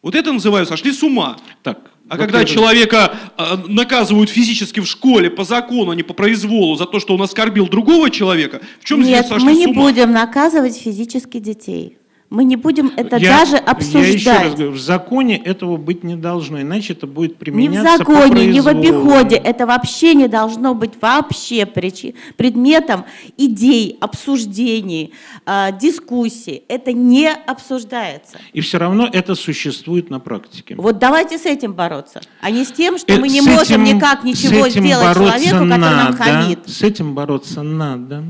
Вот 0.03 0.14
это 0.14 0.32
называю 0.32 0.64
сошли 0.64 0.93
с 0.93 1.03
ума. 1.03 1.37
Так, 1.64 1.91
А 2.09 2.16
вот 2.16 2.22
когда 2.22 2.44
человека 2.44 3.16
э, 3.36 3.57
наказывают 3.66 4.30
физически 4.30 4.80
в 4.80 4.86
школе 4.86 5.28
по 5.28 5.44
закону, 5.44 5.90
а 5.90 5.96
не 5.96 6.04
по 6.04 6.14
произволу, 6.14 6.76
за 6.76 6.86
то, 6.86 7.00
что 7.00 7.14
он 7.14 7.22
оскорбил 7.22 7.68
другого 7.68 8.11
человека, 8.11 8.61
в 8.80 8.84
чем 8.84 9.02
здесь 9.02 9.16
Нет, 9.16 9.26
сошли 9.26 9.44
мы 9.44 9.54
не 9.54 9.66
будем 9.66 10.12
наказывать 10.12 10.76
физически 10.76 11.38
детей. 11.38 11.98
Мы 12.28 12.42
не 12.42 12.56
будем 12.56 12.92
это 12.96 13.16
Я- 13.18 13.38
даже 13.38 13.52
Я 13.52 13.58
еще 13.58 13.70
обсуждать. 13.70 14.42
раз 14.42 14.54
говорю, 14.54 14.72
в 14.72 14.78
законе 14.80 15.36
этого 15.36 15.76
быть 15.76 16.02
не 16.02 16.16
должно, 16.16 16.60
иначе 16.60 16.92
это 16.94 17.06
будет 17.06 17.34
в 17.34 17.36
применяться 17.36 18.04
по 18.04 18.12
законе, 18.12 18.46
ни 18.46 18.58
в 18.58 18.66
обиходе. 18.66 19.36
Это 19.36 19.64
вообще 19.64 20.14
не 20.14 20.26
должно 20.26 20.74
быть 20.74 20.92
вообще 21.00 21.62
причи- 21.62 22.14
предметом 22.36 23.04
идей, 23.36 23.96
обсуждений, 24.00 25.12
а, 25.46 25.70
дискуссий. 25.70 26.64
Это 26.68 26.92
не 26.92 27.30
обсуждается. 27.32 28.38
И 28.52 28.60
все 28.60 28.78
равно 28.78 29.08
это 29.12 29.36
существует 29.36 30.10
на 30.10 30.18
практике. 30.18 30.74
Вот 30.76 30.98
давайте 30.98 31.38
с 31.38 31.46
этим 31.46 31.74
бороться, 31.74 32.20
а 32.40 32.50
не 32.50 32.64
с 32.64 32.72
тем, 32.72 32.98
что 32.98 33.12
Э, 33.12 33.18
мы 33.20 33.28
не 33.28 33.40
с 33.40 33.46
можем 33.46 33.84
этим- 33.84 33.96
никак 33.96 34.24
ничего 34.24 34.66
этим 34.66 34.82
сделать 34.84 35.14
человеку, 35.14 35.44
который 35.44 35.68
нам 35.68 35.80
надо, 35.80 36.16
хамит. 36.16 36.58
С 36.68 36.82
этим 36.82 37.14
бороться 37.14 37.62
надо, 37.62 38.24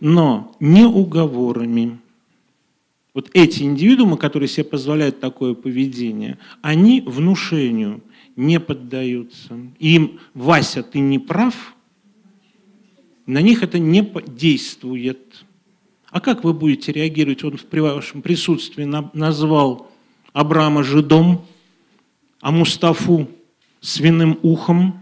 но 0.00 0.52
не 0.60 0.84
уговорами. 0.84 1.98
Вот 3.16 3.30
эти 3.32 3.62
индивидуумы, 3.62 4.18
которые 4.18 4.46
себе 4.46 4.64
позволяют 4.64 5.20
такое 5.20 5.54
поведение, 5.54 6.36
они 6.60 7.00
внушению 7.00 8.02
не 8.36 8.60
поддаются. 8.60 9.58
Им 9.78 10.20
«Вася, 10.34 10.82
ты 10.82 10.98
не 10.98 11.18
прав», 11.18 11.74
на 13.24 13.40
них 13.40 13.62
это 13.62 13.78
не 13.78 14.02
действует. 14.26 15.46
А 16.10 16.20
как 16.20 16.44
вы 16.44 16.52
будете 16.52 16.92
реагировать? 16.92 17.42
Он 17.42 17.56
в 17.56 17.64
вашем 17.94 18.20
присутствии 18.20 18.84
на- 18.84 19.10
назвал 19.14 19.90
Абрама 20.34 20.84
жидом, 20.84 21.46
а 22.42 22.50
Мустафу 22.50 23.30
свиным 23.80 24.38
ухом, 24.42 25.00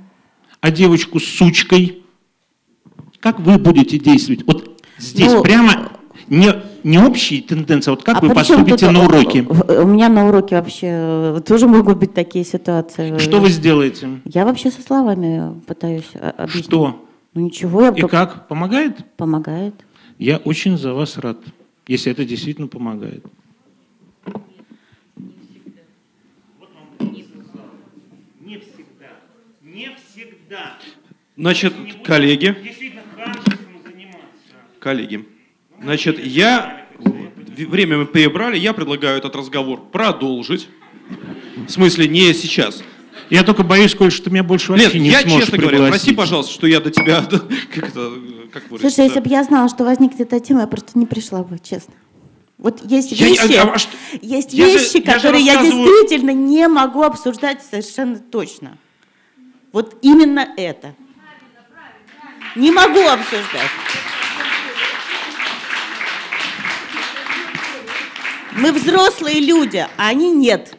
а 0.60 0.70
девочку 0.70 1.18
сучкой. 1.18 2.04
Как 3.18 3.40
вы 3.40 3.58
будете 3.58 3.98
действовать? 3.98 4.46
Вот 4.46 4.80
здесь 4.98 5.32
Ну, 5.32 5.42
прямо 5.42 5.93
не, 6.28 6.52
не 6.84 6.98
общие 6.98 7.42
тенденции, 7.42 7.90
а 7.90 7.94
вот 7.94 8.02
как 8.04 8.16
А 8.16 8.20
вы 8.20 8.34
поступите 8.34 8.86
тут, 8.86 8.92
на 8.94 8.98
э, 8.98 9.06
уроке? 9.06 9.38
э, 9.48 9.82
У 9.82 9.86
меня 9.86 10.08
на 10.08 10.28
уроке 10.28 10.56
вообще 10.56 10.86
э, 10.90 11.40
тоже 11.46 11.66
могут 11.68 11.98
быть 11.98 12.14
такие 12.14 12.44
ситуации. 12.44 13.18
Что 13.18 13.40
вы 13.40 13.50
сделаете? 13.50 14.20
Я 14.24 14.44
вообще 14.44 14.70
со 14.70 14.80
словами 14.82 15.60
пытаюсь 15.66 16.10
объяснить. 16.14 16.64
Что? 16.66 17.04
Ну 17.34 17.40
ничего, 17.42 17.82
я 17.82 17.88
И 17.88 18.00
только- 18.00 18.08
как? 18.16 18.48
Помогает? 18.48 19.04
помогает. 19.16 19.74
Я 20.18 20.36
очень 20.38 20.78
за 20.78 20.94
вас 20.94 21.18
рад, 21.18 21.38
если 21.88 22.12
это 22.12 22.24
действительно 22.24 22.68
помогает. 22.68 23.24
Не 28.40 28.58
всегда. 28.58 29.08
Не 29.62 29.90
всегда. 29.96 30.78
Значит, 31.36 31.74
коллеги, 32.04 32.56
Действительно 32.62 33.02
ханжеством 33.16 33.56
заниматься. 33.84 34.54
коллеги, 34.78 35.24
значит, 35.84 36.18
я, 36.24 36.86
время 36.98 37.98
мы 37.98 38.06
перебрали, 38.06 38.58
я 38.58 38.72
предлагаю 38.72 39.18
этот 39.18 39.36
разговор 39.36 39.80
продолжить. 39.92 40.68
В 41.66 41.70
смысле, 41.70 42.08
не 42.08 42.32
сейчас. 42.34 42.82
Я 43.30 43.42
только 43.42 43.62
боюсь, 43.62 43.94
Коль, 43.94 44.10
что 44.12 44.24
ты 44.24 44.30
меня 44.30 44.42
больше 44.42 44.72
вообще 44.72 44.88
Лен, 44.90 45.02
не 45.02 45.08
я 45.10 45.20
сможешь 45.20 45.40
честно 45.48 45.58
говоря, 45.58 45.76
пригласить. 45.78 46.02
прости, 46.04 46.14
пожалуйста, 46.14 46.52
что 46.52 46.66
я 46.66 46.80
до 46.80 46.90
тебя, 46.90 47.22
как 47.74 47.88
это, 47.88 48.10
как? 48.52 48.64
Слушай, 48.80 49.04
если 49.06 49.20
бы 49.20 49.28
я 49.28 49.44
знала, 49.44 49.68
что 49.68 49.84
возникнет 49.84 50.20
эта 50.20 50.40
тема, 50.40 50.62
я 50.62 50.66
просто 50.66 50.98
не 50.98 51.06
пришла 51.06 51.42
бы, 51.42 51.58
честно. 51.58 51.94
Вот 52.58 52.80
есть 52.90 53.12
Я 53.12 53.26
вещи, 53.28 53.52
а- 53.54 53.72
а 53.74 53.78
что- 53.78 53.90
есть 54.20 54.52
Я 54.52 54.66
вещи, 54.66 54.96
я 54.96 55.00
же 55.00 55.02
которые 55.02 55.44
я 55.44 55.54
рассказываю- 55.54 55.84
действительно 55.86 56.30
не 56.30 56.68
могу 56.68 57.02
обсуждать 57.02 57.62
совершенно 57.68 58.18
точно. 58.18 58.78
Вот 59.72 59.96
именно 60.02 60.46
это. 60.56 60.94
Не 62.56 62.70
могу 62.70 63.00
обсуждать. 63.00 63.70
Мы 68.54 68.72
взрослые 68.72 69.40
люди, 69.40 69.86
а 69.96 70.08
они 70.08 70.30
нет. 70.30 70.76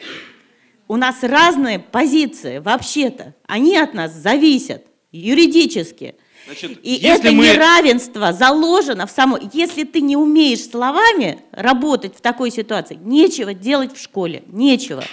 У 0.88 0.96
нас 0.98 1.18
разные 1.24 1.80
позиции, 1.80 2.60
вообще-то. 2.60 3.34
Они 3.48 3.76
от 3.78 3.94
нас 3.94 4.14
зависят 4.14 4.86
юридически. 5.12 6.16
Значит, 6.46 6.80
И 6.84 6.98
это 7.04 7.32
мы- 7.32 7.48
неравенство 7.48 8.32
заложено 8.32 9.08
в 9.08 9.12
само... 9.12 9.40
Если 9.52 9.84
ты 9.84 10.02
не 10.02 10.16
умеешь 10.16 10.64
словами 10.70 11.40
работать 11.52 12.16
в 12.16 12.22
такой 12.22 12.52
ситуации, 12.52 13.00
нечего 13.02 13.54
делать 13.54 13.98
в 13.98 14.02
школе, 14.02 14.44
нечего. 14.48 15.04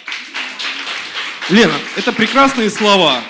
Лена, 1.49 1.73
это 1.97 2.13
прекрасные 2.13 2.69
слова. 2.69 3.21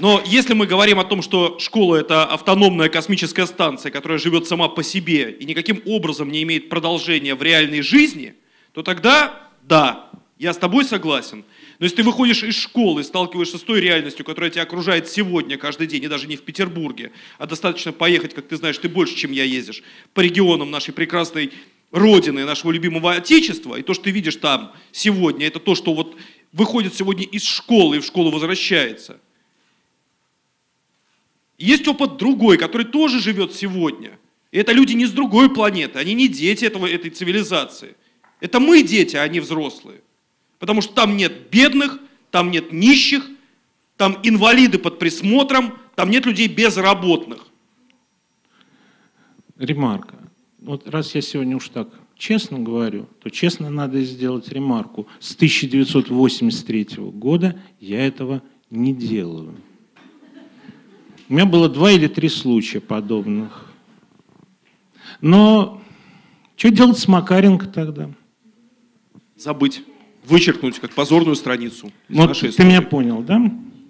Но 0.00 0.22
если 0.24 0.54
мы 0.54 0.66
говорим 0.66 0.98
о 0.98 1.04
том, 1.04 1.20
что 1.20 1.58
школа 1.58 1.96
это 1.96 2.24
автономная 2.24 2.88
космическая 2.88 3.46
станция, 3.46 3.92
которая 3.92 4.18
живет 4.18 4.46
сама 4.46 4.68
по 4.68 4.82
себе 4.82 5.30
и 5.30 5.44
никаким 5.44 5.82
образом 5.84 6.30
не 6.32 6.42
имеет 6.42 6.70
продолжения 6.70 7.34
в 7.34 7.42
реальной 7.42 7.82
жизни, 7.82 8.34
то 8.72 8.82
тогда 8.82 9.50
да, 9.62 10.10
я 10.38 10.54
с 10.54 10.56
тобой 10.56 10.86
согласен. 10.86 11.44
Но 11.78 11.84
если 11.84 11.96
ты 11.96 12.02
выходишь 12.02 12.42
из 12.42 12.56
школы, 12.56 13.04
сталкиваешься 13.04 13.58
с 13.58 13.62
той 13.62 13.80
реальностью, 13.80 14.24
которая 14.24 14.50
тебя 14.50 14.62
окружает 14.62 15.06
сегодня, 15.06 15.58
каждый 15.58 15.86
день, 15.86 16.02
и 16.04 16.08
даже 16.08 16.26
не 16.26 16.36
в 16.36 16.42
Петербурге, 16.42 17.12
а 17.36 17.46
достаточно 17.46 17.92
поехать, 17.92 18.32
как 18.32 18.48
ты 18.48 18.56
знаешь, 18.56 18.78
ты 18.78 18.88
больше, 18.88 19.14
чем 19.16 19.32
я 19.32 19.44
ездишь, 19.44 19.82
по 20.14 20.20
регионам 20.20 20.70
нашей 20.70 20.94
прекрасной 20.94 21.52
родины, 21.90 22.46
нашего 22.46 22.70
любимого 22.70 23.12
Отечества, 23.12 23.76
и 23.76 23.82
то, 23.82 23.92
что 23.92 24.04
ты 24.04 24.12
видишь 24.12 24.36
там 24.36 24.72
сегодня, 24.92 25.46
это 25.46 25.58
то, 25.58 25.74
что 25.74 25.92
вот 25.92 26.16
выходит 26.52 26.94
сегодня 26.94 27.24
из 27.24 27.44
школы 27.44 27.98
и 27.98 28.00
в 28.00 28.06
школу 28.06 28.30
возвращается. 28.30 29.20
Есть 31.60 31.86
опыт 31.86 32.16
другой, 32.16 32.56
который 32.56 32.86
тоже 32.86 33.20
живет 33.20 33.54
сегодня. 33.54 34.18
И 34.50 34.58
это 34.58 34.72
люди 34.72 34.94
не 34.94 35.04
с 35.04 35.12
другой 35.12 35.52
планеты, 35.52 35.98
они 35.98 36.14
не 36.14 36.26
дети 36.26 36.64
этого, 36.64 36.86
этой 36.86 37.10
цивилизации. 37.10 37.96
Это 38.40 38.58
мы 38.60 38.82
дети, 38.82 39.16
а 39.16 39.28
не 39.28 39.40
взрослые. 39.40 40.00
Потому 40.58 40.80
что 40.80 40.94
там 40.94 41.18
нет 41.18 41.50
бедных, 41.50 42.00
там 42.30 42.50
нет 42.50 42.72
нищих, 42.72 43.28
там 43.98 44.18
инвалиды 44.22 44.78
под 44.78 44.98
присмотром, 44.98 45.78
там 45.94 46.08
нет 46.08 46.24
людей 46.24 46.48
безработных. 46.48 47.46
Ремарка. 49.58 50.16
Вот 50.60 50.88
раз 50.88 51.14
я 51.14 51.20
сегодня 51.20 51.56
уж 51.56 51.68
так 51.68 51.88
честно 52.16 52.58
говорю, 52.58 53.06
то 53.22 53.28
честно 53.28 53.68
надо 53.68 54.00
сделать 54.00 54.48
ремарку. 54.48 55.06
С 55.18 55.34
1983 55.34 56.86
года 57.12 57.60
я 57.80 58.06
этого 58.06 58.42
не 58.70 58.94
делаю. 58.94 59.54
У 61.30 61.34
меня 61.34 61.46
было 61.46 61.68
два 61.68 61.92
или 61.92 62.08
три 62.08 62.28
случая 62.28 62.80
подобных. 62.80 63.72
Но 65.20 65.80
что 66.56 66.70
делать 66.70 66.98
с 66.98 67.06
Макаренко 67.06 67.66
тогда? 67.68 68.10
Забыть, 69.36 69.84
вычеркнуть 70.26 70.80
как 70.80 70.90
позорную 70.90 71.36
страницу 71.36 71.92
Вот 72.08 72.36
ты 72.36 72.64
меня 72.64 72.82
понял, 72.82 73.22
да? 73.22 73.40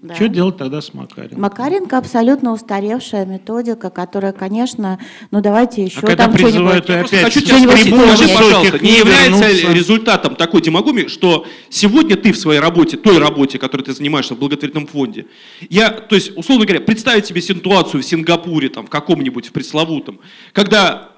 Да. 0.03 0.14
Что 0.14 0.28
делать 0.28 0.57
тогда 0.57 0.80
с 0.80 0.94
Макаренко? 0.94 1.38
Макаренко 1.38 1.98
абсолютно 1.98 2.55
устаревшая 2.55 3.26
методика, 3.26 3.90
которая, 3.90 4.32
конечно, 4.32 4.98
ну 5.30 5.42
давайте 5.42 5.84
еще 5.84 5.98
А 5.98 6.07
когда 6.07 6.24
там 6.24 6.32
призывают 6.32 6.84
что-нибудь. 6.84 7.12
опять 7.12 7.24
хочу 7.24 7.40
тебя 7.42 7.59
скажи, 7.59 7.90
пожалуйста, 8.34 8.78
не 8.78 8.96
является 8.96 9.46
ли 9.48 9.55
вернуться. 9.57 9.72
результатом 9.72 10.36
такой 10.36 10.62
демагогии, 10.62 11.09
что 11.09 11.44
сегодня 11.68 12.16
ты 12.16 12.32
в 12.32 12.38
своей 12.38 12.61
работе, 12.61 12.96
той 12.96 13.18
работе, 13.18 13.59
которой 13.59 13.82
ты 13.82 13.92
занимаешься 13.92 14.34
в 14.34 14.38
благотворительном 14.38 14.86
фонде, 14.86 15.26
я, 15.68 15.90
то 15.90 16.14
есть, 16.14 16.34
условно 16.34 16.64
говоря, 16.64 16.80
представить 16.80 17.26
себе 17.26 17.42
ситуацию 17.42 18.03
в 18.03 18.07
Сингапуре, 18.07 18.70
там, 18.70 18.86
в 18.86 18.90
каком-нибудь, 18.90 19.48
в 19.48 19.53
пресловутом, 19.53 20.18
когда, 20.55 21.11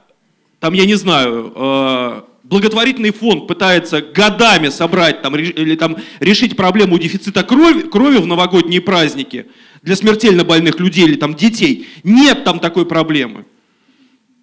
там, 0.58 0.74
я 0.74 0.86
не 0.86 0.96
знаю, 0.96 1.52
э, 1.54 2.22
благотворительный 2.52 3.12
фонд 3.12 3.46
пытается 3.46 4.02
годами 4.02 4.68
собрать 4.68 5.22
там, 5.22 5.34
или 5.34 5.74
там, 5.74 5.96
решить 6.20 6.54
проблему 6.54 6.98
дефицита 6.98 7.42
крови, 7.42 7.80
крови 7.88 8.18
в 8.18 8.26
новогодние 8.26 8.82
праздники 8.82 9.46
для 9.80 9.96
смертельно 9.96 10.44
больных 10.44 10.78
людей 10.78 11.04
или 11.06 11.16
там, 11.16 11.34
детей. 11.34 11.88
Нет 12.04 12.44
там 12.44 12.60
такой 12.60 12.84
проблемы. 12.84 13.46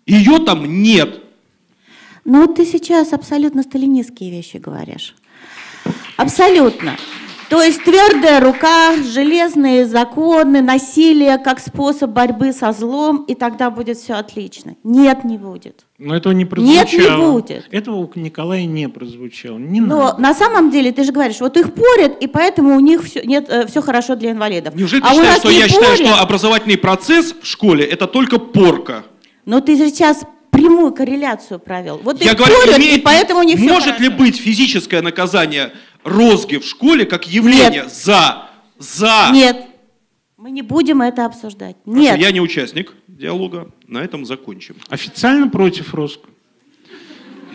Ее 0.08 0.40
там 0.40 0.82
нет. 0.82 1.22
Ну, 2.26 2.48
вот 2.48 2.56
ты 2.56 2.66
сейчас 2.66 3.14
абсолютно 3.14 3.62
сталинистские 3.62 4.32
вещи 4.32 4.58
говоришь. 4.58 5.16
Абсолютно. 6.18 6.98
То 7.50 7.64
есть 7.64 7.84
твердая 7.84 8.40
рука, 8.40 8.96
железные 8.98 9.88
законы, 9.88 10.62
насилие 10.62 11.40
как 11.40 11.60
способ 11.60 12.12
борьбы 12.12 12.54
со 12.54 12.72
злом, 12.72 13.26
и 13.28 13.34
тогда 13.34 13.72
будет 13.72 13.98
все 13.98 14.14
отлично. 14.14 14.76
Нет, 14.84 15.24
не 15.24 15.38
будет. 15.40 15.86
Но 15.98 16.16
этого 16.16 16.32
не 16.34 16.46
прозвучало. 16.46 16.86
Нет, 16.86 16.94
не 16.94 17.32
будет. 17.32 17.68
Этого 17.72 17.96
у 17.96 18.12
Николая 18.16 18.66
не 18.66 18.88
прозвучало. 18.88 19.58
Не 19.58 19.82
Но 19.82 19.98
надо. 19.98 20.22
на 20.22 20.34
самом 20.36 20.70
деле 20.70 20.92
ты 20.92 21.04
же 21.04 21.12
говоришь, 21.12 21.40
вот 21.40 21.58
их 21.58 21.74
порят, 21.74 22.22
и 22.22 22.28
поэтому 22.28 22.76
у 22.76 22.80
них 22.80 23.04
все, 23.04 23.22
нет, 23.24 23.52
все 23.68 23.82
хорошо 23.82 24.16
для 24.16 24.32
инвалидов. 24.32 24.76
Неужели 24.76 25.02
а 25.04 25.10
ты 25.10 25.16
считаешь, 25.16 25.40
что 25.40 25.50
я 25.50 25.68
считаю, 25.68 25.98
порят? 25.98 26.08
что 26.08 26.22
образовательный 26.22 26.78
процесс 26.78 27.34
в 27.42 27.48
школе 27.48 27.84
это 27.84 28.06
только 28.06 28.38
порка? 28.38 29.06
Но 29.46 29.60
ты 29.60 29.76
же 29.76 29.90
сейчас 29.90 30.24
прямую 30.52 30.94
корреляцию 30.94 31.60
провел. 31.60 32.00
Вот 32.04 32.22
Я 32.24 32.36
говорю, 32.36 32.54
порят, 32.62 32.78
имеет- 32.78 32.98
и 33.00 33.02
поэтому 33.02 33.44
не 33.44 33.56
все 33.56 33.66
может 33.68 34.00
ли 34.00 34.10
быть 34.10 34.38
физическое 34.40 35.02
наказание 35.02 35.72
розги 36.04 36.58
в 36.58 36.66
школе 36.66 37.06
как 37.06 37.28
явление 37.28 37.84
Нет. 37.84 37.94
за, 37.94 38.50
за. 38.78 39.30
Нет, 39.32 39.66
мы 40.38 40.52
не 40.52 40.62
будем 40.62 41.02
это 41.02 41.26
обсуждать. 41.26 41.76
Нет. 41.86 42.20
Я 42.20 42.32
не 42.32 42.42
участник 42.42 42.94
диалога, 43.08 43.72
на 43.88 44.00
этом 44.00 44.26
закончим. 44.26 44.76
Официально 44.90 45.50
против 45.50 45.94
Роск. 45.94 46.22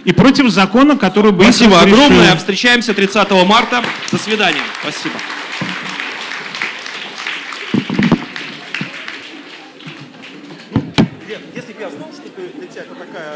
И 0.04 0.12
против 0.12 0.50
закона, 0.50 0.98
который 0.98 1.32
бы... 1.32 1.44
Спасибо 1.44 1.80
огромное. 1.80 2.36
Встречаемся 2.36 2.92
30 2.92 3.30
марта. 3.46 3.82
До 4.12 4.18
свидания. 4.18 4.60
Спасибо. 4.82 5.14
если 11.54 11.72
бы 11.72 11.80
я 11.80 11.90
знал 11.90 12.10
что 12.12 12.80
это 12.80 12.94
такая 12.94 13.32